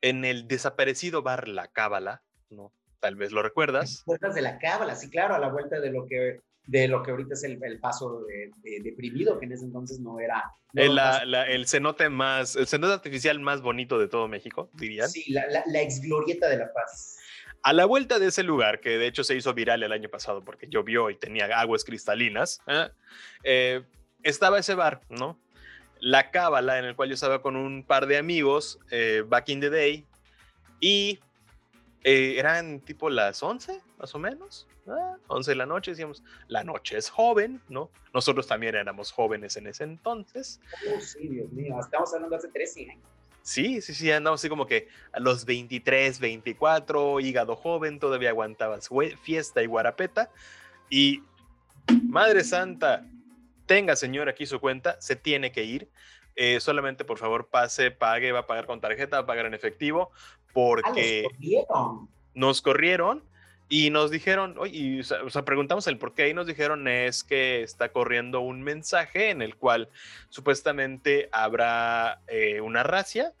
en 0.00 0.24
el 0.24 0.48
desaparecido 0.48 1.22
bar 1.22 1.48
La 1.48 1.68
Cábala, 1.68 2.22
¿no? 2.50 2.72
Tal 2.98 3.16
vez 3.16 3.30
lo 3.32 3.42
recuerdas. 3.42 4.02
Puertas 4.04 4.34
de 4.34 4.42
la 4.42 4.58
Cábala, 4.58 4.94
sí, 4.96 5.10
claro, 5.10 5.34
a 5.34 5.38
la 5.38 5.48
vuelta 5.48 5.80
de 5.80 5.90
lo 5.90 6.06
que 6.06 6.40
de 6.66 6.88
lo 6.88 7.02
que 7.02 7.12
ahorita 7.12 7.34
es 7.34 7.44
el, 7.44 7.62
el 7.62 7.78
paso 7.78 8.24
de, 8.24 8.80
deprimido, 8.80 9.38
que 9.38 9.46
en 9.46 9.52
ese 9.52 9.64
entonces 9.64 10.00
no 10.00 10.18
era... 10.18 10.52
el, 10.74 10.98
el, 11.34 11.66
cenote 11.66 12.08
más, 12.08 12.56
el 12.56 12.66
cenote 12.66 12.94
artificial 12.94 13.38
más 13.38 13.62
bonito 13.62 13.98
de 13.98 14.08
todo 14.08 14.26
México, 14.26 14.68
dirían. 14.74 15.08
Sí, 15.08 15.32
la, 15.32 15.46
la, 15.46 15.62
la 15.66 15.80
ex 15.80 16.00
glorieta 16.00 16.48
de 16.48 16.58
La 16.58 16.72
Paz. 16.72 17.18
A 17.62 17.72
la 17.72 17.84
vuelta 17.84 18.18
de 18.18 18.26
ese 18.26 18.42
lugar, 18.42 18.80
que 18.80 18.98
de 18.98 19.06
hecho 19.06 19.24
se 19.24 19.36
hizo 19.36 19.54
viral 19.54 19.82
el 19.82 19.92
año 19.92 20.08
pasado 20.08 20.44
porque 20.44 20.68
llovió 20.68 21.10
y 21.10 21.16
tenía 21.16 21.46
aguas 21.58 21.84
cristalinas, 21.84 22.60
¿eh? 22.66 22.88
Eh, 23.44 23.82
estaba 24.22 24.58
ese 24.58 24.74
bar, 24.74 25.00
¿no? 25.08 25.38
La 26.00 26.30
Cábala, 26.30 26.78
en 26.78 26.84
el 26.84 26.96
cual 26.96 27.08
yo 27.08 27.14
estaba 27.14 27.42
con 27.42 27.56
un 27.56 27.84
par 27.84 28.06
de 28.06 28.18
amigos, 28.18 28.78
eh, 28.90 29.22
back 29.26 29.48
in 29.48 29.60
the 29.60 29.70
day, 29.70 30.04
y 30.80 31.20
eran 32.02 32.78
tipo 32.80 33.10
las 33.10 33.42
11, 33.42 33.80
más 33.98 34.14
o 34.14 34.18
menos. 34.20 34.68
11 34.86 35.50
ah, 35.50 35.52
de 35.52 35.56
la 35.56 35.66
noche, 35.66 35.92
decíamos, 35.92 36.22
la 36.48 36.64
noche 36.64 36.96
es 36.96 37.10
joven, 37.10 37.60
¿no? 37.68 37.90
Nosotros 38.14 38.46
también 38.46 38.74
éramos 38.74 39.12
jóvenes 39.12 39.56
en 39.56 39.66
ese 39.66 39.84
entonces. 39.84 40.60
Oh, 40.88 41.00
sí, 41.00 41.28
Dios 41.28 41.50
mío, 41.52 41.76
estamos 41.80 42.12
hablando 42.14 42.36
hace 42.36 42.48
13 42.48 42.90
años. 42.90 43.04
Sí, 43.42 43.80
sí, 43.80 43.94
sí, 43.94 44.10
andamos 44.10 44.40
así 44.40 44.48
como 44.48 44.66
que 44.66 44.88
a 45.12 45.20
los 45.20 45.44
23, 45.44 46.18
24, 46.18 47.20
hígado 47.20 47.54
joven, 47.54 48.00
todavía 48.00 48.30
aguantabas 48.30 48.88
fiesta 49.22 49.62
y 49.62 49.66
guarapeta. 49.66 50.30
Y, 50.90 51.22
Madre 52.08 52.42
Santa, 52.42 53.06
tenga 53.66 53.94
señor 53.94 54.28
aquí 54.28 54.46
su 54.46 54.58
cuenta, 54.58 55.00
se 55.00 55.14
tiene 55.14 55.52
que 55.52 55.64
ir. 55.64 55.88
Eh, 56.34 56.60
solamente 56.60 57.04
por 57.04 57.18
favor 57.18 57.46
pase, 57.46 57.90
pague, 57.90 58.32
va 58.32 58.40
a 58.40 58.46
pagar 58.46 58.66
con 58.66 58.80
tarjeta, 58.80 59.18
va 59.18 59.22
a 59.22 59.26
pagar 59.26 59.46
en 59.46 59.54
efectivo, 59.54 60.10
ah, 60.12 60.50
porque 60.52 61.28
nos 62.34 62.60
corrieron 62.62 63.22
y 63.68 63.90
nos 63.90 64.10
dijeron, 64.10 64.54
oye, 64.58 65.00
o 65.24 65.30
sea, 65.30 65.44
preguntamos 65.44 65.86
el 65.88 65.98
por 65.98 66.14
qué 66.14 66.28
y 66.28 66.34
nos 66.34 66.46
dijeron 66.46 66.86
es 66.86 67.24
que 67.24 67.62
está 67.62 67.90
corriendo 67.90 68.40
un 68.40 68.62
mensaje 68.62 69.30
en 69.30 69.42
el 69.42 69.56
cual 69.56 69.88
supuestamente 70.28 71.28
habrá 71.32 72.20
eh, 72.28 72.60
una 72.60 72.84
racia, 72.84 73.32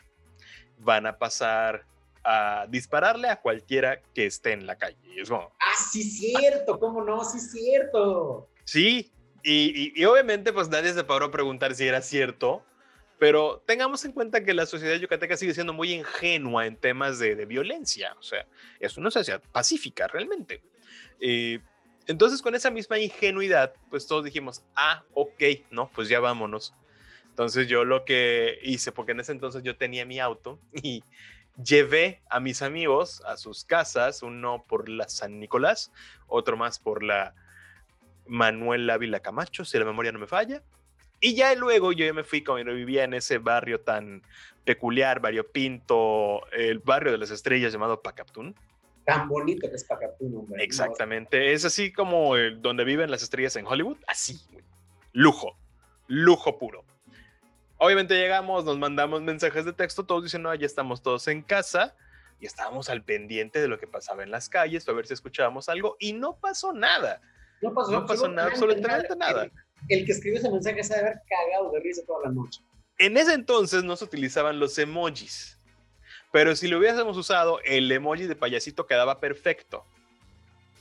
van 0.78 1.06
a 1.06 1.18
pasar 1.18 1.84
a 2.24 2.66
dispararle 2.68 3.28
a 3.28 3.40
cualquiera 3.40 4.00
que 4.14 4.26
esté 4.26 4.52
en 4.52 4.66
la 4.66 4.76
calle. 4.76 4.96
es 5.16 5.30
ah, 5.30 5.46
sí, 5.92 6.02
cierto, 6.02 6.80
¿cómo 6.80 7.04
no? 7.04 7.24
Sí, 7.24 7.38
cierto. 7.38 8.48
Sí, 8.64 9.12
Y, 9.44 10.04
obviamente, 10.04 10.52
pues 10.52 10.68
nadie 10.68 10.92
se 10.92 11.04
paró 11.04 11.26
a 11.26 11.30
preguntar 11.30 11.72
si 11.76 11.86
era 11.86 12.02
cierto, 12.02 12.64
pero 13.18 13.62
tengamos 13.66 14.04
en 14.04 14.12
cuenta 14.12 14.44
que 14.44 14.54
la 14.54 14.66
sociedad 14.66 14.96
yucateca 14.96 15.36
sigue 15.36 15.54
siendo 15.54 15.72
muy 15.72 15.92
ingenua 15.92 16.66
en 16.66 16.76
temas 16.76 17.18
de, 17.18 17.46
violencia. 17.46 18.14
O 18.18 18.22
sea, 18.22 18.46
es 18.78 18.96
una 18.96 19.10
sociedad 19.10 19.42
pacífica 19.52 20.06
realmente. 20.06 20.62
Eh, 21.20 21.60
entonces, 22.06 22.42
con 22.42 22.54
esa 22.54 22.70
misma 22.70 22.98
ingenuidad, 22.98 23.74
pues 23.90 24.06
todos 24.06 24.24
dijimos, 24.24 24.62
ah, 24.76 25.02
ok, 25.14 25.42
no, 25.70 25.90
pues 25.94 26.08
ya 26.08 26.20
vámonos. 26.20 26.74
Entonces 27.36 27.68
yo 27.68 27.84
lo 27.84 28.06
que 28.06 28.58
hice, 28.62 28.92
porque 28.92 29.12
en 29.12 29.20
ese 29.20 29.32
entonces 29.32 29.62
yo 29.62 29.76
tenía 29.76 30.06
mi 30.06 30.20
auto 30.20 30.58
y 30.82 31.04
llevé 31.62 32.22
a 32.30 32.40
mis 32.40 32.62
amigos 32.62 33.22
a 33.26 33.36
sus 33.36 33.64
casas, 33.64 34.22
uno 34.22 34.64
por 34.66 34.88
la 34.88 35.08
San 35.08 35.38
Nicolás, 35.38 35.92
otro 36.28 36.56
más 36.56 36.78
por 36.78 37.02
la 37.02 37.34
Manuel 38.26 38.88
Ávila 38.88 39.20
Camacho, 39.20 39.64
si 39.64 39.78
la 39.78 39.84
memoria 39.84 40.12
no 40.12 40.18
me 40.18 40.26
falla. 40.26 40.62
Y 41.20 41.34
ya 41.34 41.54
luego 41.54 41.92
yo 41.92 42.12
me 42.12 42.24
fui, 42.24 42.42
como 42.42 42.58
yo 42.58 42.74
vivía 42.74 43.04
en 43.04 43.14
ese 43.14 43.38
barrio 43.38 43.80
tan 43.80 44.22
peculiar, 44.64 45.20
Barrio 45.20 45.50
Pinto, 45.50 46.46
el 46.52 46.80
barrio 46.80 47.12
de 47.12 47.18
las 47.18 47.30
estrellas 47.30 47.72
llamado 47.72 48.02
Pacaptún. 48.02 48.54
Tan 49.04 49.28
bonito 49.28 49.68
que 49.68 49.76
es 49.76 49.84
Pacaptún, 49.84 50.36
hombre. 50.36 50.62
Exactamente, 50.62 51.52
es 51.52 51.64
así 51.64 51.92
como 51.92 52.36
donde 52.36 52.84
viven 52.84 53.10
las 53.10 53.22
estrellas 53.22 53.54
en 53.56 53.66
Hollywood, 53.66 53.98
así, 54.06 54.40
lujo, 55.12 55.56
lujo 56.08 56.58
puro. 56.58 56.84
Obviamente 57.78 58.14
llegamos, 58.14 58.64
nos 58.64 58.78
mandamos 58.78 59.22
mensajes 59.22 59.64
de 59.64 59.72
texto, 59.72 60.04
todos 60.04 60.24
dicen, 60.24 60.42
no, 60.42 60.54
ya 60.54 60.66
estamos 60.66 61.02
todos 61.02 61.28
en 61.28 61.42
casa 61.42 61.94
y 62.40 62.46
estábamos 62.46 62.88
al 62.88 63.04
pendiente 63.04 63.60
de 63.60 63.68
lo 63.68 63.78
que 63.78 63.86
pasaba 63.86 64.22
en 64.22 64.30
las 64.30 64.48
calles, 64.48 64.88
a 64.88 64.92
ver 64.92 65.06
si 65.06 65.14
escuchábamos 65.14 65.68
algo 65.68 65.96
y 66.00 66.12
no 66.12 66.36
pasó 66.36 66.72
nada. 66.72 67.20
No 67.62 67.72
pasó, 67.72 68.28
nada, 68.28 68.48
absolutamente 68.48 69.16
nada. 69.16 69.50
El, 69.88 70.04
que 70.04 70.12
escribió 70.12 70.38
ese 70.38 70.50
mensaje 70.50 70.82
se 70.82 70.94
debe 70.94 71.08
haber 71.08 71.22
cagado 71.28 71.70
de 71.70 71.80
risa 71.80 72.02
toda 72.06 72.26
la 72.26 72.32
noche. 72.32 72.60
En 72.98 73.16
ese 73.16 73.34
entonces 73.34 73.84
no 73.84 73.96
se 73.96 74.04
utilizaban 74.04 74.58
los 74.58 74.78
emojis, 74.78 75.58
pero 76.32 76.56
si 76.56 76.68
lo 76.68 76.78
hubiésemos 76.78 77.16
usado, 77.16 77.60
el 77.64 77.90
emoji 77.90 78.26
de 78.26 78.36
payasito 78.36 78.86
quedaba 78.86 79.20
perfecto. 79.20 79.84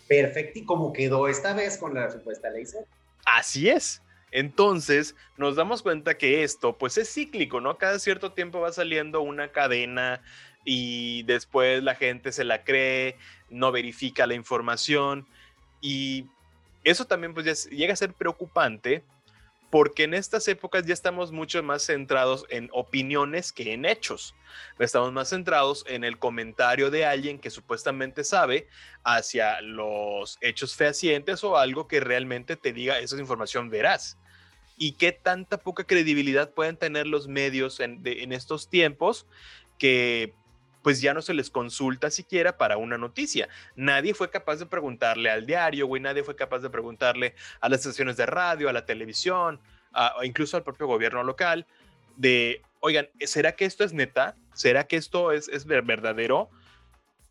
Perfecto, 0.08 0.60
y 0.60 0.66
como 0.66 0.94
quedó 0.94 1.28
esta 1.28 1.54
vez 1.54 1.78
con 1.78 1.94
la 1.94 2.12
supuesta 2.12 2.50
ley 2.50 2.66
Así 3.26 3.70
es. 3.70 4.02
Entonces 4.32 5.16
nos 5.38 5.56
damos 5.56 5.82
cuenta 5.82 6.18
que 6.18 6.44
esto 6.44 6.78
pues 6.78 6.98
es 6.98 7.12
cíclico, 7.14 7.62
¿no? 7.62 7.78
Cada 7.78 8.00
cierto 8.00 8.34
tiempo 8.34 8.60
va 8.60 8.72
saliendo 8.74 9.22
una 9.22 9.52
cadena 9.52 10.22
y 10.66 11.24
después 11.24 11.82
la 11.84 11.96
gente 11.96 12.32
se 12.32 12.44
la 12.44 12.64
cree, 12.64 13.18
no 13.50 13.72
verifica 13.72 14.28
la 14.28 14.34
información 14.34 15.26
y 15.80 16.26
eso 16.86 17.06
también 17.06 17.34
pues 17.34 17.68
llega 17.70 17.94
a 17.94 17.98
ser 17.98 18.14
preocupante 18.14 19.04
porque 19.70 20.04
en 20.04 20.14
estas 20.14 20.48
épocas 20.48 20.86
ya 20.86 20.94
estamos 20.94 21.34
mucho 21.34 21.62
más 21.62 21.84
centrados 21.84 22.46
en 22.50 22.70
opiniones 22.72 23.52
que 23.52 23.74
en 23.74 23.84
hechos. 23.84 24.34
Estamos 24.80 25.12
más 25.12 25.30
centrados 25.30 25.84
en 25.88 26.06
el 26.06 26.18
comentario 26.18 26.92
de 26.92 27.06
alguien 27.06 27.40
que 27.40 27.50
supuestamente 27.50 28.24
sabe 28.24 28.70
hacia 29.04 29.60
los 29.62 30.38
hechos 30.40 30.76
fehacientes 30.76 31.44
o 31.44 31.58
algo 31.58 31.90
que 31.90 32.00
realmente 32.00 32.56
te 32.56 32.72
diga 32.72 33.00
esa 33.00 33.16
es 33.16 33.22
información 33.22 33.70
veraz. 33.70 34.18
Y 34.78 34.94
qué 34.94 35.12
tanta 35.12 35.58
poca 35.58 35.84
credibilidad 35.84 36.52
pueden 36.52 36.78
tener 36.78 37.08
los 37.08 37.28
medios 37.28 37.82
en 37.82 38.32
estos 38.32 38.70
tiempos 38.70 39.26
que 39.78 40.34
pues 40.86 41.02
ya 41.02 41.16
no 41.16 41.24
se 41.24 41.34
les 41.34 41.50
consulta 41.50 42.12
siquiera 42.12 42.60
para 42.60 42.78
una 42.78 42.96
noticia. 42.96 43.50
Nadie 43.76 44.14
fue 44.14 44.30
capaz 44.30 44.58
de 44.58 44.68
preguntarle 44.68 45.32
al 45.32 45.48
diario, 45.48 45.88
güey, 45.88 46.00
nadie 46.00 46.22
fue 46.22 46.36
capaz 46.36 46.60
de 46.60 46.70
preguntarle 46.70 47.34
a 47.60 47.70
las 47.70 47.80
estaciones 47.80 48.18
de 48.18 48.28
radio, 48.28 48.70
a 48.70 48.72
la 48.72 48.86
televisión, 48.86 49.60
o 50.16 50.24
incluso 50.24 50.58
al 50.58 50.64
propio 50.64 50.86
gobierno 50.86 51.24
local, 51.24 51.66
de, 52.18 52.62
oigan, 52.82 53.10
¿será 53.22 53.54
que 53.54 53.66
esto 53.66 53.84
es 53.84 53.94
neta? 53.94 54.36
¿Será 54.54 54.86
que 54.86 54.98
esto 54.98 55.32
es, 55.32 55.48
es 55.48 55.66
verdadero? 55.66 56.52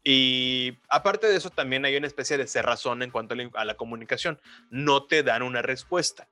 Y 0.03 0.77
aparte 0.89 1.29
de 1.29 1.37
eso, 1.37 1.51
también 1.51 1.85
hay 1.85 1.97
una 1.97 2.09
especie 2.09 2.37
de 2.37 2.49
cerrazón 2.49 3.05
en 3.05 3.13
cuanto 3.13 3.37
a 3.55 3.65
la, 3.65 3.75
comunicación. 3.77 4.41
No 4.71 5.05
te 5.05 5.23
dan 5.23 5.43
una 5.43 5.63
respuesta. 5.63 6.27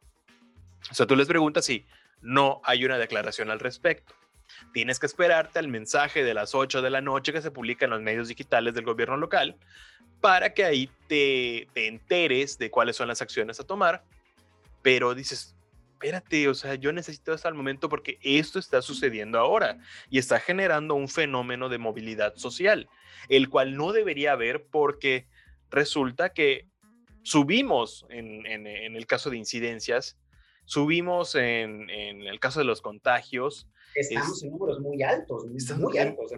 O 0.91 0.95
sea, 0.97 1.07
tú 1.07 1.15
les 1.15 1.29
preguntas 1.29 1.65
si 1.67 1.87
no 2.21 2.61
hay 2.65 2.85
una 2.85 2.99
declaración 2.99 3.49
al 3.49 3.61
respecto. 3.61 4.13
Tienes 4.73 4.99
que 4.99 5.07
esperarte 5.07 5.59
al 5.59 5.69
mensaje 5.69 6.25
de 6.25 6.35
las 6.35 6.55
8 6.55 6.83
de 6.83 6.91
la 6.91 7.01
noche 7.01 7.33
que 7.33 7.43
se 7.43 7.51
publica 7.51 7.85
en 7.85 7.91
los 7.91 8.03
medios 8.03 8.29
digitales 8.29 8.75
del 8.75 8.85
gobierno 8.85 9.17
local 9.17 9.57
para 10.23 10.55
que 10.55 10.65
ahí 10.65 10.89
te, 11.09 11.69
enteres 11.75 12.57
de 12.57 12.71
cuáles 12.71 12.97
son 12.97 13.09
las 13.09 13.21
acciones 13.21 13.61
a 13.61 13.65
tomar. 13.65 14.05
Pero 14.81 15.15
dices, 15.15 15.55
espérate, 15.93 16.49
o 16.49 16.55
sea, 16.55 16.77
yo 16.77 16.93
necesito 16.93 17.33
hasta 17.33 17.49
el 17.49 17.55
momento 17.55 17.89
porque 17.89 18.19
esto 18.23 18.59
está 18.59 18.81
sucediendo 18.83 19.39
ahora 19.39 19.79
y 20.09 20.19
está 20.19 20.41
generando 20.41 20.95
un 20.95 21.09
fenómeno 21.09 21.69
de 21.69 21.79
movilidad 21.79 22.37
social, 22.37 22.89
el 23.29 23.49
cual 23.49 23.77
no 23.77 23.93
debería 23.93 24.33
haber 24.33 24.65
porque 24.65 25.27
resulta 25.71 26.33
que 26.33 26.69
subimos 27.23 28.07
en, 28.09 28.47
el 28.47 29.07
caso 29.07 29.29
de 29.29 29.39
incidencias, 29.39 30.19
subimos 30.65 31.35
en, 31.35 31.91
en, 31.91 32.23
el 32.23 32.39
caso 32.41 32.61
de 32.61 32.65
los 32.65 32.81
contagios, 32.81 33.69
estamos 33.95 34.43
en 34.43 34.51
números 34.51 34.81
muy 34.81 35.03
altos, 35.03 35.45
muy, 35.47 35.99
altos. 35.99 36.33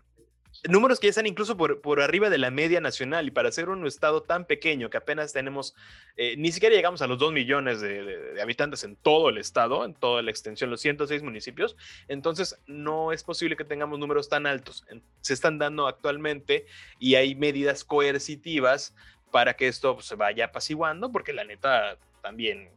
Números 0.69 0.99
que 0.99 1.09
ya 1.09 1.11
están 1.11 1.27
incluso 1.27 1.57
por, 1.57 1.81
por 1.81 2.01
arriba 2.01 2.31
de 2.31 2.39
la 2.39 2.51
media 2.51 2.81
nacional 2.81 3.27
y 3.27 3.31
para 3.31 3.53
ser 3.53 3.69
un 3.69 3.87
estado 3.87 4.23
tan 4.23 4.47
pequeño 4.47 4.89
que 4.89 4.97
apenas 4.97 5.33
tenemos, 5.33 5.75
eh, 6.17 6.37
ni 6.39 6.53
siquiera 6.53 6.75
llegamos 6.75 7.03
a 7.03 7.07
los 7.07 7.19
2 7.19 7.33
millones 7.33 7.81
de, 7.81 8.41
habitantes 8.41 8.83
en 8.85 8.97
todo 8.97 9.29
el 9.29 9.39
estado, 9.39 9.85
en 9.85 9.95
toda 9.95 10.23
la 10.23 10.31
extensión, 10.31 10.71
los 10.71 10.81
106 10.81 11.23
municipios, 11.23 11.77
entonces 12.09 12.59
no 12.67 13.13
es 13.13 13.25
posible 13.25 13.57
que 13.57 13.65
tengamos 13.65 13.99
números 13.99 14.29
tan 14.29 14.47
altos. 14.47 14.87
Se 15.21 15.35
están 15.35 15.59
dando 15.59 15.87
actualmente 15.87 16.67
y 16.99 17.17
hay 17.17 17.35
medidas 17.35 17.85
coercitivas 17.85 18.95
para 19.31 19.55
que 19.55 19.69
esto 19.69 19.95
pues, 19.95 20.07
se 20.07 20.15
vaya 20.15 20.47
apaciguando, 20.47 21.13
porque 21.13 21.33
la 21.33 21.45
neta 21.45 21.99
también 22.23 22.71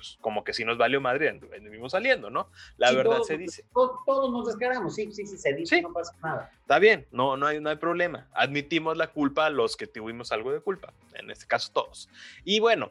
pues, 0.00 0.16
como 0.22 0.44
que 0.44 0.54
si 0.54 0.64
nos 0.64 0.78
valió 0.78 0.98
madre, 0.98 1.38
vimos 1.60 1.92
saliendo, 1.92 2.30
¿no? 2.30 2.50
La 2.78 2.90
verdad 2.90 3.20
se 3.20 3.36
dice. 3.36 3.66
Todos, 3.74 4.30
nos 4.30 4.46
descaramos, 4.46 4.94
sí, 4.94 5.12
sí, 5.12 5.26
sí, 5.26 5.36
se 5.36 5.52
dice, 5.52 5.82
no 5.82 5.92
pasa 5.92 6.16
nada. 6.22 6.50
Está 6.58 6.78
bien, 6.78 7.06
no, 7.10 7.36
no, 7.36 7.46
hay, 7.46 7.60
no 7.60 7.68
hay 7.68 7.76
problema. 7.76 8.26
Admitimos 8.32 8.96
la 8.96 9.08
culpa 9.08 9.44
a 9.44 9.50
los 9.50 9.76
que 9.76 9.86
tuvimos 9.86 10.32
algo 10.32 10.52
de 10.52 10.60
culpa, 10.60 10.94
en 11.12 11.30
este 11.30 11.46
caso 11.46 11.70
todos. 11.70 12.08
Y 12.44 12.60
bueno, 12.60 12.90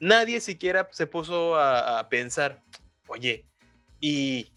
nadie 0.00 0.40
siquiera 0.40 0.88
se 0.90 1.06
puso 1.06 1.54
a, 1.56 2.08
pensar, 2.08 2.60
oye, 3.06 3.44
¿y 4.00 4.50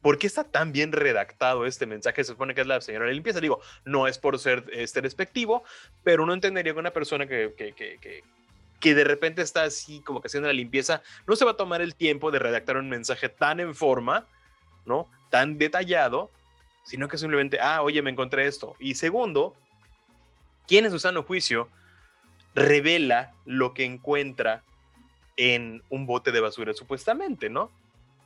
¿por 0.00 0.16
qué 0.16 0.26
está 0.26 0.44
tan 0.44 0.72
bien 0.72 0.90
redactado 0.90 1.66
este 1.66 1.84
mensaje? 1.84 2.24
Se 2.24 2.32
supone 2.32 2.54
que 2.54 2.62
es 2.62 2.66
la 2.66 2.80
señora 2.80 3.04
de 3.04 3.12
limpieza. 3.12 3.42
Digo, 3.42 3.60
no 3.84 4.08
es 4.08 4.16
por 4.16 4.38
ser 4.38 4.64
este 4.72 5.02
despectivo, 5.02 5.64
pero 6.02 6.22
uno 6.22 6.32
entendería 6.32 6.72
que 6.72 6.78
una 6.78 6.94
persona 6.94 7.26
que, 7.26 7.52
que, 7.54 7.74
que, 7.74 7.98
que 8.00 8.24
de 8.92 9.04
repente 9.04 9.40
está 9.40 9.62
así 9.62 10.00
como 10.00 10.20
que 10.20 10.26
haciendo 10.26 10.48
la 10.48 10.52
limpieza, 10.52 11.02
no 11.26 11.36
se 11.36 11.46
va 11.46 11.52
a 11.52 11.56
tomar 11.56 11.80
el 11.80 11.94
tiempo 11.94 12.30
de 12.30 12.38
redactar 12.38 12.76
un 12.76 12.90
mensaje 12.90 13.30
tan 13.30 13.60
en 13.60 13.74
forma, 13.74 14.26
¿no? 14.84 15.08
Tan 15.30 15.56
detallado, 15.56 16.30
sino 16.84 17.08
que 17.08 17.16
simplemente, 17.16 17.58
ah, 17.60 17.80
oye, 17.80 18.02
me 18.02 18.10
encontré 18.10 18.46
esto. 18.46 18.76
Y 18.78 18.96
segundo, 18.96 19.56
¿quién 20.66 20.84
en 20.84 20.90
su 20.90 20.98
sano 20.98 21.22
juicio 21.22 21.70
revela 22.54 23.32
lo 23.46 23.72
que 23.72 23.84
encuentra 23.84 24.62
en 25.36 25.82
un 25.88 26.06
bote 26.06 26.30
de 26.30 26.40
basura 26.40 26.74
supuestamente, 26.74 27.48
¿no? 27.48 27.70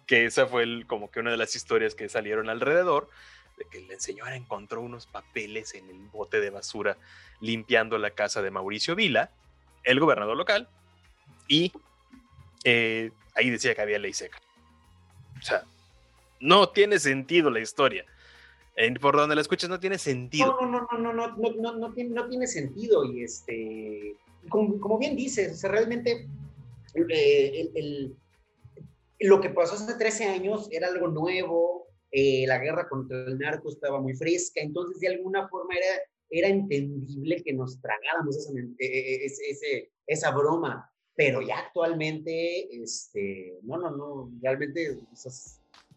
Que 0.06 0.26
esa 0.26 0.46
fue 0.46 0.84
como 0.86 1.11
que 1.11 1.20
una 1.20 1.30
de 1.30 1.36
las 1.36 1.54
historias 1.54 1.94
que 1.94 2.09
salieron 2.09 2.48
alrededor, 2.48 3.09
de 3.56 3.64
que 3.70 3.80
la 3.86 3.98
señora 4.00 4.36
encontró 4.36 4.80
unos 4.80 5.06
papeles 5.06 5.74
en 5.74 5.88
el 5.88 5.98
bote 6.09 6.40
de 6.40 6.50
basura 6.50 6.96
limpiando 7.40 7.96
la 7.98 8.11
casa 8.11 8.42
de 8.42 8.50
Mauricio 8.50 8.94
Vila 8.94 9.30
el 9.85 10.01
gobernador 10.01 10.37
local 10.37 10.68
y 11.47 11.72
eh, 12.64 13.11
ahí 13.35 13.51
decía 13.51 13.74
que 13.74 13.81
había 13.81 13.99
ley 13.99 14.12
seca. 14.12 14.39
O 15.39 15.43
sea, 15.43 15.62
no 16.41 16.68
tiene 16.70 16.99
sentido 16.99 17.51
la 17.51 17.61
historia. 17.61 18.05
por 19.01 19.16
donde 19.16 19.35
la 19.35 19.41
escuchas 19.41 19.70
no 19.70 19.81
tiene 19.81 19.99
sentido. 19.99 20.57
No, 20.61 20.66
no, 20.66 20.89
no, 20.91 20.99
no, 20.99 21.12
no, 21.12 21.37
no, 21.37 21.53
no, 21.53 21.72
no, 21.76 21.93
tiene, 21.93 22.11
no 22.11 22.29
tiene 22.29 22.47
sentido. 22.47 23.05
Y 23.05 23.22
este, 23.24 24.16
como, 24.49 24.99
bien 24.99 25.16
dices, 25.16 25.62
realmente 25.62 26.29
eh, 26.95 27.70
el, 27.74 28.16
lo 29.20 29.41
que 29.41 29.51
pasó 29.51 29.74
hace 29.74 29.95
13 29.95 30.26
años 30.26 30.68
era 30.70 30.89
algo 30.89 31.09
nuevo, 31.09 31.87
eh, 32.11 32.45
la 32.47 32.59
guerra 32.59 32.89
contra 32.89 33.24
el 33.24 33.39
narco 33.39 33.68
estaba 33.68 34.01
muy 34.01 34.14
fresca, 34.14 34.61
entonces 34.61 35.01
de 35.01 35.09
alguna 35.09 35.49
forma 35.49 35.74
era 35.74 36.03
era 36.31 36.49
entendible 36.49 37.43
que 37.43 37.53
nos 37.53 37.81
tragáramos 37.81 38.37
esa, 38.37 38.53
e, 38.79 38.87
e, 38.87 39.24
ese, 39.24 39.91
esa 40.07 40.31
broma, 40.31 40.91
pero 41.14 41.43
ya 41.43 41.59
actualmente, 41.59 42.68
este, 42.83 43.59
no, 43.62 43.79
no, 43.79 43.91
no, 43.91 44.33
realmente 44.41 44.99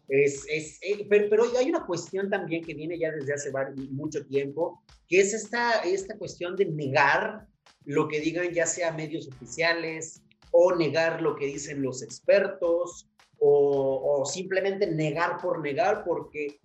es, 0.08 0.46
es, 0.48 0.78
eh, 0.82 1.06
pero, 1.08 1.28
pero, 1.30 1.44
hay 1.58 1.68
una 1.68 1.86
cuestión 1.86 2.28
también 2.28 2.64
que 2.64 2.74
viene 2.74 2.98
ya 2.98 3.12
desde 3.12 3.34
hace 3.34 3.52
mucho 3.90 4.26
tiempo, 4.26 4.82
que 5.08 5.20
es 5.20 5.32
esta, 5.32 5.80
esta 5.82 6.18
cuestión 6.18 6.56
de 6.56 6.66
negar 6.66 7.46
lo 7.84 8.08
que 8.08 8.20
digan 8.20 8.52
ya 8.52 8.66
sea 8.66 8.92
medios 8.92 9.28
oficiales, 9.28 10.22
o 10.52 10.76
negar 10.76 11.20
lo 11.20 11.34
que 11.34 11.46
dicen 11.46 11.82
los 11.82 12.02
expertos 12.02 13.08
o, 13.38 14.24
simplemente 14.24 14.86
negar 14.86 15.38
por 15.38 15.60
negar 15.60 16.04
porque 16.04 16.60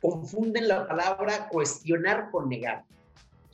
confunden 0.00 0.66
la 0.66 0.88
palabra 0.88 1.48
cuestionar 1.48 2.30
con 2.32 2.48
negar. 2.48 2.84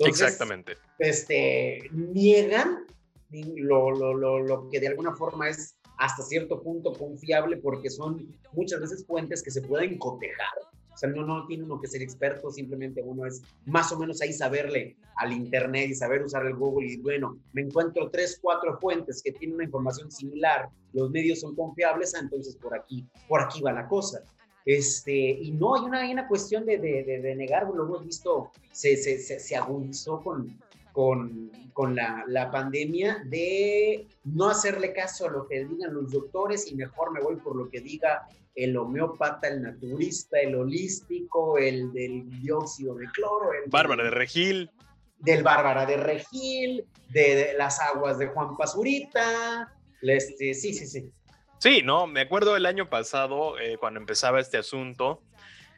Exactamente. 0.06 0.76
Este, 0.98 1.88
niegan 1.92 2.86
lo, 3.30 3.90
lo, 3.90 4.14
lo, 4.14 4.40
lo 4.40 4.68
que 4.68 4.80
de 4.80 4.88
alguna 4.88 5.14
forma 5.14 5.48
es 5.48 5.76
hasta 5.98 6.22
cierto 6.22 6.62
punto 6.62 6.92
confiable 6.92 7.56
porque 7.56 7.88
son 7.88 8.26
muchas 8.52 8.80
veces 8.80 9.06
fuentes 9.06 9.42
que 9.42 9.50
se 9.50 9.62
pueden 9.62 9.98
cotejar. 9.98 10.58
O 10.92 10.96
sea, 10.96 11.08
no, 11.08 11.24
no 11.24 11.46
tiene 11.46 11.64
uno 11.64 11.80
que 11.80 11.88
ser 11.88 12.02
experto, 12.02 12.50
simplemente 12.50 13.02
uno 13.02 13.24
es 13.24 13.40
más 13.64 13.90
o 13.92 13.98
menos 13.98 14.20
ahí 14.20 14.32
saberle 14.32 14.96
al 15.16 15.32
Internet 15.32 15.88
y 15.88 15.94
saber 15.94 16.22
usar 16.22 16.44
el 16.46 16.54
Google 16.54 16.86
y 16.86 16.98
bueno, 16.98 17.38
me 17.54 17.62
encuentro 17.62 18.10
tres, 18.10 18.38
cuatro 18.42 18.78
fuentes 18.78 19.22
que 19.22 19.32
tienen 19.32 19.54
una 19.54 19.64
información 19.64 20.10
similar, 20.10 20.68
los 20.92 21.10
medios 21.10 21.40
son 21.40 21.56
confiables, 21.56 22.14
ah, 22.14 22.20
entonces 22.20 22.56
por 22.56 22.76
aquí, 22.76 23.06
por 23.26 23.40
aquí 23.40 23.62
va 23.62 23.72
la 23.72 23.88
cosa. 23.88 24.22
Este, 24.64 25.12
y 25.12 25.50
no, 25.52 25.74
hay 25.74 25.82
una, 25.82 26.00
hay 26.02 26.12
una 26.12 26.28
cuestión 26.28 26.64
de, 26.64 26.78
de, 26.78 27.02
de, 27.02 27.34
negar, 27.34 27.68
lo 27.68 27.84
hemos 27.84 28.04
visto, 28.04 28.50
se, 28.70 28.96
se, 28.96 29.18
se, 29.18 29.40
se 29.40 29.56
agudizó 29.56 30.20
con, 30.20 30.56
con, 30.92 31.50
con 31.72 31.96
la, 31.96 32.24
la, 32.28 32.50
pandemia 32.50 33.24
de 33.26 34.06
no 34.24 34.48
hacerle 34.48 34.92
caso 34.92 35.26
a 35.26 35.30
lo 35.30 35.48
que 35.48 35.64
digan 35.64 35.94
los 35.94 36.12
doctores 36.12 36.70
y 36.70 36.76
mejor 36.76 37.12
me 37.12 37.20
voy 37.20 37.36
por 37.36 37.56
lo 37.56 37.68
que 37.68 37.80
diga 37.80 38.28
el 38.54 38.76
homeópata, 38.76 39.48
el 39.48 39.62
naturista, 39.62 40.38
el 40.38 40.54
holístico, 40.54 41.58
el 41.58 41.92
del 41.92 42.28
dióxido 42.40 42.94
de 42.94 43.06
cloro. 43.06 43.52
El 43.52 43.70
Bárbara 43.70 44.04
de 44.04 44.10
Regil. 44.10 44.70
Del 45.18 45.42
Bárbara 45.42 45.86
de 45.86 45.96
Regil, 45.96 46.84
de, 47.10 47.54
las 47.56 47.80
aguas 47.80 48.18
de 48.18 48.26
Juan 48.26 48.56
Pazurita. 48.56 49.72
Este, 50.02 50.52
sí, 50.52 50.74
sí, 50.74 50.86
sí. 50.86 51.10
Sí, 51.62 51.80
no, 51.84 52.08
me 52.08 52.22
acuerdo 52.22 52.56
el 52.56 52.66
año 52.66 52.90
pasado, 52.90 53.56
eh, 53.60 53.76
cuando 53.78 54.00
empezaba 54.00 54.40
este 54.40 54.56
asunto, 54.56 55.22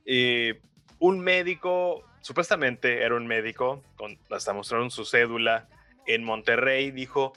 eh, 0.06 0.62
un 0.98 1.20
médico 1.20 2.02
supuestamente 2.22 3.02
era 3.02 3.14
un 3.14 3.26
médico, 3.26 3.82
con, 3.94 4.18
hasta 4.30 4.54
mostraron 4.54 4.90
su 4.90 5.04
cédula 5.04 5.68
en 6.06 6.24
Monterrey, 6.24 6.90
dijo, 6.90 7.34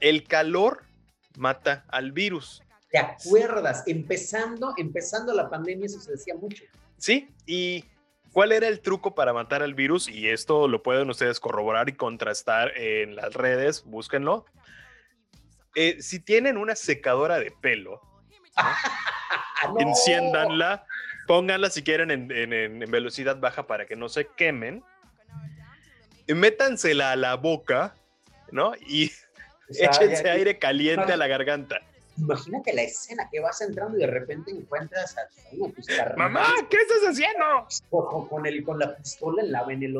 el 0.00 0.24
calor 0.24 0.84
mata 1.36 1.84
al 1.88 2.12
virus. 2.12 2.62
¿Te 2.90 2.96
acuerdas? 2.96 3.82
Empezando, 3.86 4.72
empezando 4.78 5.34
la 5.34 5.50
pandemia, 5.50 5.84
eso 5.84 6.00
se 6.00 6.12
decía 6.12 6.36
mucho. 6.36 6.64
Sí, 6.96 7.28
y 7.44 7.84
¿cuál 8.32 8.52
era 8.52 8.66
el 8.66 8.80
truco 8.80 9.14
para 9.14 9.34
matar 9.34 9.62
al 9.62 9.74
virus? 9.74 10.08
Y 10.08 10.30
esto 10.30 10.68
lo 10.68 10.82
pueden 10.82 11.10
ustedes 11.10 11.38
corroborar 11.38 11.90
y 11.90 11.96
contrastar 11.96 12.72
en 12.78 13.14
las 13.14 13.34
redes, 13.34 13.84
búsquenlo. 13.84 14.46
Eh, 15.74 16.00
si 16.00 16.20
tienen 16.20 16.56
una 16.56 16.74
secadora 16.74 17.38
de 17.38 17.52
pelo, 17.60 18.00
enciéndanla 19.78 20.86
pónganla 21.28 21.70
si 21.70 21.84
quieren 21.84 22.10
en, 22.10 22.90
velocidad 22.90 23.36
baja 23.36 23.68
para 23.68 23.86
que 23.86 23.94
no 23.94 24.08
se 24.08 24.26
quemen. 24.26 24.82
Métansela 26.26 27.12
a 27.12 27.16
la 27.16 27.36
boca, 27.36 27.94
¿no? 28.50 28.72
Y 28.80 29.12
échense 29.68 30.28
aire 30.28 30.58
caliente 30.58 31.12
a 31.12 31.16
la 31.16 31.28
garganta. 31.28 31.80
Imagínate 32.16 32.72
la 32.72 32.82
escena 32.82 33.28
que 33.30 33.38
vas 33.38 33.60
entrando 33.60 33.96
y 33.96 34.00
de 34.00 34.08
repente 34.08 34.50
encuentras 34.50 35.16
a 35.16 35.28
uno 35.52 35.72
tus 35.72 35.86
¡Mamá! 36.16 36.46
¿Qué 36.68 36.76
estás 36.78 37.10
haciendo? 37.10 37.68
Con, 38.28 38.44
el, 38.44 38.64
con 38.64 38.78
la 38.80 38.96
pistola 38.96 39.42
en 39.42 39.52
la 39.52 39.62
en 39.68 39.84
el 39.84 39.96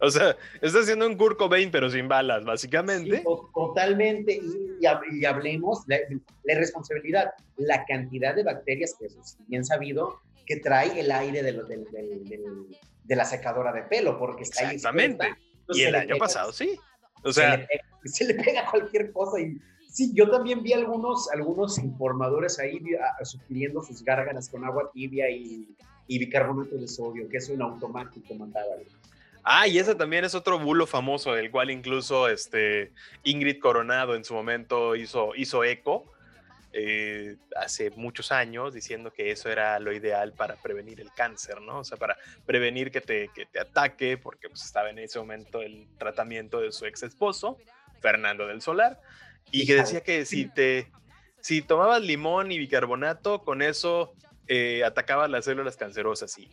O 0.00 0.10
sea, 0.10 0.36
está 0.60 0.80
haciendo 0.80 1.06
un 1.06 1.16
Kurt 1.16 1.38
Cobain, 1.38 1.70
pero 1.70 1.88
sin 1.90 2.08
balas, 2.08 2.44
básicamente. 2.44 3.22
totalmente. 3.54 4.40
Y, 4.80 4.86
hablemos 4.86 5.86
de 5.86 6.20
la 6.44 6.58
responsabilidad, 6.58 7.32
la 7.56 7.84
cantidad 7.86 8.34
de 8.34 8.42
bacterias, 8.42 8.96
que 8.98 9.06
es 9.06 9.38
bien 9.46 9.64
sabido, 9.64 10.20
que 10.46 10.56
trae 10.56 11.00
el 11.00 11.10
aire 11.10 11.42
de, 11.42 11.52
de 13.04 13.16
la 13.16 13.24
secadora 13.24 13.72
de 13.72 13.82
pelo, 13.82 14.18
porque 14.18 14.42
está 14.42 14.72
Exactamente. 14.72 15.34
y 15.68 15.82
el 15.82 15.94
año 15.94 16.16
pasado, 16.16 16.52
sí. 16.52 16.78
O 17.22 17.32
sea, 17.32 17.66
se 18.04 18.24
le, 18.24 18.34
pega, 18.34 18.70
cualquier 18.70 19.10
cosa. 19.12 19.40
Y 19.40 19.58
sí, 19.88 20.12
yo 20.14 20.30
también 20.30 20.62
vi 20.62 20.74
algunos, 20.74 21.30
algunos 21.30 21.78
informadores 21.78 22.58
ahí 22.58 22.80
sugiriendo 23.22 23.82
sus 23.82 24.04
gárgaras 24.04 24.50
con 24.50 24.64
agua 24.64 24.90
tibia 24.92 25.30
y, 25.30 25.74
y 26.06 26.18
bicarbonato 26.18 26.76
de 26.76 26.86
sodio, 26.86 27.28
que 27.28 27.38
es 27.38 27.48
un 27.48 27.62
automático, 27.62 28.34
mandaba. 28.34 28.74
Ah, 29.44 29.68
y 29.68 29.78
ese 29.78 29.94
también 29.94 30.24
es 30.24 30.34
otro 30.34 30.58
bulo 30.58 30.86
famoso, 30.86 31.34
del 31.34 31.50
cual 31.50 31.70
incluso 31.70 32.28
este, 32.28 32.92
Ingrid 33.24 33.60
Coronado 33.60 34.14
en 34.14 34.24
su 34.24 34.32
momento 34.32 34.96
hizo, 34.96 35.34
hizo 35.34 35.62
eco 35.64 36.10
eh, 36.72 37.36
hace 37.54 37.90
muchos 37.90 38.32
años, 38.32 38.72
diciendo 38.72 39.12
que 39.12 39.30
eso 39.30 39.50
era 39.50 39.78
lo 39.78 39.92
ideal 39.92 40.32
para 40.32 40.56
prevenir 40.56 41.00
el 41.00 41.12
cáncer, 41.12 41.60
¿no? 41.60 41.80
O 41.80 41.84
sea, 41.84 41.98
para 41.98 42.16
prevenir 42.46 42.90
que 42.90 43.00
te, 43.00 43.28
que 43.28 43.46
te 43.46 43.60
ataque, 43.60 44.16
porque 44.16 44.48
pues, 44.48 44.64
estaba 44.64 44.90
en 44.90 44.98
ese 44.98 45.18
momento 45.18 45.60
el 45.60 45.86
tratamiento 45.98 46.60
de 46.60 46.72
su 46.72 46.86
ex 46.86 47.02
esposo, 47.02 47.58
Fernando 48.00 48.46
del 48.46 48.62
Solar, 48.62 48.98
y 49.50 49.66
que 49.66 49.74
decía 49.76 50.00
que 50.00 50.24
si 50.24 50.46
te 50.46 50.90
si 51.40 51.60
tomabas 51.60 52.00
limón 52.00 52.50
y 52.50 52.58
bicarbonato, 52.58 53.44
con 53.44 53.60
eso 53.60 54.14
eh, 54.48 54.82
atacabas 54.82 55.28
las 55.28 55.44
células 55.44 55.76
cancerosas 55.76 56.38
y 56.38 56.50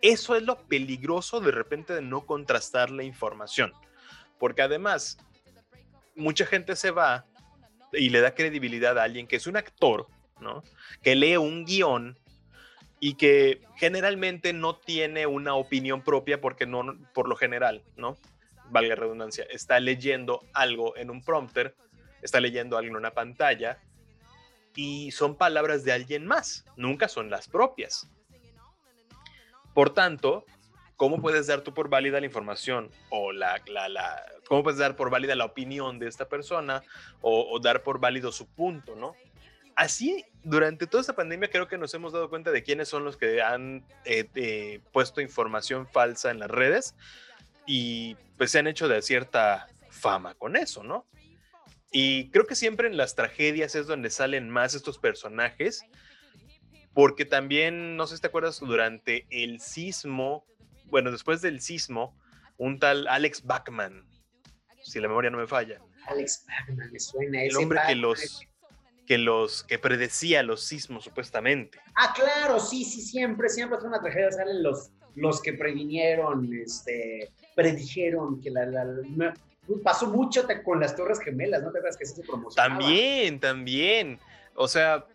eso 0.00 0.36
es 0.36 0.42
lo 0.42 0.66
peligroso 0.68 1.40
de 1.40 1.50
repente 1.50 1.94
de 1.94 2.02
no 2.02 2.24
contrastar 2.26 2.90
la 2.90 3.02
información, 3.02 3.72
porque 4.38 4.62
además 4.62 5.18
mucha 6.14 6.46
gente 6.46 6.76
se 6.76 6.90
va 6.90 7.26
y 7.92 8.10
le 8.10 8.20
da 8.20 8.34
credibilidad 8.34 8.98
a 8.98 9.04
alguien 9.04 9.26
que 9.26 9.36
es 9.36 9.46
un 9.46 9.56
actor, 9.56 10.06
¿no? 10.40 10.62
Que 11.02 11.14
lee 11.14 11.36
un 11.36 11.64
guion 11.64 12.18
y 13.00 13.14
que 13.14 13.62
generalmente 13.76 14.52
no 14.52 14.76
tiene 14.76 15.26
una 15.26 15.54
opinión 15.54 16.02
propia 16.02 16.40
porque 16.40 16.66
no, 16.66 16.98
por 17.14 17.28
lo 17.28 17.36
general, 17.36 17.82
¿no? 17.96 18.16
Valga 18.70 18.94
redundancia, 18.94 19.46
está 19.50 19.80
leyendo 19.80 20.44
algo 20.52 20.96
en 20.96 21.10
un 21.10 21.22
prompter, 21.22 21.74
está 22.22 22.40
leyendo 22.40 22.76
algo 22.76 22.90
en 22.90 22.96
una 22.96 23.12
pantalla 23.12 23.78
y 24.74 25.10
son 25.12 25.36
palabras 25.36 25.84
de 25.84 25.92
alguien 25.92 26.26
más, 26.26 26.64
nunca 26.76 27.08
son 27.08 27.30
las 27.30 27.48
propias. 27.48 28.10
Por 29.74 29.90
tanto, 29.94 30.44
¿cómo 30.96 31.20
puedes 31.22 31.46
dar 31.46 31.60
tú 31.60 31.72
por 31.72 31.88
válida 31.88 32.18
la 32.20 32.26
información 32.26 32.90
o 33.10 33.32
la, 33.32 33.62
la, 33.68 34.22
cómo 34.48 34.64
puedes 34.64 34.78
dar 34.78 34.96
por 34.96 35.10
válida 35.10 35.36
la 35.36 35.44
opinión 35.44 35.98
de 35.98 36.08
esta 36.08 36.28
persona 36.28 36.82
o, 37.20 37.58
dar 37.60 37.82
por 37.82 38.00
válido 38.00 38.32
su 38.32 38.46
punto, 38.46 38.96
¿no? 38.96 39.14
Así, 39.76 40.24
durante 40.42 40.88
toda 40.88 41.02
esta 41.02 41.14
pandemia 41.14 41.50
creo 41.50 41.68
que 41.68 41.78
nos 41.78 41.94
hemos 41.94 42.12
dado 42.12 42.28
cuenta 42.28 42.50
de 42.50 42.64
quiénes 42.64 42.88
son 42.88 43.04
los 43.04 43.16
que 43.16 43.40
han 43.40 43.84
eh, 44.04 44.28
eh, 44.34 44.80
puesto 44.92 45.20
información 45.20 45.86
falsa 45.86 46.32
en 46.32 46.40
las 46.40 46.50
redes 46.50 46.96
y 47.64 48.16
pues 48.36 48.50
se 48.50 48.58
han 48.58 48.66
hecho 48.66 48.88
de 48.88 49.00
cierta 49.02 49.68
fama 49.90 50.34
con 50.34 50.56
eso, 50.56 50.82
¿no? 50.82 51.06
Y 51.92 52.30
creo 52.30 52.46
que 52.46 52.56
siempre 52.56 52.88
en 52.88 52.96
las 52.96 53.14
tragedias 53.14 53.74
es 53.76 53.86
donde 53.86 54.10
salen 54.10 54.50
más 54.50 54.74
estos 54.74 54.98
personajes 54.98 55.84
porque 56.94 57.24
también, 57.24 57.96
no 57.96 58.06
sé 58.06 58.16
si 58.16 58.22
te 58.22 58.28
acuerdas, 58.28 58.60
durante 58.60 59.26
el 59.30 59.60
sismo, 59.60 60.44
bueno, 60.86 61.10
después 61.10 61.42
del 61.42 61.60
sismo, 61.60 62.16
un 62.56 62.78
tal 62.78 63.06
Alex 63.08 63.44
Bachman, 63.44 64.04
si 64.82 65.00
la 65.00 65.08
memoria 65.08 65.30
no 65.30 65.38
me 65.38 65.46
falla. 65.46 65.80
Alex 66.06 66.44
Bachman, 66.46 66.92
me 66.92 67.00
suena. 67.00 67.42
El 67.42 67.56
hombre 67.56 67.80
que 67.86 67.94
los, 67.94 68.40
que 69.06 69.18
los, 69.18 69.62
que 69.64 69.78
predecía 69.78 70.42
los 70.42 70.64
sismos, 70.64 71.04
supuestamente. 71.04 71.80
Ah, 71.94 72.12
claro, 72.14 72.58
sí, 72.60 72.84
sí, 72.84 73.00
siempre, 73.00 73.48
siempre 73.48 73.78
es 73.78 73.84
una 73.84 74.00
tragedia, 74.00 74.32
salen 74.32 74.62
los, 74.62 74.90
los 75.14 75.40
que 75.40 75.54
previnieron, 75.54 76.52
este, 76.54 77.30
predijeron 77.54 78.40
que 78.40 78.50
la, 78.50 78.66
la, 78.66 79.34
pasó 79.82 80.06
mucho 80.08 80.46
con 80.64 80.80
las 80.80 80.96
Torres 80.96 81.20
Gemelas, 81.20 81.62
¿no 81.62 81.70
te 81.70 81.78
acuerdas 81.78 81.98
que 81.98 82.06
se 82.06 82.22
promocionaba? 82.22 82.78
También, 82.78 83.40
también. 83.40 84.18
O 84.54 84.66
sea, 84.66 85.06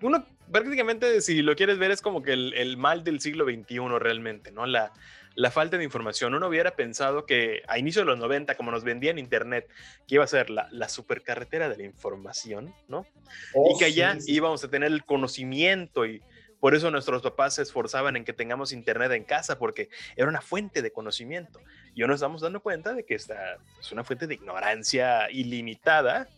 uno 0.00 0.24
prácticamente, 0.50 1.20
si 1.20 1.42
lo 1.42 1.54
quieres 1.56 1.78
ver, 1.78 1.90
es 1.90 2.02
como 2.02 2.22
que 2.22 2.32
el, 2.32 2.76
mal 2.76 3.04
del 3.04 3.20
siglo 3.20 3.44
XXI 3.44 3.98
realmente, 3.98 4.52
¿no? 4.52 4.66
La, 4.66 4.92
la 5.34 5.50
falta 5.50 5.78
de 5.78 5.84
información. 5.84 6.34
Uno 6.34 6.48
hubiera 6.48 6.76
pensado 6.76 7.26
que 7.26 7.62
a 7.68 7.78
inicio 7.78 8.02
de 8.02 8.06
los 8.06 8.18
90, 8.18 8.54
como 8.56 8.70
nos 8.70 8.84
vendía 8.84 9.10
en 9.10 9.18
Internet, 9.18 9.68
que 10.06 10.16
iba 10.16 10.24
a 10.24 10.28
ser 10.28 10.50
la, 10.50 10.68
la 10.70 10.88
supercarretera 10.88 11.68
de 11.68 11.76
la 11.76 11.84
información, 11.84 12.74
¿no? 12.88 13.06
y 13.54 13.78
que 13.78 13.86
allá 13.86 14.16
íbamos 14.26 14.62
a 14.64 14.68
tener 14.68 14.92
el 14.92 15.04
conocimiento 15.04 16.04
y 16.06 16.22
por 16.62 16.76
eso 16.76 16.92
nuestros 16.92 17.22
papás 17.22 17.56
se 17.56 17.62
esforzaban 17.62 18.14
en 18.14 18.24
que 18.24 18.32
tengamos 18.32 18.72
Internet 18.72 19.10
en 19.10 19.24
casa, 19.24 19.58
porque 19.58 19.88
era 20.14 20.28
una 20.28 20.40
fuente 20.40 20.80
de 20.80 20.92
conocimiento. 20.92 21.60
Y 21.92 22.02
hoy 22.02 22.08
nos 22.08 22.18
estamos 22.18 22.40
dando 22.40 22.60
cuenta 22.62 22.94
de 22.94 23.04
que 23.04 23.16
esta 23.16 23.56
es 23.80 23.90
una 23.90 24.04
fuente 24.04 24.28
de 24.28 24.34
ignorancia 24.34 25.28
ilimitada 25.28 26.28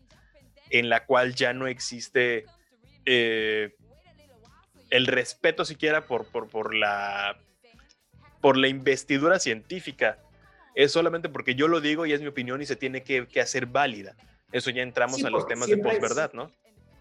en 0.70 0.88
la 0.88 1.04
cual 1.04 1.34
ya 1.34 1.52
no 1.52 1.66
existe 1.66 2.46
eh, 3.04 3.74
el 4.94 5.08
respeto 5.08 5.64
siquiera 5.64 6.06
por, 6.06 6.24
por, 6.26 6.48
por, 6.48 6.72
la, 6.72 7.36
por 8.40 8.56
la 8.56 8.68
investidura 8.68 9.40
científica. 9.40 10.20
Es 10.76 10.92
solamente 10.92 11.28
porque 11.28 11.56
yo 11.56 11.66
lo 11.66 11.80
digo 11.80 12.06
y 12.06 12.12
es 12.12 12.20
mi 12.20 12.28
opinión 12.28 12.62
y 12.62 12.66
se 12.66 12.76
tiene 12.76 13.02
que, 13.02 13.26
hacer 13.40 13.66
válida. 13.66 14.16
Eso 14.52 14.70
ya 14.70 14.82
entramos 14.82 15.24
a 15.24 15.30
los 15.30 15.48
temas 15.48 15.68
de 15.68 15.78
posverdad, 15.78 16.32
¿no? 16.32 16.48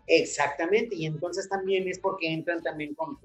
Exactamente, 0.08 0.96
y 0.96 1.06
entonces 1.06 1.48
también 1.48 1.88
es 1.88 2.00
porque 2.00 2.34
entran 2.34 2.64
también 2.64 2.96
con, 2.96 3.20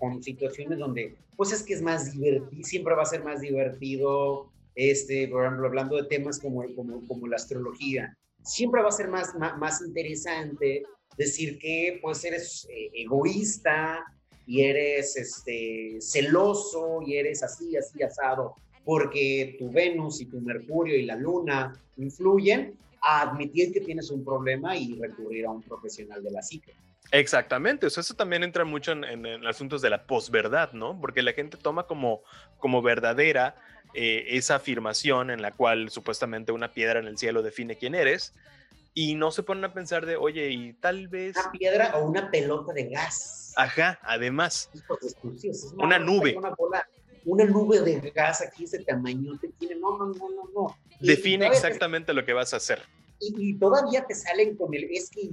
con, 0.00 0.22
situaciones 0.22 0.78
donde, 0.78 1.16
pues 1.36 1.52
es 1.52 1.62
que 1.62 1.74
es 1.74 1.80
más 1.80 2.12
divertido, 2.12 2.64
siempre 2.64 2.94
va 2.94 3.02
a 3.02 3.06
ser 3.06 3.22
más 3.22 3.40
divertido, 3.40 4.50
este, 4.74 5.28
por 5.28 5.44
ejemplo, 5.44 5.68
hablando 5.68 5.96
de 5.96 6.08
temas 6.08 6.40
como, 6.40 6.64
como, 6.74 7.06
como 7.06 7.28
la 7.28 7.36
astrología, 7.36 8.14
siempre 8.42 8.82
va 8.82 8.88
a 8.88 8.92
ser 8.92 9.08
más, 9.08 9.34
más, 9.36 9.56
más 9.56 9.80
interesante 9.80 10.82
decir 11.16 11.58
que 11.58 11.98
pues 12.02 12.24
eres 12.24 12.66
eh, 12.70 12.90
egoísta 12.94 14.04
y 14.46 14.62
eres 14.62 15.16
este, 15.16 15.98
celoso 16.00 17.02
y 17.06 17.16
eres 17.16 17.42
así, 17.42 17.76
así 17.76 18.02
asado, 18.02 18.54
porque 18.84 19.56
tu 19.58 19.70
Venus 19.70 20.20
y 20.20 20.26
tu 20.26 20.40
Mercurio 20.40 20.96
y 20.96 21.02
la 21.02 21.16
Luna 21.16 21.72
influyen, 21.96 22.76
a 23.02 23.22
admitir 23.22 23.72
que 23.72 23.80
tienes 23.80 24.10
un 24.10 24.24
problema 24.24 24.76
y 24.76 24.98
recurrir 25.00 25.46
a 25.46 25.50
un 25.50 25.62
profesional 25.62 26.22
de 26.22 26.30
la 26.30 26.42
psique. 26.42 26.74
Exactamente, 27.12 27.86
eso 27.86 28.14
también 28.14 28.44
entra 28.44 28.64
mucho 28.64 28.92
en, 28.92 29.04
en, 29.04 29.46
asuntos 29.46 29.82
de 29.82 29.90
la 29.90 30.06
posverdad, 30.06 30.72
¿no? 30.72 31.00
Porque 31.00 31.22
la 31.22 31.32
gente 31.32 31.56
toma 31.56 31.84
como, 31.84 32.22
como 32.58 32.82
verdadera 32.82 33.56
eh, 33.94 34.26
esa 34.36 34.56
afirmación 34.56 35.30
en 35.30 35.42
la 35.42 35.50
cual 35.50 35.90
supuestamente 35.90 36.52
una 36.52 36.72
piedra 36.72 37.00
en 37.00 37.06
el 37.06 37.18
cielo 37.18 37.42
define 37.42 37.76
quién 37.76 37.96
eres 37.96 38.32
y 39.00 39.14
no 39.14 39.30
se 39.30 39.42
ponen 39.42 39.64
a 39.64 39.72
pensar 39.72 40.04
de, 40.04 40.16
oye, 40.16 40.50
y 40.50 40.74
tal 40.74 41.08
vez... 41.08 41.34
Una 41.34 41.52
piedra 41.52 41.96
o 41.96 42.04
una 42.04 42.30
pelota 42.30 42.74
de 42.74 42.90
gas. 42.90 43.54
Ajá, 43.56 43.98
además. 44.02 44.68
una, 45.78 45.98
nube. 45.98 46.36
Una, 47.24 47.46
nube 47.46 47.80
de 47.80 48.10
gas 48.10 48.42
aquí, 48.42 48.64
ese 48.64 48.84
tamaño 48.84 49.38
te 49.38 49.48
tiene, 49.52 49.76
no, 49.76 49.96
no, 49.96 50.08
no, 50.08 50.28
no, 50.28 50.50
no. 50.54 50.78
Define 51.00 51.46
exactamente 51.46 52.12
lo 52.12 52.26
que 52.26 52.34
vas 52.34 52.52
a 52.52 52.58
hacer. 52.58 52.82
Y, 53.20 53.54
todavía 53.54 54.04
te 54.04 54.14
salen 54.14 54.54
con 54.54 54.74
el, 54.74 54.84
es 54.90 55.08
que 55.08 55.30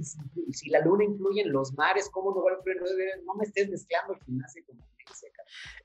si, 0.50 0.70
la 0.70 0.80
luna 0.80 1.04
influye 1.04 1.42
en 1.42 1.52
los 1.52 1.74
mares, 1.74 2.08
¿cómo 2.10 2.34
no 2.34 2.42
va 2.42 2.52
a 2.52 2.54
influir? 2.54 2.78
No 3.26 3.34
me 3.34 3.44
estés 3.44 3.68
mezclando 3.68 4.14
el 4.14 4.20
gimnasio 4.20 4.64
con 4.64 4.82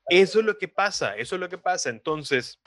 Eso 0.08 0.40
es 0.40 0.46
lo 0.46 0.58
que 0.58 0.70
pasa, 0.70 1.18
eso 1.18 1.36
es 1.36 1.42
lo 1.42 1.50
que 1.50 1.58
pasa. 1.58 1.90
Entonces, 1.90 2.62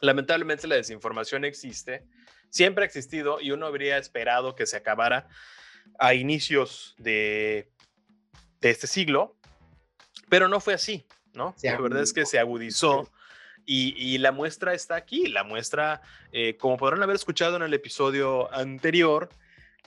lamentablemente 0.00 0.66
la 0.66 0.76
desinformación 0.76 1.44
existe, 1.44 2.06
siempre 2.50 2.84
ha 2.84 2.86
existido 2.86 3.40
y 3.40 3.50
uno 3.50 3.66
habría 3.66 3.98
esperado 3.98 4.54
que 4.54 4.66
se 4.66 4.76
acabara 4.76 5.28
a 5.98 6.14
inicios 6.14 6.94
de, 6.98 7.70
de 8.60 8.70
este 8.70 8.86
siglo, 8.86 9.36
pero 10.28 10.48
no 10.48 10.60
fue 10.60 10.74
así, 10.74 11.06
¿no? 11.34 11.54
la 11.62 11.80
verdad 11.80 12.02
es 12.02 12.12
que 12.12 12.26
se 12.26 12.38
agudizó 12.38 13.10
y, 13.70 14.16
la 14.16 14.32
muestra 14.32 14.72
está 14.72 14.96
aquí, 14.96 15.26
la 15.26 15.44
muestra, 15.44 16.00
eh, 16.32 16.56
como 16.56 16.78
podrán 16.78 17.02
haber 17.02 17.16
escuchado 17.16 17.56
en 17.56 17.62
el 17.62 17.74
episodio 17.74 18.50
anterior, 18.54 19.28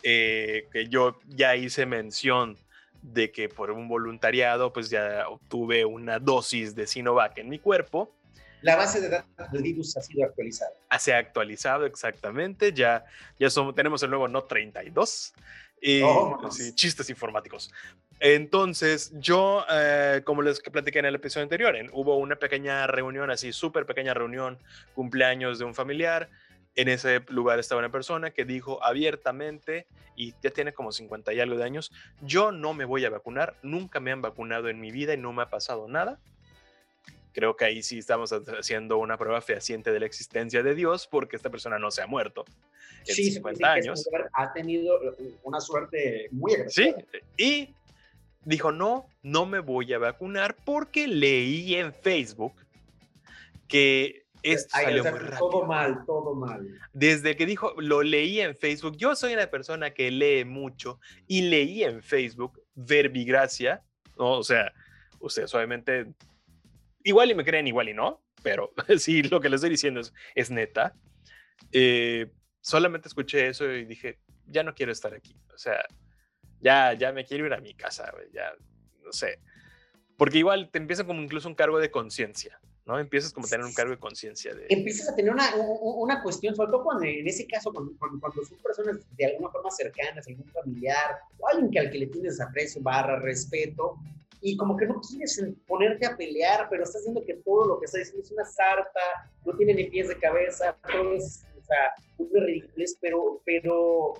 eh, 0.03 0.67
que 0.71 0.87
yo 0.87 1.19
ya 1.25 1.55
hice 1.55 1.87
mención 1.87 2.59
de 3.01 3.31
que 3.31 3.49
por 3.49 3.71
un 3.71 3.87
voluntariado, 3.87 4.71
pues 4.71 4.91
ya 4.91 5.27
obtuve 5.27 5.83
una 5.83 6.19
dosis 6.19 6.75
de 6.75 6.85
Sinovac 6.85 7.39
en 7.39 7.49
mi 7.49 7.57
cuerpo. 7.57 8.15
La 8.61 8.75
base 8.75 9.01
de 9.01 9.09
datos 9.09 9.51
del 9.51 9.63
virus 9.63 9.97
ha 9.97 10.01
sido 10.01 10.25
actualizada. 10.25 10.71
Se 10.99 11.13
ha 11.13 11.17
actualizado 11.17 11.85
exactamente, 11.85 12.73
ya, 12.73 13.05
ya 13.39 13.49
somos, 13.49 13.73
tenemos 13.73 14.03
el 14.03 14.09
nuevo 14.09 14.27
No 14.27 14.43
32. 14.43 15.33
Y, 15.83 16.03
chistes 16.75 17.09
informáticos. 17.09 17.73
Entonces, 18.19 19.11
yo, 19.19 19.65
eh, 19.71 20.21
como 20.23 20.43
les 20.43 20.59
platiqué 20.59 20.99
en 20.99 21.05
el 21.05 21.15
episodio 21.15 21.43
anterior, 21.43 21.75
hubo 21.91 22.17
una 22.17 22.35
pequeña 22.35 22.85
reunión, 22.85 23.31
así 23.31 23.51
súper 23.51 23.87
pequeña 23.87 24.13
reunión, 24.13 24.59
cumpleaños 24.93 25.57
de 25.57 25.65
un 25.65 25.73
familiar. 25.73 26.29
En 26.75 26.87
ese 26.87 27.21
lugar 27.29 27.57
estaba 27.57 27.79
una 27.79 27.89
persona 27.89 28.29
que 28.29 28.45
dijo 28.45 28.83
abiertamente, 28.83 29.87
y 30.15 30.35
ya 30.43 30.51
tiene 30.51 30.71
como 30.71 30.91
50 30.91 31.33
y 31.33 31.39
algo 31.39 31.57
de 31.57 31.63
años, 31.63 31.91
yo 32.21 32.51
no 32.51 32.75
me 32.75 32.85
voy 32.85 33.03
a 33.05 33.09
vacunar, 33.09 33.55
nunca 33.63 33.99
me 33.99 34.11
han 34.11 34.21
vacunado 34.21 34.69
en 34.69 34.79
mi 34.79 34.91
vida 34.91 35.15
y 35.15 35.17
no 35.17 35.33
me 35.33 35.41
ha 35.41 35.49
pasado 35.49 35.87
nada. 35.87 36.19
Creo 37.33 37.55
que 37.55 37.65
ahí 37.65 37.83
sí 37.83 37.99
estamos 37.99 38.31
haciendo 38.31 38.97
una 38.97 39.17
prueba 39.17 39.41
fehaciente 39.41 39.91
de 39.91 39.99
la 39.99 40.05
existencia 40.05 40.63
de 40.63 40.75
Dios 40.75 41.07
porque 41.07 41.35
esta 41.35 41.49
persona 41.49 41.79
no 41.79 41.91
se 41.91 42.01
ha 42.01 42.07
muerto 42.07 42.45
en 43.07 43.15
sí, 43.15 43.31
50 43.31 43.71
años. 43.71 44.09
Ha 44.33 44.53
tenido 44.53 44.99
una 45.43 45.59
suerte 45.59 46.27
muy 46.31 46.53
agresiva. 46.53 46.97
Sí, 46.97 47.19
y 47.37 47.75
dijo, 48.45 48.71
no, 48.71 49.07
no 49.23 49.45
me 49.45 49.59
voy 49.59 49.93
a 49.93 49.99
vacunar 49.99 50.55
porque 50.65 51.07
leí 51.07 51.75
en 51.75 51.93
Facebook 51.93 52.53
que 53.67 54.25
esto 54.43 54.69
salió 54.71 55.03
muy 55.03 55.19
rápido. 55.19 55.49
Todo 55.49 55.65
mal, 55.65 56.03
todo 56.05 56.35
mal. 56.35 56.79
Desde 56.93 57.35
que 57.35 57.45
dijo, 57.45 57.73
lo 57.77 58.01
leí 58.01 58.41
en 58.41 58.55
Facebook, 58.55 58.97
yo 58.97 59.15
soy 59.15 59.33
una 59.33 59.47
persona 59.47 59.91
que 59.91 60.09
lee 60.11 60.45
mucho 60.45 60.99
y 61.27 61.43
leí 61.43 61.83
en 61.83 62.01
Facebook 62.01 62.61
verbigracia, 62.75 63.83
¿no? 64.17 64.31
o 64.39 64.43
sea, 64.43 64.73
ustedes 65.19 65.53
obviamente, 65.53 66.07
igual 67.03 67.31
y 67.31 67.35
me 67.35 67.45
creen, 67.45 67.67
igual 67.67 67.89
y 67.89 67.93
no, 67.93 68.23
pero 68.43 68.73
sí, 68.97 69.23
lo 69.23 69.39
que 69.39 69.49
les 69.49 69.59
estoy 69.59 69.69
diciendo 69.69 69.99
es, 69.99 70.13
es 70.35 70.51
neta. 70.51 70.95
Eh, 71.71 72.31
solamente 72.59 73.07
escuché 73.07 73.47
eso 73.47 73.71
y 73.71 73.85
dije, 73.85 74.19
ya 74.45 74.63
no 74.63 74.73
quiero 74.73 74.91
estar 74.91 75.13
aquí. 75.13 75.35
O 75.53 75.57
sea, 75.57 75.85
ya, 76.59 76.93
ya 76.93 77.11
me 77.11 77.25
quiero 77.25 77.45
ir 77.45 77.53
a 77.53 77.61
mi 77.61 77.73
casa, 77.73 78.11
ya, 78.33 78.53
no 79.03 79.11
sé. 79.11 79.39
Porque 80.17 80.37
igual 80.37 80.69
te 80.69 80.77
empieza 80.77 81.05
como 81.05 81.21
incluso 81.21 81.47
un 81.47 81.55
cargo 81.55 81.79
de 81.79 81.91
conciencia, 81.91 82.59
¿no? 82.91 82.99
Empiezas 82.99 83.31
como 83.31 83.47
a 83.47 83.49
tener 83.49 83.65
un 83.65 83.73
cargo 83.73 83.91
de 83.91 83.99
conciencia. 83.99 84.53
De... 84.53 84.65
Empiezas 84.69 85.09
a 85.09 85.15
tener 85.15 85.31
una, 85.31 85.45
una, 85.55 86.21
cuestión, 86.21 86.55
sobre 86.55 86.71
todo 86.71 86.83
cuando 86.83 87.05
en 87.05 87.25
ese 87.27 87.47
caso, 87.47 87.71
cuando, 87.71 87.93
cuando, 87.97 88.43
son 88.43 88.57
personas 88.57 88.97
de 89.15 89.25
alguna 89.25 89.49
forma 89.49 89.71
cercanas, 89.71 90.27
algún 90.27 90.45
familiar, 90.49 91.19
o 91.39 91.47
alguien 91.47 91.71
que 91.71 91.79
al 91.79 91.89
que 91.89 91.99
le 91.99 92.07
tienes 92.07 92.41
aprecio, 92.41 92.81
barra, 92.81 93.19
respeto, 93.19 93.97
y 94.41 94.57
como 94.57 94.75
que 94.75 94.87
no 94.87 94.99
quieres 94.99 95.41
ponerte 95.67 96.05
a 96.05 96.17
pelear, 96.17 96.67
pero 96.69 96.83
estás 96.83 97.03
viendo 97.03 97.23
que 97.23 97.35
todo 97.35 97.65
lo 97.65 97.79
que 97.79 97.85
está 97.85 97.99
diciendo 97.99 98.23
es 98.23 98.31
una 98.31 98.45
sarta, 98.45 98.99
no 99.45 99.55
tiene 99.55 99.73
ni 99.73 99.85
pies 99.85 100.09
de 100.09 100.17
cabeza, 100.17 100.75
todo 100.91 101.13
es, 101.13 101.45
o 101.57 101.63
sea, 101.63 101.93
una 102.17 102.45
ridiculez, 102.45 102.97
pero, 102.99 103.41
pero 103.45 104.13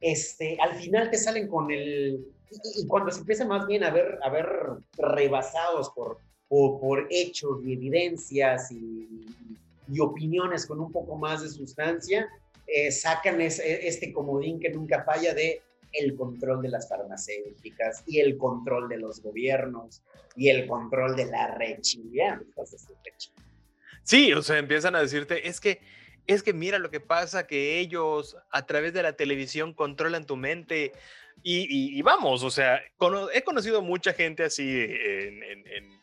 este, 0.00 0.58
al 0.60 0.74
final 0.76 1.10
te 1.10 1.18
salen 1.18 1.48
con 1.48 1.70
el... 1.72 2.24
Y, 2.76 2.86
cuando 2.86 3.10
se 3.10 3.20
empieza 3.20 3.46
más 3.46 3.66
bien 3.66 3.82
a 3.82 3.90
ver, 3.90 4.18
a 4.22 4.28
ver 4.28 4.46
rebasados 4.98 5.88
por, 5.90 6.18
por, 6.52 7.06
hechos 7.08 7.60
y 7.64 7.72
evidencias 7.72 8.70
y, 8.70 9.08
y, 9.90 10.00
opiniones 10.00 10.66
con 10.66 10.80
un 10.80 10.92
poco 10.92 11.16
más 11.16 11.42
de 11.42 11.48
sustancia, 11.48 12.28
eh, 12.66 12.92
sacan 12.92 13.40
este 13.40 14.12
comodín 14.12 14.60
que 14.60 14.68
nunca 14.68 15.02
falla 15.02 15.32
de 15.32 15.62
el 15.92 16.14
control 16.14 16.60
de 16.60 16.68
las 16.68 16.88
farmacéuticas 16.90 18.02
y 18.06 18.20
el 18.20 18.36
control 18.36 18.90
de 18.90 18.98
los 18.98 19.22
gobiernos 19.22 20.02
y 20.36 20.50
el 20.50 20.66
control 20.66 21.16
de 21.16 21.26
la 21.26 21.54
rechilla. 21.54 22.42
Sí, 24.02 24.34
o 24.34 24.42
sea, 24.42 24.58
empiezan 24.58 24.94
a 24.94 25.00
decirte, 25.00 25.48
es 25.48 25.58
que 25.58 25.80
es 26.26 26.42
que 26.42 26.52
mira 26.52 26.78
lo 26.78 26.90
que 26.90 27.00
pasa, 27.00 27.46
que 27.46 27.78
ellos 27.78 28.36
a 28.50 28.66
través 28.66 28.92
de 28.92 29.02
la 29.02 29.14
televisión 29.14 29.72
controlan 29.72 30.26
tu 30.26 30.36
mente. 30.36 30.92
Y, 31.42 32.00
vamos, 32.02 32.44
o 32.44 32.50
sea, 32.50 32.80
he 33.34 33.42
conocido 33.42 33.82
mucha 33.82 34.12
gente 34.12 34.44
así 34.44 34.68
en, 34.68 36.01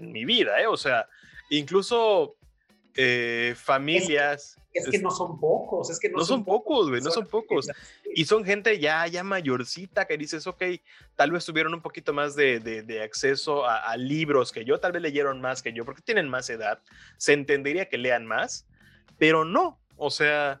mi 0.00 0.24
vida, 0.24 0.60
¿eh? 0.60 0.66
O 0.66 0.76
sea, 0.76 1.08
incluso 1.50 2.36
eh, 2.96 3.54
familias. 3.56 4.58
Es 4.72 4.88
que, 4.88 4.98
no 4.98 5.10
son 5.10 5.38
pocos, 5.38 5.88
es 5.90 6.00
que 6.00 6.08
no, 6.08 6.24
son, 6.24 6.44
pocos, 6.44 6.88
güey, 6.88 7.00
no 7.00 7.10
son 7.10 7.26
pocos. 7.26 7.68
Y 8.12 8.24
son 8.24 8.44
gente 8.44 8.80
ya, 8.80 9.06
ya 9.06 9.22
mayorcita 9.22 10.04
que 10.06 10.18
dices, 10.18 10.48
ok, 10.48 10.62
tal 11.14 11.30
vez 11.30 11.44
tuvieron 11.44 11.74
un 11.74 11.80
poquito 11.80 12.12
más 12.12 12.34
de, 12.34 13.00
acceso 13.04 13.66
a, 13.66 13.78
a, 13.78 13.96
libros 13.96 14.50
que 14.50 14.64
yo, 14.64 14.80
tal 14.80 14.90
vez 14.90 15.02
leyeron 15.02 15.40
más 15.40 15.62
que 15.62 15.72
yo, 15.72 15.84
porque 15.84 16.02
tienen 16.02 16.28
más 16.28 16.50
edad. 16.50 16.80
Se 17.18 17.32
entendería 17.34 17.88
que 17.88 17.98
lean 17.98 18.26
más, 18.26 18.66
pero 19.16 19.44
no, 19.44 19.78
o 19.96 20.10
sea, 20.10 20.60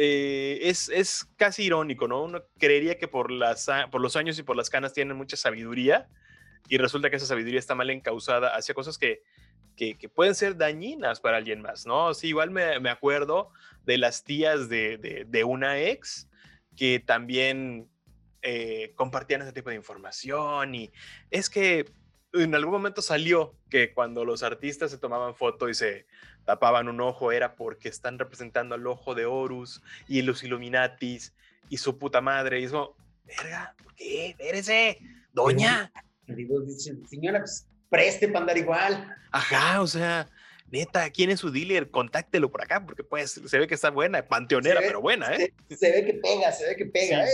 eh, 0.00 0.60
es, 0.62 0.88
es, 0.90 1.24
casi 1.36 1.64
irónico, 1.64 2.06
¿no? 2.06 2.22
Uno 2.22 2.44
creería 2.56 2.98
que 2.98 3.08
por, 3.08 3.32
las, 3.32 3.66
por 3.90 4.00
los 4.00 4.14
años 4.14 4.38
y 4.38 4.44
por 4.44 4.56
las 4.56 4.70
canas 4.70 4.92
tienen 4.92 5.16
mucha 5.16 5.36
sabiduría 5.36 6.08
y 6.68 6.78
resulta 6.78 7.10
que 7.10 7.16
esa 7.16 7.26
sabiduría 7.26 7.58
está 7.58 7.74
mal 7.74 7.90
encausada 7.90 8.54
hacia 8.56 8.74
cosas 8.74 8.98
que, 8.98 9.22
que, 9.76 10.08
pueden 10.08 10.34
ser 10.34 10.56
dañinas 10.56 11.20
para 11.20 11.36
alguien 11.36 11.62
más, 11.62 11.86
¿no? 11.86 12.12
Sí, 12.14 12.28
igual 12.28 12.50
me, 12.50 12.80
me 12.80 12.90
acuerdo 12.90 13.50
de 13.84 13.98
las 13.98 14.24
tías 14.24 14.68
de, 14.68 15.24
de, 15.26 15.44
una 15.44 15.80
ex 15.80 16.28
que 16.76 17.00
también 17.00 17.88
eh, 18.42 18.92
compartían 18.96 19.42
ese 19.42 19.52
tipo 19.52 19.70
de 19.70 19.76
información 19.76 20.74
y 20.74 20.90
es 21.30 21.48
que 21.48 21.86
en 22.32 22.54
algún 22.54 22.72
momento 22.72 23.02
salió 23.02 23.54
que 23.70 23.94
cuando 23.94 24.24
los 24.24 24.42
artistas 24.42 24.90
se 24.90 24.98
tomaban 24.98 25.34
foto 25.34 25.68
y 25.68 25.74
se 25.74 26.06
tapaban 26.44 26.88
un 26.88 27.00
ojo 27.00 27.32
era 27.32 27.54
porque 27.54 27.88
están 27.88 28.18
representando 28.18 28.74
al 28.74 28.86
ojo 28.86 29.14
de 29.14 29.26
Horus 29.26 29.82
y 30.06 30.22
los 30.22 30.42
Illuminatis 30.42 31.34
y 31.68 31.78
su 31.78 31.98
puta 31.98 32.20
madre. 32.20 32.60
Y 32.60 32.64
es 32.64 32.72
verga, 33.24 33.74
¿por 33.82 33.94
qué? 33.94 34.28
Espérese, 34.28 34.98
doña. 35.32 35.92
Señora, 37.08 37.40
pues, 37.40 37.66
preste 37.88 38.28
para 38.28 38.40
andar 38.40 38.58
igual. 38.58 39.16
Ajá, 39.32 39.80
o 39.80 39.86
sea, 39.86 40.28
neta, 40.70 41.10
¿quién 41.10 41.30
es 41.30 41.40
su 41.40 41.50
dealer? 41.50 41.90
Contáctelo 41.90 42.50
por 42.50 42.62
acá, 42.62 42.84
porque 42.84 43.02
pues 43.02 43.40
se 43.44 43.58
ve 43.58 43.66
que 43.66 43.74
está 43.74 43.90
buena, 43.90 44.26
panteonera, 44.26 44.80
pero 44.80 45.00
buena, 45.00 45.34
¿eh? 45.34 45.52
Se, 45.70 45.90
ve 45.90 46.04
que 46.04 46.14
pega, 46.14 46.52
se 46.52 46.66
ve 46.66 46.76
que 46.76 46.86
pega, 46.86 47.24
¿eh? 47.24 47.30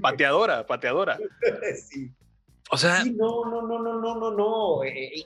Pateadora, 0.00 0.66
pateadora. 0.66 1.18
sí. 1.90 2.10
O 2.70 2.76
sea. 2.76 3.02
Sí, 3.02 3.12
no, 3.12 3.44
no, 3.44 3.62
no, 3.62 3.82
no, 3.82 4.00
no, 4.00 4.18
no, 4.18 4.30
no. 4.30 4.84
Eh, 4.84 5.18
eh, 5.18 5.24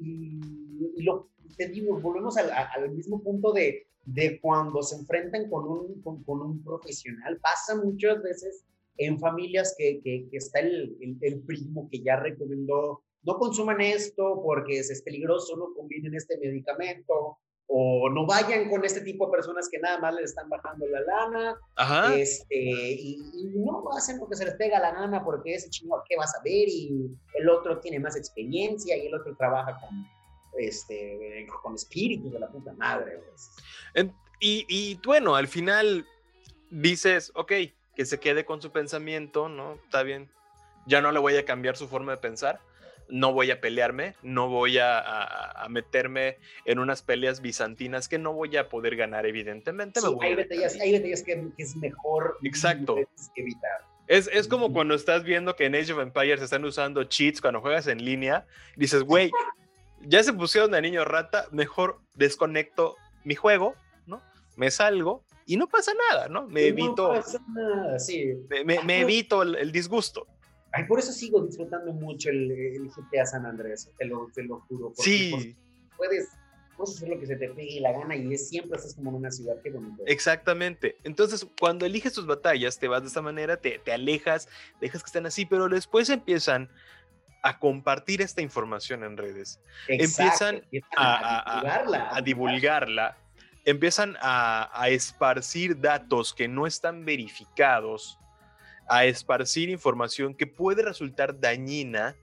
y, 0.00 1.02
lo 1.02 1.30
te 1.56 1.68
digo, 1.68 1.98
volvemos 1.98 2.36
al, 2.36 2.50
al 2.52 2.90
mismo 2.90 3.20
punto 3.20 3.52
de, 3.52 3.88
de, 4.04 4.40
cuando 4.40 4.80
se 4.82 4.94
enfrentan 4.94 5.50
con 5.50 5.66
un, 5.66 6.02
con, 6.02 6.22
con 6.22 6.40
un 6.40 6.62
profesional. 6.62 7.38
Pasa 7.38 7.74
muchas 7.74 8.22
veces 8.22 8.64
en 8.98 9.18
familias 9.18 9.74
que, 9.78 10.00
que, 10.02 10.28
está 10.32 10.58
el, 10.58 10.96
el, 11.20 11.40
primo 11.42 11.88
que 11.90 12.02
ya 12.02 12.16
recomendó, 12.16 13.02
no 13.22 13.38
consuman 13.38 13.80
esto 13.80 14.42
porque 14.44 14.80
es, 14.80 15.02
peligroso, 15.02 15.56
no 15.56 15.72
combinen 15.74 16.14
este 16.14 16.36
medicamento, 16.38 17.38
o 17.68 18.08
no 18.10 18.26
vayan 18.26 18.68
con 18.70 18.84
este 18.84 19.02
tipo 19.02 19.26
de 19.26 19.32
personas 19.32 19.68
que 19.70 19.78
nada 19.78 19.98
más 19.98 20.14
les 20.14 20.30
están 20.30 20.48
bajando 20.48 20.86
la 20.86 21.00
lana, 21.00 21.60
Ajá. 21.76 22.16
Este, 22.16 22.56
y, 22.56 23.18
no 23.54 23.84
hacen 23.96 24.18
lo 24.18 24.28
que 24.28 24.36
se 24.36 24.46
les 24.46 24.54
pega 24.54 24.80
la 24.80 24.92
gana 24.92 25.22
porque 25.22 25.54
ese 25.54 25.70
chingo, 25.70 26.02
¿qué 26.08 26.16
vas 26.16 26.34
a 26.34 26.42
ver? 26.42 26.68
Y 26.68 27.10
el 27.34 27.48
otro 27.48 27.78
tiene 27.78 28.00
más 28.00 28.16
experiencia 28.16 28.96
y 28.96 29.06
el 29.06 29.14
otro 29.14 29.36
trabaja 29.36 29.78
con, 29.80 30.06
este, 30.58 31.46
con 31.62 31.74
espíritus 31.74 32.32
de 32.32 32.40
la 32.40 32.48
puta 32.48 32.72
madre. 32.72 33.20
Pues. 33.28 34.10
Y, 34.40 34.64
y 34.68 34.98
bueno, 35.04 35.36
al 35.36 35.46
final 35.46 36.06
dices, 36.70 37.30
ok, 37.34 37.52
que 37.98 38.06
se 38.06 38.20
quede 38.20 38.44
con 38.44 38.62
su 38.62 38.70
pensamiento, 38.70 39.48
¿no? 39.48 39.74
Está 39.84 40.04
bien, 40.04 40.30
ya 40.86 41.00
no 41.00 41.10
le 41.10 41.18
voy 41.18 41.36
a 41.36 41.44
cambiar 41.44 41.76
su 41.76 41.88
forma 41.88 42.12
de 42.12 42.18
pensar, 42.18 42.60
no 43.08 43.32
voy 43.32 43.50
a 43.50 43.60
pelearme, 43.60 44.14
no 44.22 44.48
voy 44.48 44.78
a, 44.78 45.66
meterme 45.68 46.38
en 46.64 46.78
unas 46.78 47.02
peleas 47.02 47.40
bizantinas 47.40 48.08
que 48.08 48.16
no 48.16 48.32
voy 48.34 48.56
a 48.56 48.68
poder 48.68 48.94
ganar, 48.94 49.26
evidentemente. 49.26 49.98
hay, 50.20 50.36
batallas, 50.36 50.76
que, 51.24 51.48
es 51.58 51.74
mejor 51.74 52.38
Exacto. 52.44 52.98
evitar. 53.34 53.80
Es, 54.06 54.30
es, 54.32 54.46
como 54.46 54.72
cuando 54.72 54.94
estás 54.94 55.24
viendo 55.24 55.56
que 55.56 55.64
en 55.64 55.74
Age 55.74 55.92
of 55.92 55.98
Empires 55.98 56.40
están 56.40 56.64
usando 56.64 57.02
cheats 57.02 57.40
cuando 57.40 57.60
juegas 57.60 57.88
en 57.88 58.04
línea, 58.04 58.46
dices, 58.76 59.02
güey, 59.02 59.32
ya 60.02 60.22
se 60.22 60.32
pusieron 60.32 60.70
de 60.70 60.80
niño 60.82 61.04
rata, 61.04 61.48
mejor 61.50 62.00
desconecto 62.14 62.94
mi 63.24 63.34
juego, 63.34 63.74
¿no? 64.06 64.22
Me 64.54 64.70
salgo 64.70 65.24
y 65.48 65.56
no 65.56 65.66
pasa 65.66 65.92
nada, 66.10 66.28
¿no? 66.28 66.46
Me 66.46 66.66
evito. 66.66 67.08
Pasa 67.08 67.42
nada, 67.48 67.98
sí. 67.98 68.34
Me, 68.66 69.00
evito 69.00 69.42
el, 69.42 69.72
disgusto. 69.72 70.26
Ay, 70.72 70.84
por 70.84 70.98
eso 70.98 71.10
sigo 71.10 71.40
disfrutando 71.40 71.90
mucho 71.94 72.28
el, 72.28 72.90
GTA 72.90 73.24
San 73.24 73.46
Andrés, 73.46 73.90
te 73.96 74.04
lo, 74.04 74.30
te 74.34 74.42
lo 74.42 74.60
juro. 74.68 74.92
Sí. 74.98 75.56
Puedes, 75.96 76.28
puedes 76.76 76.96
hacer 76.96 77.08
lo 77.08 77.18
que 77.18 77.26
se 77.26 77.36
te 77.36 77.48
pegue 77.48 77.80
la 77.80 77.92
gana 77.92 78.14
y 78.14 78.34
es, 78.34 78.50
siempre 78.50 78.76
estás 78.76 78.94
como 78.94 79.08
en 79.08 79.16
una 79.16 79.30
ciudad, 79.30 79.54
qué 79.64 79.70
bonito. 79.70 80.02
Exactamente. 80.04 80.96
Entonces, 81.02 81.46
cuando 81.58 81.86
eliges 81.86 82.12
tus 82.12 82.26
batallas, 82.26 82.78
te 82.78 82.86
vas 82.86 83.00
de 83.00 83.08
esta 83.08 83.22
manera, 83.22 83.56
te, 83.56 83.78
te 83.78 83.90
alejas, 83.90 84.50
dejas 84.82 85.02
que 85.02 85.06
estén 85.06 85.24
así, 85.24 85.46
pero 85.46 85.66
después 85.70 86.10
empiezan 86.10 86.68
a 87.42 87.58
compartir 87.58 88.20
esta 88.20 88.42
información 88.42 89.02
en 89.02 89.16
redes. 89.16 89.60
empiezan, 89.88 90.62
a, 90.94 91.62
a, 91.62 92.16
a, 92.18 92.20
divulgarla 92.20 93.16
empiezan 93.68 94.16
a, 94.20 94.88
esparcir 94.88 95.78
datos 95.78 96.32
que 96.32 96.48
no 96.48 96.66
están 96.66 97.04
verificados, 97.04 98.18
a 98.88 99.04
esparcir 99.04 99.68
información 99.68 100.34
que 100.34 100.46
puede 100.46 100.82
resultar 100.82 101.38
dañina. 101.38 102.16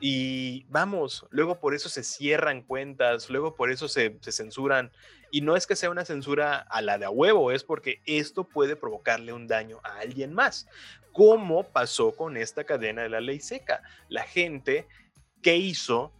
Y 0.00 0.64
vamos, 0.70 1.26
luego 1.28 1.60
por 1.60 1.74
eso 1.74 1.90
se 1.90 2.02
cierran 2.02 2.62
cuentas, 2.62 3.28
luego 3.28 3.54
por 3.54 3.70
eso 3.70 3.86
se, 3.86 4.18
censuran. 4.22 4.90
Y 5.30 5.42
no 5.42 5.56
es 5.56 5.66
que 5.66 5.76
sea 5.76 5.90
una 5.90 6.06
censura 6.06 6.56
a 6.56 6.80
la 6.80 6.96
de 6.96 7.04
a 7.04 7.10
huevo, 7.10 7.52
es 7.52 7.62
porque 7.62 8.00
esto 8.06 8.44
puede 8.44 8.76
provocarle 8.76 9.34
un 9.34 9.46
daño 9.46 9.80
a 9.84 9.98
alguien 9.98 10.32
más. 10.32 10.66
Como 11.12 11.64
pasó 11.64 12.12
con 12.12 12.38
esta 12.38 12.64
cadena 12.64 13.02
de 13.02 13.10
la 13.10 13.20
ley 13.20 13.40
seca. 13.40 13.82
La 14.08 14.22
gente 14.22 14.88
que 15.42 15.58
hizo 15.58 16.14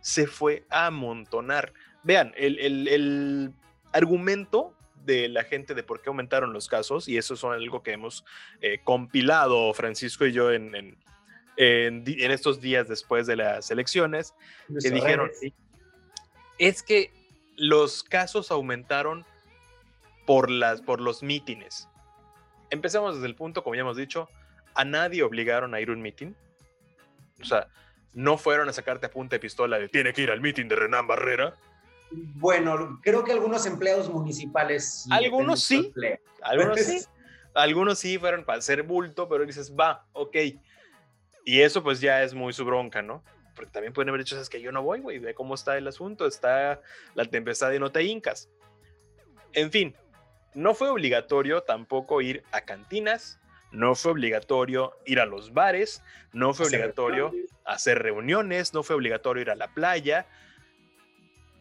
se 0.00 0.28
fue 0.28 0.64
a 0.70 0.86
amontonar. 0.86 1.72
Vean, 2.04 2.32
el, 2.36 3.52
argumento 3.94 4.74
de 5.04 5.28
la 5.28 5.44
gente 5.44 5.74
de 5.74 5.82
por 5.82 6.02
qué 6.02 6.08
aumentaron 6.08 6.52
los 6.52 6.68
casos, 6.68 7.08
y 7.08 7.16
eso 7.16 7.34
es 7.34 7.44
algo 7.44 7.82
que 7.82 7.92
hemos 7.92 8.24
eh, 8.60 8.80
compilado 8.84 9.72
Francisco 9.74 10.26
y 10.26 10.32
yo 10.32 10.50
en, 10.50 10.74
en, 10.74 10.98
en, 11.56 12.30
estos 12.30 12.60
días 12.60 12.88
después 12.88 13.26
de 13.26 13.36
las 13.36 13.70
elecciones, 13.70 14.34
que 14.80 14.90
dijeron, 14.90 15.30
es 16.58 16.82
que 16.82 17.12
los 17.56 18.02
casos 18.02 18.50
aumentaron 18.50 19.24
por, 20.26 20.50
las, 20.50 20.80
por 20.80 21.00
los 21.00 21.22
mítines. 21.22 21.88
Empezamos 22.70 23.16
desde 23.16 23.26
el 23.26 23.34
punto, 23.34 23.62
como 23.62 23.74
ya 23.74 23.82
hemos 23.82 23.96
dicho, 23.96 24.28
a 24.74 24.84
nadie 24.84 25.22
obligaron 25.22 25.74
a 25.74 25.80
ir 25.80 25.90
a 25.90 25.92
un 25.92 26.02
mitin. 26.02 26.36
O 27.40 27.44
sea, 27.44 27.68
no 28.12 28.38
fueron 28.38 28.68
a 28.68 28.72
sacarte 28.72 29.06
a 29.06 29.10
punta 29.10 29.36
de 29.36 29.40
pistola 29.40 29.78
de 29.78 29.88
tiene 29.88 30.12
que 30.12 30.22
ir 30.22 30.30
al 30.30 30.40
mitin 30.40 30.68
de 30.68 30.76
Renan 30.76 31.06
Barrera. 31.06 31.54
Bueno, 32.34 33.00
creo 33.02 33.24
que 33.24 33.32
algunos 33.32 33.66
empleados 33.66 34.08
municipales. 34.08 35.06
algunos 35.10 35.62
sí. 35.62 35.92
Algunos 36.42 36.80
sí. 36.80 37.00
Algunos 37.54 37.98
sí 37.98 38.18
fueron 38.18 38.44
para 38.44 38.58
hacer 38.58 38.82
bulto, 38.82 39.28
pero 39.28 39.46
dices, 39.46 39.74
va, 39.78 40.06
ok. 40.12 40.36
Y 41.44 41.60
eso 41.60 41.82
pues 41.82 42.00
ya 42.00 42.22
es 42.22 42.34
muy 42.34 42.52
su 42.52 42.64
bronca, 42.64 43.02
¿no? 43.02 43.22
Porque 43.54 43.70
también 43.70 43.92
pueden 43.92 44.08
haber 44.08 44.22
dicho, 44.22 44.40
es 44.40 44.48
que 44.48 44.60
yo 44.60 44.72
no 44.72 44.82
voy, 44.82 45.00
güey, 45.00 45.18
ve 45.18 45.34
cómo 45.34 45.54
está 45.54 45.76
el 45.78 45.86
asunto, 45.86 46.26
está 46.26 46.80
la 47.14 47.24
tempestad 47.26 47.70
y 47.72 47.78
no 47.78 47.92
te 47.92 48.02
incas. 48.02 48.48
En 49.52 49.70
fin, 49.70 49.94
no 50.54 50.74
fue 50.74 50.88
obligatorio 50.88 51.62
tampoco 51.62 52.20
ir 52.20 52.42
a 52.50 52.62
cantinas, 52.62 53.38
no 53.70 53.94
fue 53.94 54.12
obligatorio 54.12 54.92
ir 55.04 55.20
a 55.20 55.26
los 55.26 55.52
bares, 55.52 56.02
no 56.32 56.54
fue 56.54 56.66
obligatorio 56.66 57.32
hacer 57.64 58.02
reuniones, 58.02 58.74
no 58.74 58.82
fue 58.82 58.96
obligatorio 58.96 59.42
ir 59.42 59.50
a 59.50 59.56
la 59.56 59.68
playa, 59.68 60.26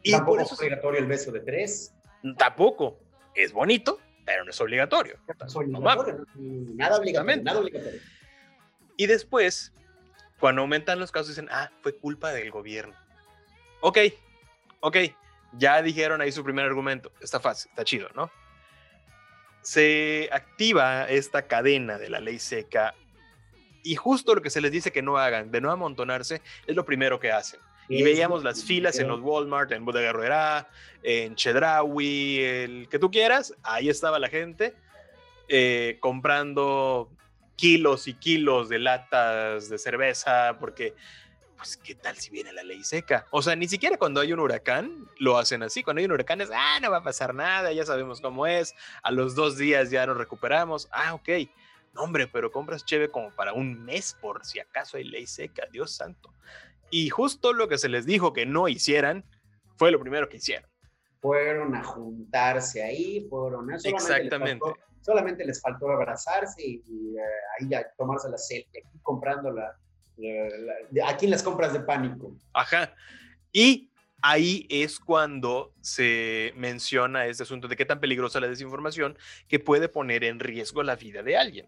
y 0.03 0.11
Tampoco 0.11 0.41
es 0.41 0.51
obligatorio 0.51 0.99
el 0.99 1.07
beso 1.07 1.31
de 1.31 1.39
tres. 1.39 1.93
Tampoco. 2.37 2.99
Es 3.33 3.51
bonito, 3.51 3.99
pero 4.25 4.43
no 4.43 4.51
es 4.51 4.61
obligatorio. 4.61 5.17
nada 7.43 7.59
obligatorio, 7.59 7.99
Y 8.97 9.07
después, 9.07 9.73
cuando 10.39 10.61
aumentan 10.61 10.99
los 10.99 11.11
casos, 11.11 11.29
dicen, 11.29 11.47
ah, 11.51 11.71
fue 11.81 11.97
culpa 11.97 12.31
del 12.31 12.51
gobierno. 12.51 12.93
Ok, 13.81 13.97
ok, 14.81 14.97
ya 15.53 15.81
dijeron 15.81 16.21
ahí 16.21 16.31
su 16.31 16.43
primer 16.43 16.65
argumento. 16.65 17.11
Está 17.21 17.39
fácil, 17.39 17.69
está 17.69 17.83
chido, 17.83 18.09
¿no? 18.13 18.29
Se 19.61 20.29
activa 20.31 21.09
esta 21.09 21.47
cadena 21.47 21.97
de 21.97 22.09
la 22.09 22.19
ley 22.19 22.37
seca 22.37 22.93
y 23.83 23.95
justo 23.95 24.35
lo 24.35 24.41
que 24.41 24.49
se 24.49 24.61
les 24.61 24.71
dice 24.71 24.91
que 24.91 25.01
no 25.01 25.17
hagan, 25.17 25.51
de 25.51 25.61
no 25.61 25.71
amontonarse, 25.71 26.41
es 26.65 26.75
lo 26.75 26.85
primero 26.85 27.19
que 27.19 27.31
hacen. 27.31 27.59
Y 27.89 28.03
veíamos 28.03 28.43
las 28.43 28.63
filas 28.63 28.97
en 28.99 29.07
los 29.07 29.19
Walmart, 29.21 29.71
en 29.71 29.85
Bodega 29.85 30.09
Herrera, 30.09 30.69
en 31.03 31.35
Chedraui, 31.35 32.39
el 32.39 32.87
que 32.89 32.99
tú 32.99 33.11
quieras, 33.11 33.53
ahí 33.63 33.89
estaba 33.89 34.19
la 34.19 34.29
gente 34.29 34.73
eh, 35.49 35.97
comprando 35.99 37.11
kilos 37.55 38.07
y 38.07 38.13
kilos 38.13 38.69
de 38.69 38.79
latas 38.79 39.69
de 39.69 39.77
cerveza, 39.77 40.57
porque, 40.59 40.95
pues, 41.57 41.77
¿qué 41.77 41.95
tal 41.95 42.17
si 42.17 42.29
viene 42.29 42.53
la 42.53 42.63
ley 42.63 42.83
seca? 42.83 43.25
O 43.31 43.41
sea, 43.41 43.55
ni 43.55 43.67
siquiera 43.67 43.97
cuando 43.97 44.21
hay 44.21 44.33
un 44.33 44.39
huracán 44.39 45.07
lo 45.17 45.37
hacen 45.37 45.63
así. 45.63 45.83
Cuando 45.83 45.99
hay 45.99 46.05
un 46.05 46.13
huracán 46.13 46.41
es, 46.41 46.49
ah, 46.53 46.79
no 46.81 46.91
va 46.91 46.97
a 46.97 47.03
pasar 47.03 47.35
nada, 47.35 47.71
ya 47.71 47.85
sabemos 47.85 48.21
cómo 48.21 48.47
es, 48.47 48.73
a 49.01 49.11
los 49.11 49.35
dos 49.35 49.57
días 49.57 49.91
ya 49.91 50.05
nos 50.05 50.17
recuperamos. 50.17 50.87
Ah, 50.91 51.13
ok. 51.13 51.29
No, 51.93 52.01
hombre, 52.01 52.27
pero 52.27 52.51
compras 52.51 52.85
cheve 52.85 53.09
como 53.09 53.29
para 53.31 53.53
un 53.53 53.83
mes 53.85 54.17
por 54.19 54.43
si 54.45 54.59
acaso 54.59 54.97
hay 54.97 55.03
ley 55.03 55.27
seca, 55.27 55.67
Dios 55.71 55.91
santo. 55.91 56.33
Y 56.93 57.09
justo 57.09 57.53
lo 57.53 57.67
que 57.67 57.79
se 57.79 57.89
les 57.89 58.05
dijo 58.05 58.33
que 58.33 58.45
no 58.45 58.67
hicieran 58.67 59.25
fue 59.77 59.89
lo 59.89 59.99
primero 59.99 60.29
que 60.29 60.37
hicieron. 60.37 60.69
Fueron 61.21 61.73
a 61.73 61.83
juntarse 61.83 62.83
ahí, 62.83 63.25
fueron 63.31 63.71
a... 63.71 63.77
Exactamente. 63.77 64.63
solamente 65.01 65.43
les 65.43 65.59
faltó 65.59 65.89
abrazarse 65.89 66.61
y, 66.61 67.15
eh, 67.17 67.21
ahí 67.59 67.73
a 67.73 67.91
tomarse 67.97 68.29
la 68.29 68.37
selfie, 68.37 68.83
aquí 68.85 68.99
comprando 69.01 69.49
la, 69.51 69.75
aquí 71.07 71.25
en 71.25 71.31
las 71.31 71.41
compras 71.41 71.73
de 71.73 71.79
pánico. 71.79 72.37
Ajá. 72.53 72.93
Y 73.51 73.89
ahí 74.21 74.67
es 74.69 74.99
cuando 74.99 75.73
se 75.81 76.53
menciona 76.55 77.25
este 77.25 77.41
asunto 77.41 77.67
de 77.67 77.75
qué 77.75 77.85
tan 77.85 78.01
peligrosa 78.01 78.39
la 78.39 78.49
desinformación 78.49 79.17
que 79.47 79.57
puede 79.59 79.89
poner 79.89 80.23
en 80.23 80.39
riesgo 80.39 80.83
la 80.83 80.95
vida 80.95 81.23
de 81.23 81.37
alguien. 81.37 81.67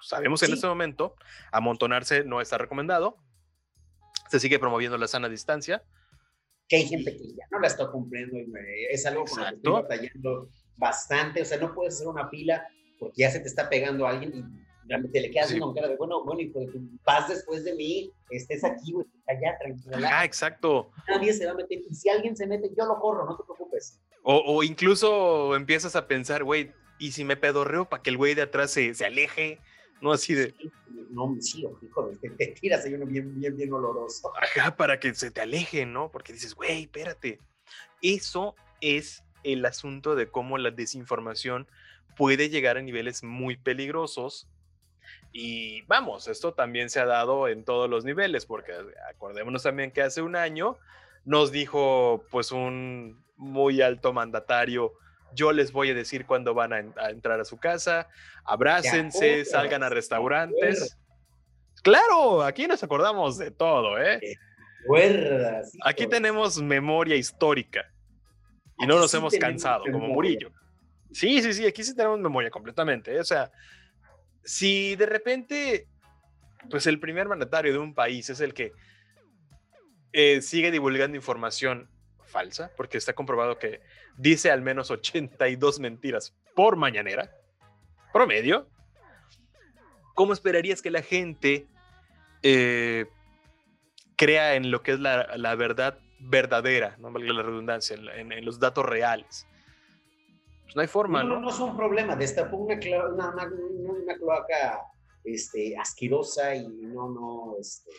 Sabemos 0.00 0.42
en 0.44 0.54
este 0.54 0.66
momento, 0.66 1.14
amontonarse 1.52 2.24
no 2.24 2.40
está 2.40 2.56
recomendado, 2.56 3.18
se 4.28 4.40
sigue 4.40 4.58
promoviendo 4.58 4.98
la 4.98 5.08
sana 5.08 5.28
distancia. 5.28 5.82
Que 6.68 6.76
hay 6.76 6.86
gente 6.86 7.16
que 7.16 7.28
ya 7.28 7.44
no 7.50 7.60
la 7.60 7.68
está 7.68 7.90
cumpliendo 7.90 8.38
y 8.38 8.46
es 8.90 9.06
algo 9.06 9.24
con 9.24 9.38
lo 9.38 9.48
que 9.48 9.54
estoy 9.54 9.72
batallando 9.72 10.50
bastante. 10.76 11.42
O 11.42 11.44
sea, 11.44 11.58
no 11.58 11.74
puedes 11.74 11.94
hacer 11.94 12.08
una 12.08 12.28
pila 12.28 12.66
porque 12.98 13.22
ya 13.22 13.30
se 13.30 13.40
te 13.40 13.46
está 13.46 13.68
pegando 13.68 14.06
alguien 14.06 14.32
y 14.34 14.42
te 15.10 15.20
le 15.20 15.30
quedas 15.30 15.54
con 15.54 15.74
cara 15.74 15.88
de, 15.88 15.96
bueno, 15.96 16.24
bueno, 16.24 16.40
hijo 16.40 16.60
de 16.60 16.68
paz 17.04 17.28
después 17.28 17.64
de 17.64 17.74
mí, 17.74 18.12
estés 18.30 18.62
aquí, 18.64 18.92
güey, 18.92 19.06
allá, 19.26 19.58
tranquila. 19.58 20.10
Ah, 20.12 20.24
exacto. 20.24 20.90
Nadie 21.08 21.32
se 21.32 21.46
va 21.46 21.52
a 21.52 21.54
meter, 21.54 21.80
y 21.88 21.94
si 21.94 22.08
alguien 22.08 22.36
se 22.36 22.46
mete, 22.46 22.70
yo 22.76 22.86
lo 22.86 22.98
corro, 23.00 23.26
no 23.26 23.36
te 23.36 23.42
preocupes. 23.44 24.00
O, 24.22 24.42
o 24.46 24.62
incluso 24.62 25.56
empiezas 25.56 25.96
a 25.96 26.06
pensar, 26.06 26.44
güey, 26.44 26.72
¿y 26.98 27.12
si 27.12 27.24
me 27.24 27.36
pedorreo 27.36 27.88
para 27.88 28.02
que 28.02 28.10
el 28.10 28.16
güey 28.16 28.34
de 28.34 28.42
atrás 28.42 28.70
se, 28.70 28.94
se 28.94 29.04
aleje? 29.04 29.58
No 30.00 30.12
así 30.12 30.34
de. 30.34 30.54
No, 31.10 31.36
sí, 31.40 31.64
hijo, 31.82 32.10
te, 32.20 32.30
te 32.38 32.46
tiras 32.48 32.84
ahí 32.84 32.94
uno 32.94 33.06
bien, 33.06 33.38
bien, 33.38 33.56
bien 33.56 33.72
oloroso. 33.72 34.32
Ajá, 34.36 34.76
para 34.76 35.00
que 35.00 35.14
se 35.14 35.30
te 35.30 35.40
aleje, 35.40 35.86
¿no? 35.86 36.10
Porque 36.10 36.32
dices, 36.32 36.54
güey, 36.54 36.82
espérate. 36.82 37.40
Eso 38.02 38.54
es 38.80 39.24
el 39.42 39.64
asunto 39.64 40.14
de 40.14 40.28
cómo 40.28 40.58
la 40.58 40.70
desinformación 40.70 41.66
puede 42.16 42.48
llegar 42.48 42.76
a 42.76 42.82
niveles 42.82 43.22
muy 43.22 43.56
peligrosos. 43.56 44.48
Y 45.32 45.82
vamos, 45.82 46.28
esto 46.28 46.54
también 46.54 46.88
se 46.90 47.00
ha 47.00 47.06
dado 47.06 47.48
en 47.48 47.64
todos 47.64 47.88
los 47.88 48.04
niveles, 48.04 48.46
porque 48.46 48.72
acordémonos 49.10 49.62
también 49.62 49.90
que 49.90 50.02
hace 50.02 50.22
un 50.22 50.34
año 50.34 50.78
nos 51.24 51.52
dijo 51.52 52.24
pues 52.30 52.52
un 52.52 53.22
muy 53.36 53.82
alto 53.82 54.12
mandatario, 54.12 54.94
yo 55.34 55.52
les 55.52 55.72
voy 55.72 55.90
a 55.90 55.94
decir 55.94 56.26
cuándo 56.26 56.54
van 56.54 56.72
a, 56.72 57.10
entrar 57.10 57.40
a 57.40 57.44
su 57.44 57.58
casa, 57.58 58.08
abrácense, 58.44 59.44
salgan 59.44 59.82
a 59.82 59.88
restaurantes. 59.88 60.96
Claro, 61.82 62.42
aquí 62.42 62.66
nos 62.66 62.82
acordamos 62.82 63.38
de 63.38 63.50
todo, 63.50 63.98
¿eh? 64.00 64.20
Aquí 65.82 66.06
tenemos 66.06 66.60
memoria 66.62 67.16
histórica 67.16 67.92
y 68.78 68.86
no 68.86 68.98
nos 68.98 69.12
hemos 69.14 69.34
cansado, 69.34 69.84
como 69.90 70.08
Murillo. 70.08 70.50
Sí, 71.12 71.42
sí, 71.42 71.52
sí, 71.52 71.66
aquí 71.66 71.82
sí 71.82 71.94
tenemos 71.94 72.20
memoria 72.20 72.50
completamente. 72.50 73.14
¿eh? 73.14 73.20
O 73.20 73.24
sea, 73.24 73.50
si 74.44 74.96
de 74.96 75.06
repente, 75.06 75.88
pues 76.70 76.86
el 76.86 77.00
primer 77.00 77.28
mandatario 77.28 77.72
de 77.72 77.78
un 77.78 77.94
país 77.94 78.28
es 78.30 78.40
el 78.40 78.54
que 78.54 78.72
eh, 80.12 80.40
sigue 80.42 80.70
divulgando 80.70 81.16
información 81.16 81.88
falsa, 82.26 82.70
porque 82.76 82.98
está 82.98 83.14
comprobado 83.14 83.58
que 83.58 83.80
dice 84.16 84.50
al 84.50 84.62
menos 84.62 84.90
82 84.90 85.80
mentiras 85.80 86.34
por 86.54 86.76
mañanera, 86.76 87.30
promedio, 88.12 88.66
¿cómo 90.14 90.32
esperarías 90.32 90.82
que 90.82 90.90
la 90.90 91.02
gente 91.02 91.66
eh, 92.42 93.06
crea 94.16 94.54
en 94.54 94.70
lo 94.70 94.82
que 94.82 94.92
es 94.92 95.00
la, 95.00 95.54
verdad 95.54 95.98
verdadera, 96.18 96.96
no 96.98 97.12
valga 97.12 97.32
la 97.32 97.42
redundancia, 97.42 97.96
en, 98.14 98.44
los 98.44 98.58
datos 98.58 98.84
reales? 98.84 99.46
Pues 100.64 100.76
no 100.76 100.82
hay 100.82 100.88
forma, 100.88 101.22
¿no? 101.22 101.40
No, 101.40 101.50
es 101.50 101.58
un 101.60 101.76
problema, 101.76 102.16
destapó 102.16 102.56
una, 102.56 102.74
una, 102.74 104.16
cloaca 104.16 104.80
este, 105.24 105.76
asquerosa 105.76 106.54
y 106.54 106.66
no, 106.68 107.08
no, 107.10 107.56
este, 107.60 107.90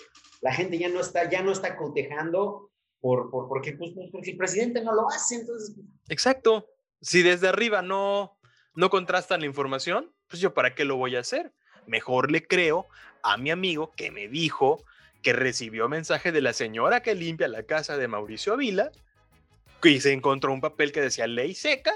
la 0.41 0.53
gente 0.53 0.77
ya 0.77 0.89
no 0.89 0.99
está, 0.99 1.29
ya 1.29 1.41
no 1.41 1.51
está 1.51 1.75
cotejando 1.75 2.71
por, 2.99 3.29
por, 3.29 3.47
porque, 3.47 3.73
pues, 3.73 3.91
pues, 3.93 4.09
porque 4.11 4.31
el 4.31 4.37
presidente 4.37 4.83
no 4.83 4.93
lo 4.93 5.09
hace, 5.09 5.35
entonces... 5.35 5.75
Pues 5.75 5.87
Exacto. 6.09 6.67
Si 7.01 7.21
desde 7.21 7.47
arriba 7.47 7.81
no, 7.81 8.37
no 8.73 8.89
contrastan 8.89 9.41
la 9.41 9.45
información, 9.45 10.13
pues 10.27 10.41
yo 10.41 10.53
para 10.53 10.75
qué 10.75 10.85
lo 10.85 10.97
voy 10.97 11.15
a 11.15 11.19
hacer. 11.19 11.53
Mejor 11.85 12.31
le 12.31 12.45
creo 12.45 12.87
a 13.23 13.37
mi 13.37 13.51
amigo 13.51 13.91
que 13.95 14.11
me 14.11 14.27
dijo 14.27 14.83
que 15.21 15.33
recibió 15.33 15.89
mensaje 15.89 16.31
de 16.31 16.41
la 16.41 16.53
señora 16.53 17.01
que 17.01 17.15
limpia 17.15 17.47
la 17.47 17.63
casa 17.63 17.97
de 17.97 18.07
Mauricio 18.07 18.53
Avila 18.53 18.91
y 19.83 19.99
se 20.01 20.13
encontró 20.13 20.53
un 20.53 20.61
papel 20.61 20.91
que 20.91 21.01
decía 21.01 21.27
ley 21.27 21.53
seca. 21.53 21.93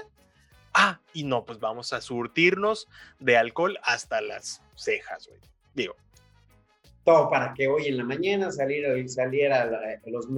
Ah, 0.74 1.00
y 1.12 1.24
no, 1.24 1.44
pues 1.44 1.58
vamos 1.58 1.92
a 1.92 2.00
surtirnos 2.00 2.88
de 3.18 3.36
alcohol 3.36 3.78
hasta 3.82 4.20
las 4.20 4.62
cejas, 4.74 5.28
güey. 5.28 5.40
Digo, 5.74 5.96
todo 7.04 7.28
para 7.30 7.52
que 7.54 7.68
hoy 7.68 7.86
en 7.86 7.98
la 7.98 8.04
mañana 8.04 8.50
saliera, 8.52 8.90
saliera 9.08 9.98
los, 10.06 10.28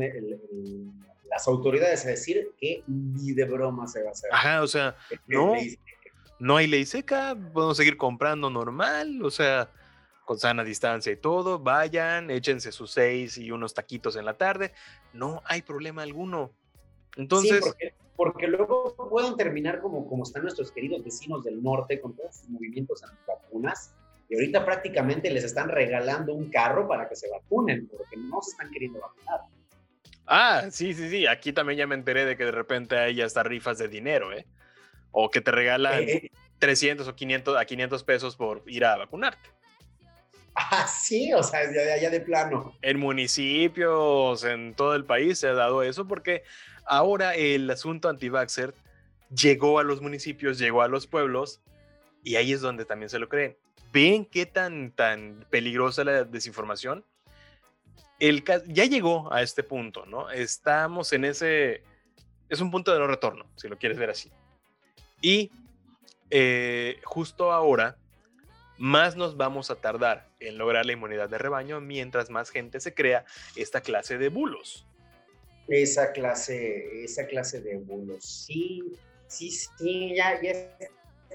las 1.31 1.49
autoridades 1.49 2.05
a 2.07 2.11
decir 2.11 2.53
que 2.59 2.83
ni 2.87 3.33
de 3.33 3.45
broma 3.45 3.87
se 3.87 4.03
va 4.03 4.11
a 4.11 4.12
hacer. 4.12 4.31
Ajá, 4.33 4.62
o 4.62 4.67
sea, 4.67 4.97
no, 5.27 5.55
no 6.39 6.57
hay 6.57 6.67
ley 6.67 6.87
seca, 6.87 7.37
podemos 7.53 7.77
seguir 7.77 7.97
comprando 7.97 8.51
normal, 8.51 9.23
o 9.23 9.31
sea, 9.31 9.71
con 10.25 10.39
sana 10.39 10.65
distancia 10.65 11.12
y 11.12 11.17
todo, 11.17 11.59
vayan, 11.59 12.31
échense 12.31 12.73
sus 12.73 12.91
seis 12.91 13.37
y 13.37 13.51
unos 13.51 13.75
taquitos 13.75 14.17
en 14.17 14.25
la 14.25 14.37
tarde, 14.37 14.73
no 15.12 15.43
hay 15.45 15.62
problema 15.62 16.03
alguno. 16.03 16.51
Entonces... 17.17 17.61
porque, 17.61 17.95
porque, 18.17 18.47
luego 18.47 18.95
pueden 19.11 19.37
terminar 19.37 19.81
como, 19.81 20.09
como 20.09 20.23
están 20.23 20.43
nuestros 20.43 20.73
queridos 20.73 21.05
vecinos 21.05 21.45
del 21.45 21.62
norte 21.62 22.01
con 22.01 22.15
todos 22.15 22.37
sus 22.37 22.49
movimientos 22.49 23.03
antivacunas, 23.05 23.95
y 24.35 24.37
ahorita 24.37 24.64
prácticamente 24.64 25.30
les 25.30 25.45
están 25.45 25.68
regalando 25.68 26.35
un 26.35 26.51
carro 26.51 26.89
para 26.89 27.09
que 27.09 27.14
se 27.14 27.30
vacunen, 27.30 27.87
porque 27.87 28.16
no 28.16 28.43
se 28.43 28.51
están 28.51 28.68
queriendo 28.72 28.99
vacunar. 28.99 29.41
Ah, 30.26 30.64
sí, 30.72 30.93
sí, 30.93 31.09
sí. 31.09 31.28
Aquí 31.28 31.53
también 31.53 31.78
ya 31.78 31.87
me 31.87 31.95
enteré 31.95 32.24
de 32.24 32.37
que 32.37 32.45
de 32.45 32.51
repente 32.51 32.99
hay 32.99 33.22
hasta 33.22 33.45
rifas 33.45 33.78
de 33.78 33.87
dinero, 33.87 34.32
¿eh? 34.32 34.45
O 35.12 35.30
que 35.30 35.41
te 35.41 35.53
regalan 35.53 36.05
300 36.59 37.07
eh, 37.07 37.09
eh. 37.09 37.12
o 37.12 37.14
500 37.14 37.57
a 37.57 37.64
500 37.64 38.03
pesos 38.03 38.37
por 38.37 38.64
ir 38.66 38.85
a 38.85 38.97
vacunarte. 38.97 39.51
Ah, 40.57 40.89
sí, 40.89 41.32
o 41.32 41.43
sea, 41.45 41.61
ya, 41.72 41.97
ya 41.97 42.11
de 42.11 42.20
plano. 42.20 42.76
En 42.82 42.99
municipios, 42.99 44.43
en 44.43 44.74
todo 44.74 44.97
el 44.97 45.05
país 45.05 45.39
se 45.39 45.47
ha 45.47 45.55
dado 45.55 45.85
eso 45.85 46.09
porque 46.09 46.43
ahora 46.87 47.37
el 47.37 47.70
asunto 47.70 48.09
anti-vaxxer 48.09 48.74
llegó 49.30 49.78
a 49.78 49.85
los 49.85 50.01
municipios, 50.01 50.59
llegó 50.59 50.82
a 50.82 50.89
los 50.89 51.07
pueblos 51.07 51.61
y 52.24 52.35
ahí 52.35 52.53
es 52.53 52.61
donde 52.61 52.85
también 52.85 53.11
se 53.11 53.20
lo 53.20 53.28
creen 53.28 53.57
ven 53.95 54.26
qué 54.26 54.45
tan, 54.45 54.90
tan 54.90 55.47
peligrosa 55.51 56.03
la 56.03 56.24
desinformación. 56.24 57.05
El, 58.18 58.45
ya 58.66 58.84
llegó 58.86 59.32
a 59.32 59.40
este 59.40 59.62
punto, 59.62 60.05
¿no? 60.05 60.30
Estamos 60.30 61.12
en 61.12 61.24
ese, 61.24 61.82
es 62.49 62.61
un 62.61 62.70
punto 62.70 62.92
de 62.92 62.99
no 62.99 63.07
retorno, 63.07 63.47
si 63.57 63.68
lo 63.68 63.78
quieres 63.78 63.97
ver 63.97 64.11
así. 64.11 64.30
Y 65.22 65.53
eh, 66.30 67.01
justo 67.05 67.53
ahora, 67.53 67.97
más 68.78 69.14
nos 69.14 69.36
vamos 69.36 69.70
a 69.70 69.76
tardar 69.76 70.28
en 70.40 70.59
lograr 70.59 70.84
la 70.84 70.92
inmunidad 70.92 71.28
de 71.28 71.38
rebaño 71.38 71.80
mientras 71.80 72.30
más 72.30 72.51
gente 72.51 72.80
se 72.80 72.95
crea 72.95 73.24
esta 73.55 73.80
clase 73.80 74.18
de 74.18 74.28
bulos. 74.28 74.86
Esa 75.68 76.12
clase, 76.12 77.05
esa 77.05 77.26
clase 77.26 77.61
de 77.61 77.76
bulos. 77.76 78.24
Sí, 78.24 78.82
sí, 79.28 79.51
sí, 79.51 80.14
ya, 80.16 80.42
ya 80.42 80.76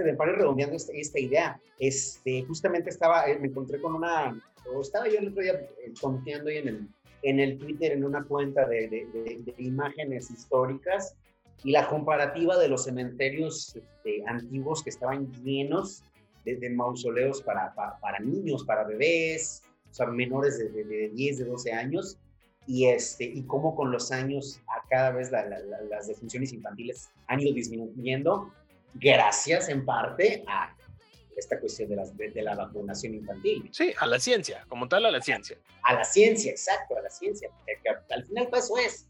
de 0.03 0.13
para 0.13 0.33
redondeando 0.33 0.75
esta, 0.75 1.19
idea, 1.19 1.59
este, 1.79 2.43
justamente 2.43 2.89
estaba, 2.89 3.27
eh, 3.29 3.37
me 3.39 3.47
encontré 3.47 3.79
con 3.81 3.95
una, 3.95 4.41
o 4.73 4.81
estaba 4.81 5.07
yo 5.07 5.19
el 5.19 5.29
otro 5.29 5.41
día 5.41 5.53
eh, 5.53 5.93
confiando 5.99 6.49
en 6.49 6.67
el, 6.67 6.87
en 7.23 7.39
el 7.39 7.57
Twitter, 7.57 7.91
en 7.91 8.03
una 8.03 8.23
cuenta 8.23 8.65
de, 8.67 8.87
de, 8.87 9.55
imágenes 9.57 10.31
históricas, 10.31 11.15
y 11.63 11.71
la 11.71 11.87
comparativa 11.87 12.57
de 12.57 12.69
los 12.69 12.85
cementerios 12.85 13.75
este, 13.75 14.23
antiguos 14.27 14.81
que 14.83 14.89
estaban 14.89 15.31
llenos 15.43 16.03
de, 16.45 16.69
mausoleos 16.69 17.41
para, 17.41 17.73
para, 17.75 18.19
niños, 18.19 18.63
para 18.63 18.83
bebés, 18.83 19.61
o 19.91 19.93
sea, 19.93 20.07
menores 20.07 20.57
de, 20.57 21.09
10, 21.09 21.37
de 21.37 21.45
12 21.45 21.73
años, 21.73 22.17
y, 22.65 22.85
este, 22.85 23.25
y 23.25 23.43
cómo 23.43 23.75
con 23.75 23.91
los 23.91 24.11
años 24.11 24.61
a 24.67 24.87
cada 24.87 25.11
vez 25.11 25.31
las 25.31 26.07
defunciones 26.07 26.53
infantiles 26.53 27.09
han 27.27 27.41
ido 27.41 27.53
disminuyendo 27.53 28.51
gracias 28.93 29.69
en 29.69 29.85
parte 29.85 30.43
a 30.47 30.75
esta 31.37 31.59
cuestión 31.59 31.89
de, 31.89 31.95
las, 31.95 32.15
de, 32.17 32.41
la 32.41 32.55
vacunación 32.55 33.15
infantil. 33.15 33.69
Sí, 33.71 33.93
a 33.97 34.05
la 34.05 34.19
ciencia, 34.19 34.65
como 34.67 34.87
tal 34.87 35.05
a 35.05 35.11
la 35.11 35.21
ciencia. 35.21 35.57
A, 35.83 35.93
la 35.93 36.03
ciencia, 36.03 36.51
exacto, 36.51 36.97
a 36.97 37.01
la 37.01 37.09
ciencia, 37.09 37.49
que 37.65 38.13
al 38.13 38.25
final 38.25 38.47
pues, 38.49 38.65
eso 38.65 38.77
es. 38.77 39.07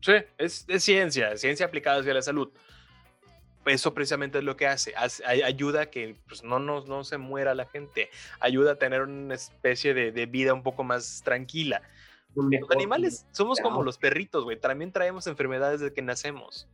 Sí, 0.00 0.12
es, 0.38 0.64
es 0.68 0.84
ciencia, 0.84 1.36
ciencia 1.36 1.66
aplicada 1.66 2.00
hacia 2.00 2.14
la 2.14 2.22
salud. 2.22 2.52
Eso 3.64 3.94
precisamente 3.94 4.38
es 4.38 4.44
lo 4.44 4.56
que 4.56 4.66
hace, 4.66 4.92
ayuda 4.96 5.82
a 5.82 5.86
que 5.86 6.16
pues, 6.26 6.42
no, 6.42 6.58
no, 6.58 6.84
no 6.84 7.04
se 7.04 7.16
muera 7.16 7.54
la 7.54 7.66
gente, 7.66 8.10
ayuda 8.40 8.72
a 8.72 8.74
tener 8.76 9.02
una 9.02 9.34
especie 9.34 9.94
de, 9.94 10.10
de 10.10 10.26
vida 10.26 10.52
un 10.52 10.64
poco 10.64 10.82
más 10.82 11.22
tranquila. 11.24 11.82
Los 12.34 12.70
animales 12.70 13.26
somos 13.30 13.60
como 13.60 13.82
los 13.82 13.98
perritos, 13.98 14.44
güey, 14.44 14.58
también 14.58 14.90
traemos 14.90 15.26
enfermedades 15.26 15.80
desde 15.80 15.94
que 15.94 16.02
nacemos, 16.02 16.66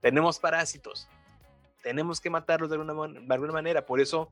tenemos 0.00 0.38
parásitos, 0.38 1.08
tenemos 1.82 2.20
que 2.20 2.30
matarlos 2.30 2.70
de 2.70 2.76
alguna, 2.76 3.20
de 3.20 3.34
alguna 3.34 3.52
manera. 3.52 3.86
Por 3.86 4.00
eso, 4.00 4.30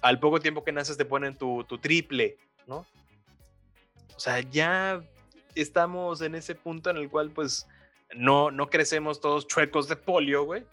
al 0.00 0.18
poco 0.20 0.40
tiempo 0.40 0.64
que 0.64 0.72
naces, 0.72 0.96
te 0.96 1.04
ponen 1.04 1.36
tu, 1.36 1.64
tu 1.64 1.78
triple, 1.78 2.36
¿no? 2.66 2.86
O 4.16 4.20
sea, 4.20 4.40
ya 4.40 5.02
estamos 5.54 6.20
en 6.20 6.34
ese 6.34 6.54
punto 6.54 6.90
en 6.90 6.96
el 6.96 7.08
cual, 7.08 7.30
pues, 7.30 7.66
no, 8.14 8.50
no 8.50 8.68
crecemos 8.68 9.20
todos 9.20 9.46
chuecos 9.46 9.88
de 9.88 9.96
polio, 9.96 10.44
güey. 10.44 10.64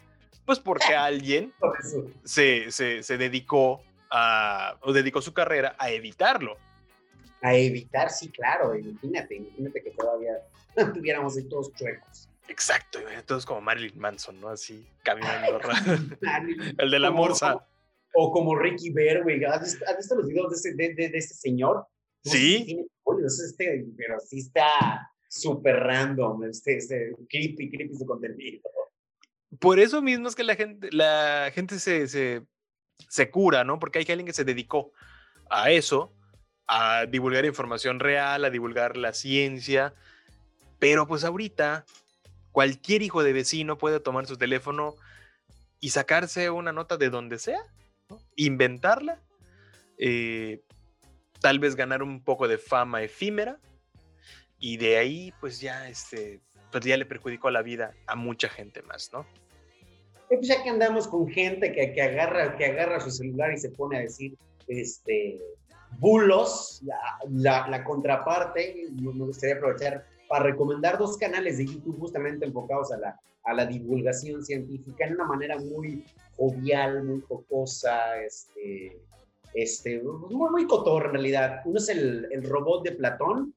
Pues 0.45 0.59
porque 0.59 0.95
alguien 0.95 1.53
se, 2.23 2.71
se, 2.71 3.03
se, 3.03 3.17
dedicó 3.17 3.81
a, 4.09 4.77
o 4.81 4.93
dedicó 4.93 5.21
su 5.21 5.33
carrera 5.33 5.75
a 5.77 5.91
evitarlo. 5.91 6.57
A 7.41 7.55
evitar, 7.55 8.09
sí, 8.09 8.29
claro. 8.29 8.75
Imagínate, 8.75 9.35
imagínate 9.35 9.83
que 9.83 9.91
todavía 9.91 10.33
tuviéramos 10.93 11.37
todos 11.49 11.73
chuecos. 11.73 12.27
Exacto, 12.51 12.99
todos 13.25 13.45
como 13.45 13.61
Marilyn 13.61 13.97
Manson, 13.97 14.41
¿no? 14.41 14.49
Así, 14.49 14.85
caminando. 15.03 15.57
el 16.77 16.91
de 16.91 16.99
la 16.99 17.09
morsa. 17.09 17.65
O 18.13 18.29
como 18.29 18.59
Ricky 18.59 18.89
Bear, 18.89 19.23
güey. 19.23 19.41
¿Has, 19.45 19.79
visto 19.97 20.15
los 20.15 20.27
videos 20.27 20.49
de 20.51 20.55
este, 20.57 20.73
de, 20.73 21.09
de, 21.09 21.17
este 21.17 21.33
señor? 21.33 21.87
sí. 22.25 22.85
este, 23.25 23.85
pero 23.95 24.19
sí 24.19 24.39
está 24.39 25.09
súper 25.29 25.77
random, 25.77 26.43
este, 26.43 26.75
este 26.75 27.15
creepy, 27.29 27.71
creepy 27.71 27.95
su 27.95 28.05
contenido. 28.05 28.61
Por 29.57 29.79
eso 29.79 30.01
mismo 30.01 30.27
es 30.27 30.35
que 30.35 30.43
la 30.43 30.55
gente, 30.55 30.89
la 30.91 31.51
gente 31.53 31.79
se, 31.79 32.09
se, 32.09 32.43
se 33.07 33.31
cura, 33.31 33.63
¿no? 33.63 33.79
Porque 33.79 33.99
hay 33.99 34.05
alguien 34.09 34.25
que 34.25 34.33
se 34.33 34.43
dedicó 34.43 34.91
a 35.49 35.71
eso, 35.71 36.13
a 36.67 37.05
divulgar 37.05 37.45
información 37.45 38.01
real, 38.01 38.43
a 38.43 38.49
divulgar 38.49 38.97
la 38.97 39.13
ciencia. 39.13 39.93
Pero 40.79 41.07
pues 41.07 41.23
ahorita 41.23 41.85
cualquier 42.51 43.01
hijo 43.01 43.23
de 43.23 43.33
vecino 43.33 43.77
puede 43.77 43.99
tomar 43.99 44.27
su 44.27 44.37
teléfono 44.37 44.95
y 45.79 45.89
sacarse 45.89 46.49
una 46.49 46.71
nota 46.71 46.97
de 46.97 47.09
donde 47.09 47.39
sea, 47.39 47.61
inventarla, 48.35 49.21
eh, 49.97 50.61
tal 51.39 51.59
vez 51.59 51.75
ganar 51.75 52.03
un 52.03 52.23
poco 52.23 52.47
de 52.47 52.57
fama 52.57 53.01
efímera 53.01 53.59
y 54.59 54.77
de 54.77 54.97
ahí 54.97 55.33
pues 55.39 55.59
ya, 55.59 55.89
este, 55.89 56.39
pues 56.71 56.85
ya 56.85 56.97
le 56.97 57.05
perjudicó 57.05 57.49
la 57.49 57.61
vida 57.61 57.93
a 58.07 58.15
mucha 58.15 58.47
gente 58.47 58.81
más, 58.83 59.11
¿no? 59.11 59.25
Pues 60.29 60.47
ya 60.47 60.63
que 60.63 60.69
andamos 60.69 61.07
con 61.07 61.27
gente 61.27 61.73
que, 61.73 62.01
agarra, 62.01 62.55
que 62.55 62.65
agarra 62.65 63.01
su 63.01 63.11
celular 63.11 63.51
y 63.51 63.57
se 63.57 63.69
pone 63.69 63.97
a 63.97 64.01
decir, 64.01 64.37
este, 64.67 65.39
bulos, 65.99 66.81
la, 67.29 67.83
contraparte, 67.83 68.87
me 68.93 69.25
gustaría 69.25 69.55
aprovechar 69.55 70.05
para 70.31 70.45
recomendar 70.45 70.97
dos 70.97 71.17
canales 71.17 71.57
de 71.57 71.65
YouTube 71.65 71.99
justamente 71.99 72.45
enfocados 72.45 72.89
a 72.93 72.97
la, 72.97 73.19
a 73.43 73.53
la 73.53 73.65
divulgación 73.65 74.41
científica 74.45 75.05
en 75.05 75.15
una 75.15 75.25
manera 75.25 75.57
muy 75.57 76.05
jovial, 76.37 77.03
muy 77.03 77.19
jocosa, 77.27 78.17
este, 78.23 78.97
este, 79.53 80.01
muy, 80.01 80.49
muy 80.49 80.67
cotorra 80.67 81.07
en 81.07 81.15
realidad. 81.15 81.61
Uno 81.65 81.79
es 81.79 81.89
el, 81.89 82.29
el, 82.31 82.43
robot 82.43 82.85
de 82.85 82.93
Platón, 82.93 83.53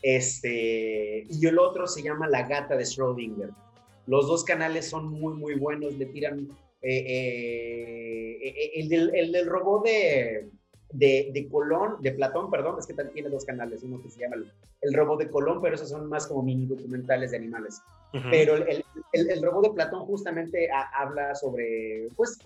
este, 0.00 1.26
y 1.28 1.46
el 1.46 1.58
otro 1.58 1.86
se 1.86 2.02
llama 2.02 2.26
La 2.26 2.48
gata 2.48 2.74
de 2.74 2.84
Schrödinger. 2.84 3.54
Los 4.06 4.28
dos 4.28 4.44
canales 4.44 4.88
son 4.88 5.08
muy, 5.08 5.34
muy 5.34 5.56
buenos, 5.56 5.92
le 5.98 6.06
tiran... 6.06 6.48
Eh, 6.80 7.04
eh, 7.06 8.38
eh, 8.42 8.70
el, 8.76 9.14
el, 9.14 9.30
del 9.30 9.46
robot 9.46 9.84
de, 9.84 10.48
de, 10.92 11.30
de, 11.32 11.48
Colón, 11.48 11.96
de 12.00 12.12
Platón, 12.12 12.50
perdón, 12.50 12.76
es 12.78 12.86
que 12.86 12.94
tiene 12.94 13.28
dos 13.28 13.44
canales, 13.44 13.82
uno 13.82 14.02
que 14.02 14.10
se 14.10 14.20
llama 14.20 14.36
El, 14.80 14.94
robot 14.94 15.20
de 15.20 15.30
Colón, 15.30 15.60
pero 15.62 15.74
esos 15.74 15.88
son 15.88 16.08
más 16.08 16.26
como 16.26 16.42
mini 16.42 16.66
documentales 16.66 17.30
de 17.30 17.38
animales. 17.38 17.80
Pero 18.30 18.56
el, 18.56 18.84
el, 19.12 19.42
robot 19.42 19.68
de 19.68 19.74
Platón 19.74 20.04
justamente 20.06 20.68
habla 20.94 21.34
sobre, 21.34 22.08
pues, 22.14 22.38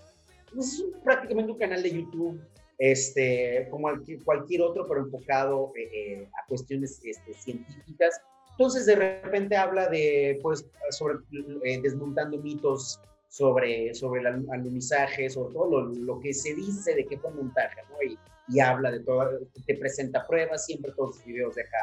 pues, 0.53 0.73
es 0.73 0.85
prácticamente 1.03 1.51
un 1.51 1.57
canal 1.57 1.83
de 1.83 1.91
YouTube, 1.91 2.39
este, 2.77 3.67
como 3.69 3.89
cualquier 4.23 4.61
otro, 4.61 4.85
pero 4.87 5.01
enfocado 5.01 5.73
eh, 5.75 5.89
eh, 5.93 6.29
a 6.41 6.47
cuestiones 6.47 7.01
este, 7.03 7.33
científicas. 7.33 8.21
Entonces, 8.51 8.85
de 8.85 8.95
repente 8.95 9.55
habla 9.55 9.87
de, 9.87 10.39
pues, 10.41 10.65
sobre 10.91 11.17
eh, 11.63 11.81
desmontando 11.81 12.37
mitos 12.37 12.99
sobre, 13.29 13.93
sobre 13.93 14.21
el 14.21 14.27
alunizaje, 14.49 15.29
sobre 15.29 15.53
todo 15.53 15.69
lo, 15.69 15.93
lo, 15.93 16.19
que 16.19 16.33
se 16.33 16.55
dice 16.55 16.95
de 16.95 17.05
qué 17.05 17.17
fue 17.17 17.29
montaje, 17.31 17.81
¿no? 17.89 18.01
Y, 18.01 18.17
y 18.47 18.59
habla 18.59 18.91
de 18.91 19.01
todo, 19.01 19.39
te 19.65 19.75
presenta 19.75 20.25
pruebas, 20.25 20.65
siempre 20.65 20.91
todos 20.95 21.17
sus 21.17 21.25
videos 21.25 21.55
deja, 21.55 21.77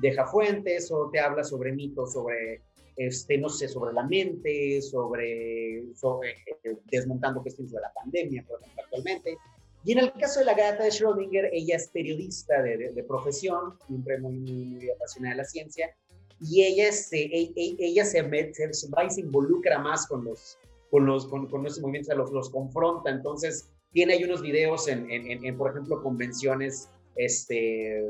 deja 0.00 0.26
fuentes 0.26 0.90
o 0.90 1.10
te 1.10 1.20
habla 1.20 1.44
sobre 1.44 1.72
mitos, 1.72 2.12
sobre, 2.12 2.62
este, 2.96 3.38
no 3.38 3.48
sé, 3.48 3.68
sobre 3.68 3.92
la 3.92 4.02
mente, 4.02 4.82
sobre, 4.82 5.84
sobre 5.94 6.30
eh, 6.64 6.76
desmontando 6.90 7.42
cuestiones 7.42 7.72
de 7.72 7.80
la 7.80 7.92
pandemia, 7.92 8.44
por 8.48 8.60
ejemplo, 8.60 8.82
actualmente. 8.84 9.38
Y 9.84 9.92
en 9.92 9.98
el 9.98 10.12
caso 10.14 10.40
de 10.40 10.46
la 10.46 10.54
gata 10.54 10.82
de 10.84 10.90
Schrödinger, 10.90 11.50
ella 11.52 11.76
es 11.76 11.88
periodista 11.88 12.62
de, 12.62 12.92
de, 12.92 13.04
profesión, 13.04 13.78
siempre 13.86 14.18
muy, 14.18 14.38
muy, 14.38 14.90
apasionada 14.90 15.34
de 15.34 15.42
la 15.42 15.44
ciencia, 15.44 15.94
y 16.40 16.62
ella, 16.62 16.92
se, 16.92 17.20
e, 17.20 17.52
e, 17.56 17.76
ella 17.78 18.04
se, 18.04 18.22
se, 18.52 18.88
va 18.90 19.04
y 19.04 19.10
se 19.10 19.20
involucra 19.20 19.78
más 19.78 20.06
con 20.06 20.24
los, 20.24 20.58
con 20.90 21.06
los, 21.06 21.26
con, 21.26 21.48
con 21.48 21.64
esos 21.66 21.80
movimientos, 21.80 22.16
los, 22.16 22.30
los 22.32 22.50
confronta, 22.50 23.10
entonces 23.10 23.70
tiene 23.92 24.14
ahí 24.14 24.24
unos 24.24 24.42
videos 24.42 24.88
en, 24.88 25.10
en, 25.10 25.56
por 25.56 25.70
ejemplo, 25.70 26.02
convenciones 26.02 26.88
este, 27.16 28.02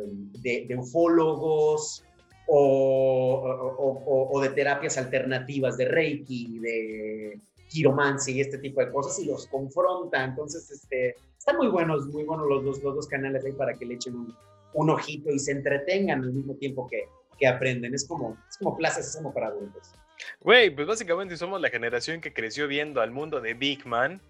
de, 0.42 0.66
de 0.68 0.76
ufólogos 0.76 2.04
o, 2.46 3.42
o, 3.78 4.28
o, 4.32 4.40
de 4.40 4.50
terapias 4.50 4.98
alternativas, 4.98 5.76
de 5.76 5.84
Reiki, 5.86 6.58
de 6.58 7.40
quiromancia 7.68 8.34
y 8.34 8.40
este 8.40 8.58
tipo 8.58 8.80
de 8.80 8.90
cosas, 8.90 9.18
y 9.18 9.26
los 9.26 9.46
confronta. 9.46 10.24
Entonces, 10.24 10.70
este, 10.70 11.14
están 11.36 11.56
muy 11.56 11.68
buenos, 11.68 12.06
muy 12.06 12.24
buenos 12.24 12.48
los 12.48 12.64
dos, 12.64 12.82
los 12.82 12.94
dos 12.94 13.06
canales 13.06 13.44
ahí 13.44 13.52
para 13.52 13.74
que 13.74 13.84
le 13.84 13.94
echen 13.94 14.14
un, 14.14 14.34
un 14.74 14.90
ojito 14.90 15.30
y 15.30 15.38
se 15.38 15.52
entretengan 15.52 16.22
al 16.22 16.32
mismo 16.32 16.54
tiempo 16.54 16.88
que, 16.88 17.04
que 17.38 17.46
aprenden. 17.46 17.94
Es 17.94 18.06
como, 18.06 18.36
es 18.48 18.56
como 18.58 18.76
plazas, 18.76 19.14
como 19.16 19.32
para 19.32 19.48
adultos. 19.48 19.92
Güey, 20.40 20.74
pues 20.74 20.86
básicamente 20.86 21.36
somos 21.36 21.60
la 21.60 21.70
generación 21.70 22.20
que 22.20 22.32
creció 22.32 22.66
viendo 22.66 23.00
al 23.00 23.10
mundo 23.10 23.40
de 23.40 23.54
Big 23.54 23.86
Man 23.86 24.20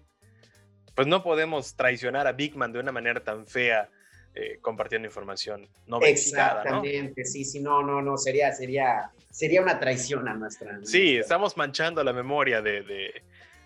pues 0.99 1.07
no 1.07 1.23
podemos 1.23 1.75
traicionar 1.75 2.27
a 2.27 2.33
Big 2.33 2.57
Man 2.57 2.73
de 2.73 2.79
una 2.79 2.91
manera 2.91 3.23
tan 3.23 3.47
fea 3.47 3.87
eh, 4.35 4.57
compartiendo 4.59 5.07
información 5.07 5.65
no 5.87 6.01
Exactamente, 6.01 7.23
sí, 7.23 7.45
sí, 7.45 7.61
no, 7.61 7.81
no, 7.81 8.01
no, 8.01 8.17
sería, 8.17 8.51
sería, 8.51 9.09
sería 9.29 9.61
una 9.61 9.79
traición 9.79 10.27
a 10.27 10.33
nuestra. 10.33 10.77
Sí, 10.83 11.15
estamos 11.15 11.55
manchando 11.55 12.03
la 12.03 12.11
memoria 12.11 12.61
de, 12.61 12.83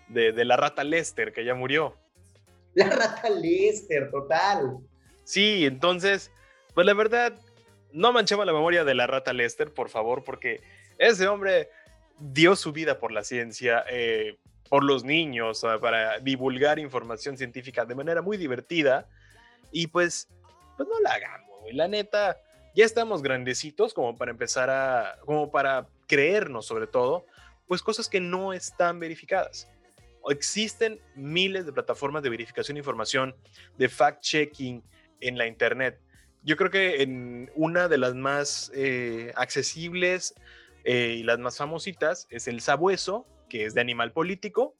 de, 0.08 0.32
de, 0.32 0.44
la 0.44 0.56
rata 0.56 0.84
Lester, 0.84 1.32
que 1.32 1.44
ya 1.44 1.56
murió. 1.56 1.96
La 2.74 2.88
rata 2.88 3.28
Lester, 3.28 4.12
total. 4.12 4.78
Sí, 5.24 5.66
entonces, 5.66 6.30
pues 6.72 6.86
la 6.86 6.94
verdad, 6.94 7.34
no 7.90 8.12
manchemos 8.12 8.46
la 8.46 8.52
memoria 8.52 8.84
de 8.84 8.94
la 8.94 9.08
rata 9.08 9.32
Lester, 9.32 9.74
por 9.74 9.88
favor, 9.88 10.22
porque 10.22 10.60
ese 10.98 11.26
hombre 11.26 11.68
dio 12.20 12.54
su 12.54 12.70
vida 12.70 13.00
por 13.00 13.10
la 13.10 13.24
ciencia. 13.24 13.84
Eh, 13.90 14.38
por 14.68 14.84
los 14.84 15.04
niños, 15.04 15.64
para 15.80 16.18
divulgar 16.20 16.78
información 16.78 17.36
científica 17.36 17.84
de 17.84 17.94
manera 17.94 18.22
muy 18.22 18.36
divertida. 18.36 19.06
Y 19.70 19.88
pues, 19.88 20.28
pues 20.76 20.88
no 20.88 21.00
la 21.00 21.14
hagamos, 21.14 21.72
La 21.72 21.88
neta, 21.88 22.38
ya 22.74 22.84
estamos 22.84 23.22
grandecitos 23.22 23.94
como 23.94 24.16
para 24.16 24.30
empezar 24.30 24.70
a, 24.70 25.16
como 25.24 25.50
para 25.50 25.88
creernos 26.06 26.66
sobre 26.66 26.86
todo, 26.86 27.26
pues 27.66 27.82
cosas 27.82 28.08
que 28.08 28.20
no 28.20 28.52
están 28.52 29.00
verificadas. 29.00 29.68
Existen 30.28 31.00
miles 31.14 31.66
de 31.66 31.72
plataformas 31.72 32.22
de 32.22 32.30
verificación 32.30 32.76
de 32.76 32.80
información, 32.80 33.34
de 33.76 33.88
fact-checking 33.88 34.82
en 35.20 35.38
la 35.38 35.46
Internet. 35.46 36.00
Yo 36.42 36.56
creo 36.56 36.70
que 36.70 37.02
en 37.02 37.50
una 37.54 37.88
de 37.88 37.98
las 37.98 38.14
más 38.14 38.70
eh, 38.74 39.32
accesibles 39.36 40.34
eh, 40.84 41.16
y 41.18 41.22
las 41.22 41.38
más 41.38 41.56
famositas 41.56 42.26
es 42.30 42.48
el 42.48 42.60
Sabueso, 42.60 43.26
que 43.48 43.64
es 43.64 43.74
de 43.74 43.80
Animal 43.80 44.12
Político, 44.12 44.76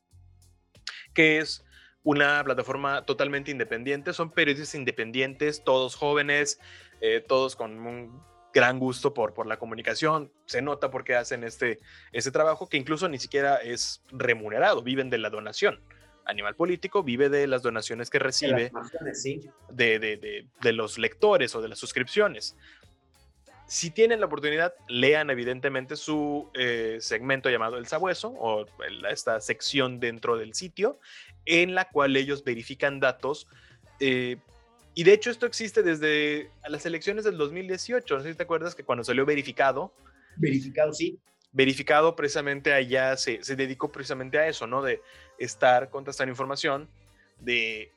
que 1.12 1.38
es 1.38 1.64
una 2.02 2.42
plataforma 2.44 3.04
totalmente 3.04 3.50
independiente. 3.50 4.12
Son 4.12 4.30
periodistas 4.30 4.74
independientes, 4.74 5.64
todos 5.64 5.96
jóvenes, 5.96 6.60
eh, 7.00 7.24
todos 7.26 7.56
con 7.56 7.78
un 7.86 8.22
gran 8.52 8.78
gusto 8.78 9.14
por, 9.14 9.34
por 9.34 9.46
la 9.46 9.58
comunicación. 9.58 10.32
Se 10.46 10.62
nota 10.62 10.90
porque 10.90 11.16
hacen 11.16 11.42
este, 11.44 11.80
este 12.12 12.30
trabajo 12.30 12.68
que 12.68 12.76
incluso 12.76 13.08
ni 13.08 13.18
siquiera 13.18 13.56
es 13.56 14.02
remunerado, 14.12 14.82
viven 14.82 15.10
de 15.10 15.18
la 15.18 15.30
donación. 15.30 15.80
Animal 16.26 16.54
Político 16.54 17.02
vive 17.02 17.28
de 17.28 17.46
las 17.46 17.62
donaciones 17.62 18.08
que 18.08 18.18
recibe 18.18 18.72
de, 19.70 19.98
de, 19.98 20.46
de, 20.62 20.72
los 20.72 20.98
lectores 20.98 21.54
o 21.54 21.60
de 21.60 21.68
las 21.68 21.78
suscripciones. 21.78 22.56
Si 23.66 23.90
tienen 23.90 24.20
la 24.20 24.26
oportunidad, 24.26 24.74
lean 24.88 25.30
evidentemente 25.30 25.96
su 25.96 26.50
eh, 26.54 26.98
segmento 27.00 27.48
llamado 27.48 27.78
El 27.78 27.86
Sabueso 27.86 28.28
o 28.28 28.66
esta 29.10 29.40
sección 29.40 30.00
dentro 30.00 30.36
del 30.36 30.54
sitio 30.54 30.98
en 31.46 31.74
la 31.74 31.88
cual 31.88 32.16
ellos 32.16 32.44
verifican 32.44 33.00
datos. 33.00 33.48
Eh, 34.00 34.36
y 34.94 35.04
de 35.04 35.12
hecho 35.12 35.30
esto 35.30 35.46
existe 35.46 35.82
desde 35.82 36.50
las 36.68 36.84
elecciones 36.84 37.24
del 37.24 37.38
2018. 37.38 38.16
No 38.16 38.22
sé 38.22 38.32
si 38.32 38.36
te 38.36 38.42
acuerdas 38.42 38.74
que 38.74 38.84
cuando 38.84 39.02
salió 39.02 39.24
verificado. 39.24 39.92
Verificado, 40.36 40.92
sí. 40.92 41.18
Verificado 41.52 42.14
precisamente 42.16 42.72
allá 42.72 43.16
se, 43.16 43.42
se 43.42 43.56
dedicó 43.56 43.90
precisamente 43.90 44.38
a 44.38 44.46
eso, 44.46 44.66
¿no? 44.66 44.82
De 44.82 45.00
estar 45.38 45.88
contrastando 45.88 46.30
información, 46.30 46.88
de 47.40 47.90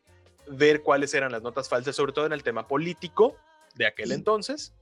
ver 0.47 0.81
cuáles 0.81 1.13
eran 1.13 1.31
las 1.31 1.41
notas 1.41 1.67
falsas, 1.67 1.95
sobre 1.95 2.13
todo 2.13 2.25
en 2.25 2.33
el 2.33 2.43
tema 2.43 2.67
político 2.67 3.35
de 3.75 3.85
aquel 3.85 4.11
entonces 4.11 4.73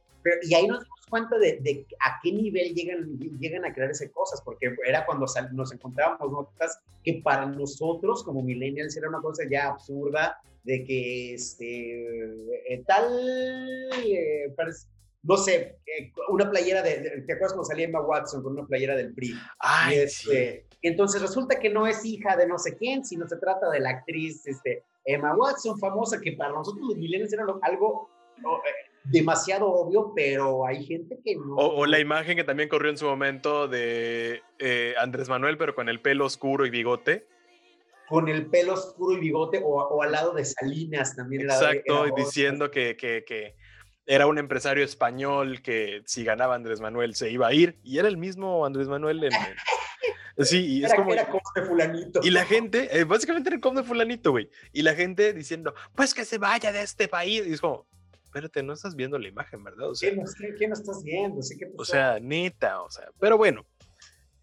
y 0.44 0.54
ahí 0.54 0.68
nos 0.68 0.84
dimos 0.84 1.00
cuenta 1.10 1.38
de, 1.38 1.86
a 2.00 2.20
qué 2.22 2.32
nivel 2.32 2.74
llegan, 2.74 3.18
llegan 3.40 3.66
a 3.66 3.74
crearse 3.74 4.12
cosas, 4.12 4.42
porque 4.42 4.76
era 4.86 5.06
cuando 5.06 5.26
nos 5.54 5.74
encontrábamos 5.74 6.32
notas 6.32 6.80
que 7.04 7.22
para 7.24 7.46
nosotros 7.46 8.24
como 8.24 8.42
millennials 8.42 8.98
era 8.98 9.10
una 9.10 9.22
cosa 9.22 9.44
ya 9.50 9.68
absurda, 9.68 10.40
de 10.64 10.84
que 10.84 11.36
este, 11.36 12.74
eh, 12.74 12.84
tal, 12.88 13.06
eh, 14.04 14.52
no 15.22 15.38
sé, 15.38 15.78
eh, 15.86 16.12
una 16.30 16.50
playera 16.50 16.82
de, 16.82 17.24
¿te 17.26 17.34
acuerdas 17.34 17.54
cuando 17.54 17.66
salía 17.66 17.86
Emma 17.86 18.02
Watson 18.02 18.42
con 18.42 18.54
una 18.54 18.66
playera 18.66 18.96
del 18.96 19.14
PRI? 19.14 19.36
Ay, 19.60 20.00
este, 20.00 20.66
Entonces 20.82 21.22
resulta 21.22 21.60
que 21.60 21.70
no 21.70 21.86
es 21.86 22.04
hija 22.04 22.36
de 22.36 22.48
no 22.48 22.58
sé 22.58 22.76
quién, 22.76 23.06
sino 23.06 23.28
se 23.28 23.38
trata 23.38 23.70
de 23.70 23.80
la 23.80 23.92
actriz, 23.92 24.46
este, 24.48 24.84
Emma 25.06 25.36
Watson, 25.36 25.80
famosa, 25.80 26.20
que 26.20 26.32
para 26.32 26.52
nosotros 26.52 26.88
los 26.88 26.98
millennials 26.98 27.32
era 27.32 27.46
algo 27.62 28.10
demasiado 29.06 29.68
obvio, 29.68 30.14
pero 30.16 30.66
hay 30.66 30.84
gente 30.84 31.20
que 31.24 31.36
no. 31.36 31.56
O, 31.56 31.86
la 31.86 32.00
imagen 32.00 32.36
que 32.36 32.44
también 32.44 32.70
corrió 32.70 32.92
en 32.92 32.98
su 32.98 33.06
momento 33.06 33.68
de 33.68 34.42
eh, 34.60 34.96
Andrés 35.00 35.30
Manuel, 35.30 35.58
pero 35.58 35.76
con 35.76 35.90
el 35.90 36.02
pelo 36.02 36.26
oscuro 36.26 36.66
y 36.66 36.70
bigote. 36.70 37.28
Con 38.08 38.28
el 38.30 38.48
pelo 38.48 38.74
oscuro 38.74 39.18
y 39.18 39.20
bigote, 39.20 39.62
o, 39.64 40.02
al 40.02 40.12
lado 40.12 40.34
de 40.34 40.46
Salinas 40.46 41.16
también. 41.16 41.44
Exacto, 41.44 42.06
diciendo 42.16 42.70
que, 42.70 42.96
que, 42.96 43.24
que, 43.26 43.56
era 44.06 44.28
un 44.28 44.38
empresario 44.38 44.84
español 44.84 45.62
que 45.64 46.04
si 46.06 46.24
ganaba 46.24 46.54
Andrés 46.54 46.80
Manuel 46.80 47.16
se 47.16 47.32
iba 47.32 47.48
a 47.48 47.54
ir, 47.54 47.80
y 47.84 47.98
era 47.98 48.08
el 48.08 48.18
mismo 48.18 48.66
Andrés 48.66 48.88
Manuel 48.88 49.24
en, 49.24 49.32
Sí, 50.38 50.66
y 50.66 50.84
es 50.84 50.94
como. 50.94 51.14
Era 51.14 51.28
de 51.56 51.62
fulanito. 51.64 52.20
Y 52.22 52.30
la 52.30 52.46
gente, 52.46 52.90
eh, 52.92 53.06
básicamente 53.06 53.50
era 53.50 53.56
el 53.56 53.62
com 53.62 53.76
de 53.76 53.84
fulanito, 53.84 54.32
güey. 54.32 54.50
Y 54.74 54.82
la 54.82 54.94
gente 54.94 55.32
diciendo, 55.34 55.74
pues 55.96 56.14
que 56.14 56.26
se 56.26 56.38
vaya 56.38 56.72
de 56.72 56.82
este 56.82 57.08
país. 57.08 57.48
Y 57.48 57.54
es 57.54 57.62
como, 57.62 57.88
espérate, 58.36 58.64
no 58.64 58.74
estás 58.74 58.96
viendo 58.98 59.18
la 59.18 59.30
imagen, 59.30 59.64
¿verdad? 59.64 59.90
O 59.90 59.96
sea, 59.96 60.10
¿Qué, 60.10 60.18
no, 60.18 60.24
estás 60.74 61.04
viendo? 61.04 61.40
o 61.78 61.86
sea, 61.86 62.20
neta, 62.20 62.82
o 62.82 62.92
sea, 62.92 63.10
pero 63.20 63.38
bueno. 63.38 63.66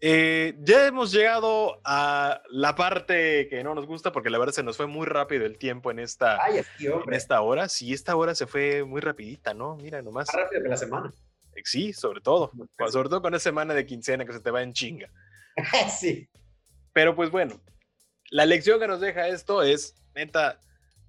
Eh, 0.05 0.55
ya 0.59 0.87
hemos 0.87 1.13
llegado 1.13 1.79
a 1.85 2.41
la 2.49 2.75
parte 2.75 3.47
que 3.47 3.63
no 3.63 3.73
nos 3.73 3.85
gusta 3.85 4.11
porque 4.11 4.29
la 4.29 4.37
verdad 4.37 4.51
se 4.51 4.61
nos 4.61 4.75
fue 4.75 4.85
muy 4.85 5.05
rápido 5.05 5.45
el 5.45 5.57
tiempo 5.57 5.91
en 5.91 5.99
esta, 5.99 6.39
en 6.49 7.13
esta 7.13 7.39
hora. 7.39 7.69
Sí, 7.69 7.93
esta 7.93 8.13
hora 8.17 8.35
se 8.35 8.45
fue 8.45 8.83
muy 8.83 8.99
rapidita, 8.99 9.53
¿no? 9.53 9.77
Mira 9.77 10.01
nomás. 10.01 10.27
Más 10.27 10.43
rápido 10.43 10.63
que 10.63 10.67
la 10.67 10.75
semana. 10.75 11.13
Sí, 11.63 11.93
sobre 11.93 12.19
todo. 12.19 12.51
Sobre 12.89 13.07
todo 13.07 13.21
con 13.21 13.33
esa 13.33 13.43
semana 13.43 13.73
de 13.73 13.85
quincena 13.85 14.25
que 14.25 14.33
se 14.33 14.41
te 14.41 14.51
va 14.51 14.61
en 14.61 14.73
chinga. 14.73 15.09
sí. 16.01 16.27
Pero 16.91 17.15
pues 17.15 17.31
bueno, 17.31 17.61
la 18.29 18.45
lección 18.45 18.81
que 18.81 18.87
nos 18.87 18.99
deja 18.99 19.29
esto 19.29 19.63
es, 19.63 19.95
neta, 20.15 20.59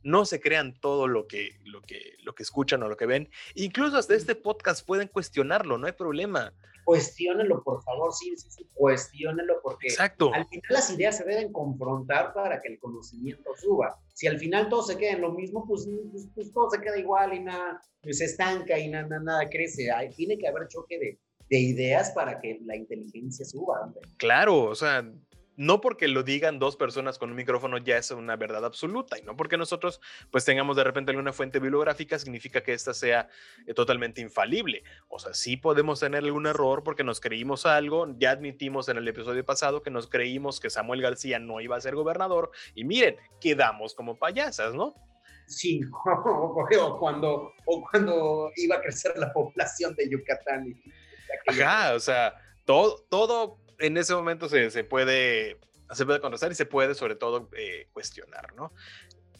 no 0.04 0.24
se 0.24 0.40
crean 0.40 0.78
todo 0.78 1.08
lo 1.08 1.26
que, 1.26 1.58
lo 1.64 1.82
que, 1.82 2.16
lo 2.22 2.34
que 2.34 2.42
escuchan 2.42 2.82
o 2.82 2.88
lo 2.88 2.96
que 2.96 3.06
ven. 3.06 3.28
Incluso 3.54 3.96
hasta 3.96 4.14
este 4.14 4.34
podcast 4.34 4.86
pueden 4.86 5.08
cuestionarlo, 5.08 5.78
no 5.78 5.86
hay 5.86 5.92
problema. 5.92 6.52
Cuestiónenlo, 6.84 7.62
por 7.62 7.82
favor, 7.82 8.12
sí, 8.12 8.36
sí, 8.36 8.50
sí, 8.50 8.68
cuestiónenlo, 8.74 9.60
porque 9.62 9.88
Exacto. 9.88 10.32
al 10.34 10.46
final 10.46 10.66
las 10.68 10.90
ideas 10.90 11.16
se 11.16 11.24
deben 11.24 11.50
confrontar 11.50 12.34
para 12.34 12.60
que 12.60 12.68
el 12.68 12.78
conocimiento 12.78 13.50
suba. 13.56 13.98
Si 14.12 14.26
al 14.26 14.38
final 14.38 14.68
todo 14.68 14.82
se 14.82 14.98
queda 14.98 15.12
en 15.12 15.22
lo 15.22 15.32
mismo, 15.32 15.66
pues, 15.66 15.88
pues, 16.12 16.28
pues 16.34 16.52
todo 16.52 16.68
se 16.70 16.80
queda 16.82 16.98
igual 16.98 17.32
y 17.32 17.40
nada, 17.40 17.80
pues 18.02 18.18
se 18.18 18.26
estanca 18.26 18.78
y 18.78 18.88
nada, 18.88 19.18
nada, 19.18 19.48
crece. 19.48 19.88
tiene 20.14 20.36
que 20.36 20.46
haber 20.46 20.68
choque 20.68 20.98
de, 20.98 21.18
de 21.48 21.58
ideas 21.58 22.10
para 22.10 22.38
que 22.38 22.60
la 22.64 22.76
inteligencia 22.76 23.46
suba. 23.46 23.90
Claro, 24.18 24.64
o 24.64 24.74
sea, 24.74 25.10
no 25.56 25.80
porque 25.80 26.08
lo 26.08 26.22
digan 26.22 26.58
dos 26.58 26.76
personas 26.76 27.18
con 27.18 27.30
un 27.30 27.36
micrófono 27.36 27.78
ya 27.78 27.96
es 27.96 28.10
una 28.10 28.36
verdad 28.36 28.64
absoluta 28.64 29.18
y 29.18 29.22
no 29.22 29.36
porque 29.36 29.56
nosotros 29.56 30.00
pues 30.30 30.44
tengamos 30.44 30.76
de 30.76 30.84
repente 30.84 31.10
alguna 31.10 31.32
fuente 31.32 31.58
bibliográfica 31.58 32.18
significa 32.18 32.62
que 32.62 32.72
esta 32.72 32.94
sea 32.94 33.28
eh, 33.66 33.74
totalmente 33.74 34.20
infalible. 34.20 34.82
O 35.08 35.18
sea, 35.18 35.34
sí 35.34 35.56
podemos 35.56 36.00
tener 36.00 36.24
algún 36.24 36.46
error 36.46 36.82
porque 36.82 37.04
nos 37.04 37.20
creímos 37.20 37.66
algo, 37.66 38.06
ya 38.18 38.30
admitimos 38.30 38.88
en 38.88 38.96
el 38.96 39.06
episodio 39.06 39.44
pasado 39.44 39.82
que 39.82 39.90
nos 39.90 40.08
creímos 40.08 40.60
que 40.60 40.70
Samuel 40.70 41.02
García 41.02 41.38
no 41.38 41.60
iba 41.60 41.76
a 41.76 41.80
ser 41.80 41.94
gobernador 41.94 42.50
y 42.74 42.84
miren, 42.84 43.16
quedamos 43.40 43.94
como 43.94 44.18
payasas, 44.18 44.74
¿no? 44.74 44.94
Sí, 45.46 45.80
o 46.04 46.98
cuando, 46.98 47.52
o 47.66 47.84
cuando 47.90 48.50
iba 48.56 48.76
a 48.76 48.80
crecer 48.80 49.16
la 49.16 49.32
población 49.32 49.94
de 49.94 50.08
Yucatán. 50.10 50.74
Ajá, 51.46 51.94
o 51.94 52.00
sea, 52.00 52.34
todo, 52.64 53.04
todo 53.10 53.58
en 53.78 53.96
ese 53.96 54.14
momento 54.14 54.48
se, 54.48 54.70
se, 54.70 54.84
puede, 54.84 55.58
se 55.92 56.06
puede 56.06 56.20
conocer 56.20 56.52
y 56.52 56.54
se 56.54 56.66
puede 56.66 56.94
sobre 56.94 57.16
todo 57.16 57.48
eh, 57.56 57.88
cuestionar, 57.92 58.54
¿no? 58.54 58.72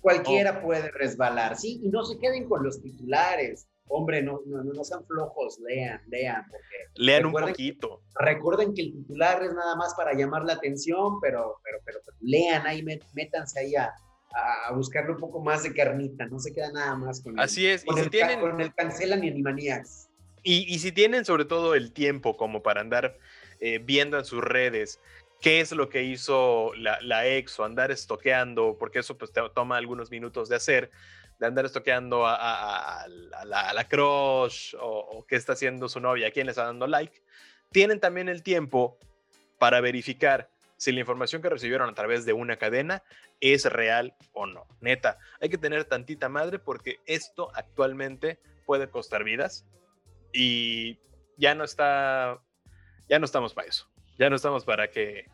Cualquiera 0.01 0.61
puede 0.61 0.90
resbalar, 0.90 1.56
sí, 1.56 1.81
y 1.82 1.89
no 1.89 2.05
se 2.05 2.19
queden 2.19 2.47
con 2.48 2.62
los 2.62 2.82
titulares. 2.82 3.66
Hombre, 3.86 4.23
no, 4.23 4.40
no, 4.47 4.65
no 4.65 4.85
sean 4.85 5.05
flojos, 5.06 5.59
lean, 5.61 6.01
lean. 6.09 6.44
Porque 6.51 6.66
lean 6.94 7.27
un 7.27 7.32
poquito. 7.32 8.02
recuerden 8.19 8.74
que 8.74 8.82
el 8.82 8.93
titular 8.93 9.43
es 9.43 9.52
nada 9.52 9.77
más 9.77 9.94
para 9.94 10.15
llamar 10.15 10.44
la 10.44 10.55
atención, 10.55 11.20
pero, 11.20 11.61
pero, 11.62 11.78
pero, 11.85 12.01
lean 12.20 12.66
ahí, 12.66 12.82
métanse 13.15 13.61
ahí 13.61 13.77
a, 13.77 13.94
a 14.35 14.73
buscarle 14.73 15.12
un 15.12 15.20
poco 15.20 15.40
más 15.40 15.62
de 15.62 15.73
carnita, 15.73 16.27
no 16.27 16.39
se 16.39 16.52
queda 16.52 16.73
nada 16.73 16.97
más 16.97 17.23
con 17.23 17.39
Así 17.39 17.66
es, 17.66 17.85
con, 17.85 17.97
y 17.97 18.01
el, 18.01 18.11
tienen, 18.11 18.40
con 18.40 18.61
el 18.61 18.74
cancelan 18.74 19.23
y 19.23 19.28
Animaniacs. 19.28 20.09
Y, 20.43 20.74
y, 20.74 20.78
si 20.81 20.93
tienen 20.93 21.24
sobre 21.24 21.44
todo 21.44 21.74
el 21.74 21.93
tiempo 21.93 22.36
como 22.36 22.62
para 22.62 22.81
andar 22.81 23.16
eh, 23.66 23.80
viendo 23.82 24.18
en 24.18 24.26
sus 24.26 24.44
redes 24.44 25.00
qué 25.40 25.62
es 25.62 25.72
lo 25.72 25.88
que 25.88 26.02
hizo 26.02 26.74
la, 26.76 27.00
la 27.00 27.26
ex 27.26 27.58
o 27.58 27.64
andar 27.64 27.90
estoqueando, 27.90 28.76
porque 28.78 28.98
eso 28.98 29.16
pues 29.16 29.32
toma 29.54 29.78
algunos 29.78 30.10
minutos 30.10 30.50
de 30.50 30.56
hacer, 30.56 30.90
de 31.38 31.46
andar 31.46 31.64
estoqueando 31.64 32.26
a, 32.26 33.06
la, 33.46 33.70
a 33.70 33.88
crush 33.88 34.74
o, 34.78 35.24
qué 35.26 35.36
está 35.36 35.54
haciendo 35.54 35.88
su 35.88 35.98
novia, 35.98 36.28
a 36.28 36.30
quién 36.30 36.44
le 36.44 36.50
está 36.50 36.64
dando 36.64 36.86
like, 36.86 37.22
tienen 37.72 38.00
también 38.00 38.28
el 38.28 38.42
tiempo 38.42 38.98
para 39.58 39.80
verificar 39.80 40.50
si 40.76 40.92
la 40.92 41.00
información 41.00 41.40
que 41.40 41.48
recibieron 41.48 41.88
a 41.88 41.94
través 41.94 42.26
de 42.26 42.34
una 42.34 42.58
cadena 42.58 43.02
es 43.40 43.64
real 43.64 44.14
o 44.34 44.44
no. 44.44 44.66
Neta, 44.82 45.16
hay 45.40 45.48
que 45.48 45.56
tener 45.56 45.86
tantita 45.86 46.28
madre 46.28 46.58
porque 46.58 46.98
esto 47.06 47.50
actualmente 47.54 48.38
puede 48.66 48.90
costar 48.90 49.24
vidas 49.24 49.64
y 50.34 50.98
ya 51.38 51.54
no 51.54 51.64
está 51.64 52.42
ya 53.09 53.18
no 53.18 53.24
estamos 53.24 53.55
para 53.55 53.68
eso. 53.68 53.86
Ya 54.18 54.31
no 54.31 54.36
estamos 54.36 54.64
para 54.64 54.90
que 54.90 55.26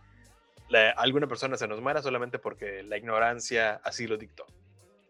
alguna 0.97 1.27
persona 1.27 1.57
se 1.57 1.67
nos 1.67 1.81
muera 1.81 2.03
solamente 2.03 2.39
porque 2.39 2.83
la 2.83 2.97
ignorancia 2.97 3.81
así 3.85 4.07
lo 4.07 4.17
dictó. 4.17 4.47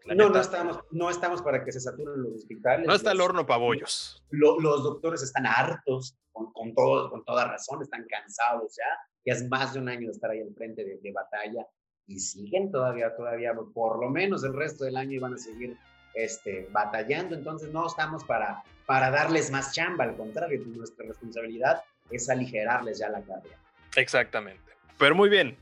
no, 0.05 0.29
no 0.29 0.39
estamos, 0.39 0.79
no 0.91 1.09
estamos 1.09 1.41
para 1.41 1.63
que 1.63 1.71
se 1.71 1.79
saturen 1.79 2.23
los 2.23 2.33
hospitales. 2.33 2.87
No 2.87 2.95
está 2.95 3.11
el 3.11 3.21
horno 3.21 3.45
para 3.45 3.59
bollos. 3.59 4.23
los 4.29 4.83
doctores 4.83 5.21
están 5.21 5.45
hartos, 5.45 6.17
con, 6.31 6.51
con, 6.53 6.73
todo, 6.73 7.09
con 7.09 7.23
toda 7.23 7.45
razón, 7.45 7.81
están 7.81 8.05
cansados 8.07 8.75
ya. 8.75 8.85
Ya 9.23 9.33
es 9.33 9.47
más 9.49 9.73
de 9.73 9.79
un 9.79 9.89
año 9.89 10.07
de 10.07 10.13
estar 10.13 10.31
ahí 10.31 10.41
al 10.41 10.53
frente 10.55 10.83
de, 10.83 10.97
de 10.97 11.11
batalla 11.11 11.67
y 12.07 12.19
siguen 12.19 12.71
todavía, 12.71 13.15
todavía, 13.15 13.53
por 13.73 13.99
lo 13.99 14.09
menos 14.09 14.43
el 14.43 14.53
resto 14.53 14.83
del 14.83 14.97
año 14.97 15.21
van 15.21 15.35
a 15.35 15.37
seguir 15.37 15.77
este, 16.15 16.67
batallando. 16.71 17.35
Entonces 17.35 17.71
no 17.71 17.85
estamos 17.85 18.23
para, 18.23 18.63
para 18.85 19.11
darles 19.11 19.51
más 19.51 19.73
chamba, 19.73 20.05
al 20.05 20.17
contrario, 20.17 20.61
nuestra 20.65 21.05
responsabilidad 21.05 21.83
es 22.11 22.29
aligerarles 22.29 22.99
ya 22.99 23.09
la 23.09 23.21
carga. 23.21 23.57
Exactamente. 23.95 24.71
Pero 24.97 25.15
muy 25.15 25.29
bien. 25.29 25.57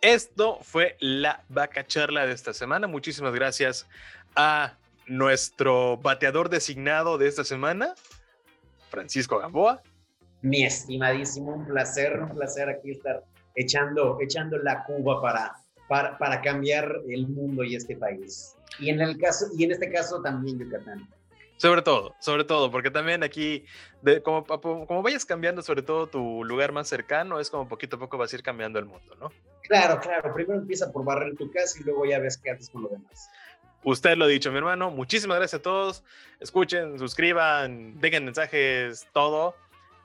Esto 0.00 0.58
fue 0.62 0.96
la 1.00 1.44
vaca 1.48 1.86
charla 1.86 2.26
de 2.26 2.32
esta 2.32 2.52
semana. 2.52 2.88
Muchísimas 2.88 3.32
gracias 3.34 3.86
a 4.34 4.76
nuestro 5.06 5.96
bateador 5.98 6.48
designado 6.48 7.18
de 7.18 7.28
esta 7.28 7.44
semana, 7.44 7.94
Francisco 8.90 9.38
Gamboa. 9.38 9.82
Mi 10.42 10.64
estimadísimo, 10.64 11.54
un 11.54 11.66
placer, 11.66 12.18
un 12.20 12.34
placer 12.34 12.68
aquí 12.68 12.92
estar 12.92 13.22
echando, 13.54 14.18
echando 14.20 14.58
la 14.58 14.84
cuba 14.84 15.22
para, 15.22 15.52
para, 15.88 16.18
para 16.18 16.40
cambiar 16.40 17.00
el 17.08 17.28
mundo 17.28 17.62
y 17.62 17.76
este 17.76 17.96
país. 17.96 18.56
Y 18.78 18.90
en, 18.90 19.00
el 19.00 19.18
caso, 19.18 19.46
y 19.56 19.64
en 19.64 19.72
este 19.72 19.90
caso 19.92 20.20
también 20.20 20.58
Yucatán. 20.58 21.08
Sobre 21.62 21.80
todo, 21.82 22.16
sobre 22.18 22.42
todo, 22.42 22.72
porque 22.72 22.90
también 22.90 23.22
aquí, 23.22 23.64
como, 24.24 24.44
como 24.44 25.00
vayas 25.00 25.24
cambiando 25.24 25.62
sobre 25.62 25.82
todo 25.82 26.08
tu 26.08 26.42
lugar 26.42 26.72
más 26.72 26.88
cercano, 26.88 27.38
es 27.38 27.50
como 27.50 27.68
poquito 27.68 27.94
a 27.94 27.98
poco 28.00 28.18
vas 28.18 28.32
a 28.32 28.34
ir 28.36 28.42
cambiando 28.42 28.80
el 28.80 28.84
mundo, 28.84 29.14
¿no? 29.20 29.30
Claro, 29.68 30.00
claro. 30.00 30.34
Primero 30.34 30.58
empieza 30.58 30.90
por 30.90 31.04
barrer 31.04 31.36
tu 31.36 31.48
casa 31.52 31.78
y 31.78 31.84
luego 31.84 32.04
ya 32.04 32.18
ves 32.18 32.36
qué 32.36 32.50
haces 32.50 32.68
con 32.68 32.82
lo 32.82 32.88
demás. 32.88 33.30
Usted 33.84 34.16
lo 34.16 34.24
ha 34.24 34.26
dicho, 34.26 34.50
mi 34.50 34.58
hermano. 34.58 34.90
Muchísimas 34.90 35.36
gracias 35.38 35.60
a 35.60 35.62
todos. 35.62 36.02
Escuchen, 36.40 36.98
suscriban, 36.98 38.00
dejen 38.00 38.24
mensajes, 38.24 39.06
todo. 39.12 39.54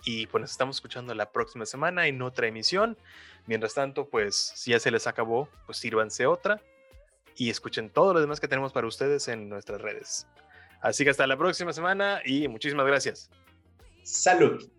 Y 0.05 0.27
pues 0.27 0.41
nos 0.41 0.51
estamos 0.51 0.75
escuchando 0.75 1.15
la 1.15 1.31
próxima 1.31 1.65
semana 1.65 2.05
en 2.05 2.21
otra 2.21 2.45
emisión. 2.45 2.99
Mientras 3.47 3.73
tanto, 3.73 4.07
pues 4.07 4.35
si 4.35 4.73
ya 4.73 4.79
se 4.79 4.91
les 4.91 5.07
acabó, 5.07 5.49
pues 5.65 5.79
sírvanse 5.79 6.27
otra 6.27 6.61
y 7.35 7.49
escuchen 7.49 7.89
todo 7.89 8.13
lo 8.13 8.21
demás 8.21 8.39
que 8.39 8.47
tenemos 8.47 8.73
para 8.73 8.85
ustedes 8.85 9.27
en 9.27 9.49
nuestras 9.49 9.81
redes. 9.81 10.27
Así 10.81 11.03
que 11.03 11.09
hasta 11.09 11.27
la 11.27 11.37
próxima 11.37 11.73
semana 11.73 12.21
y 12.25 12.47
muchísimas 12.47 12.85
gracias. 12.85 13.29
Salud. 14.03 14.69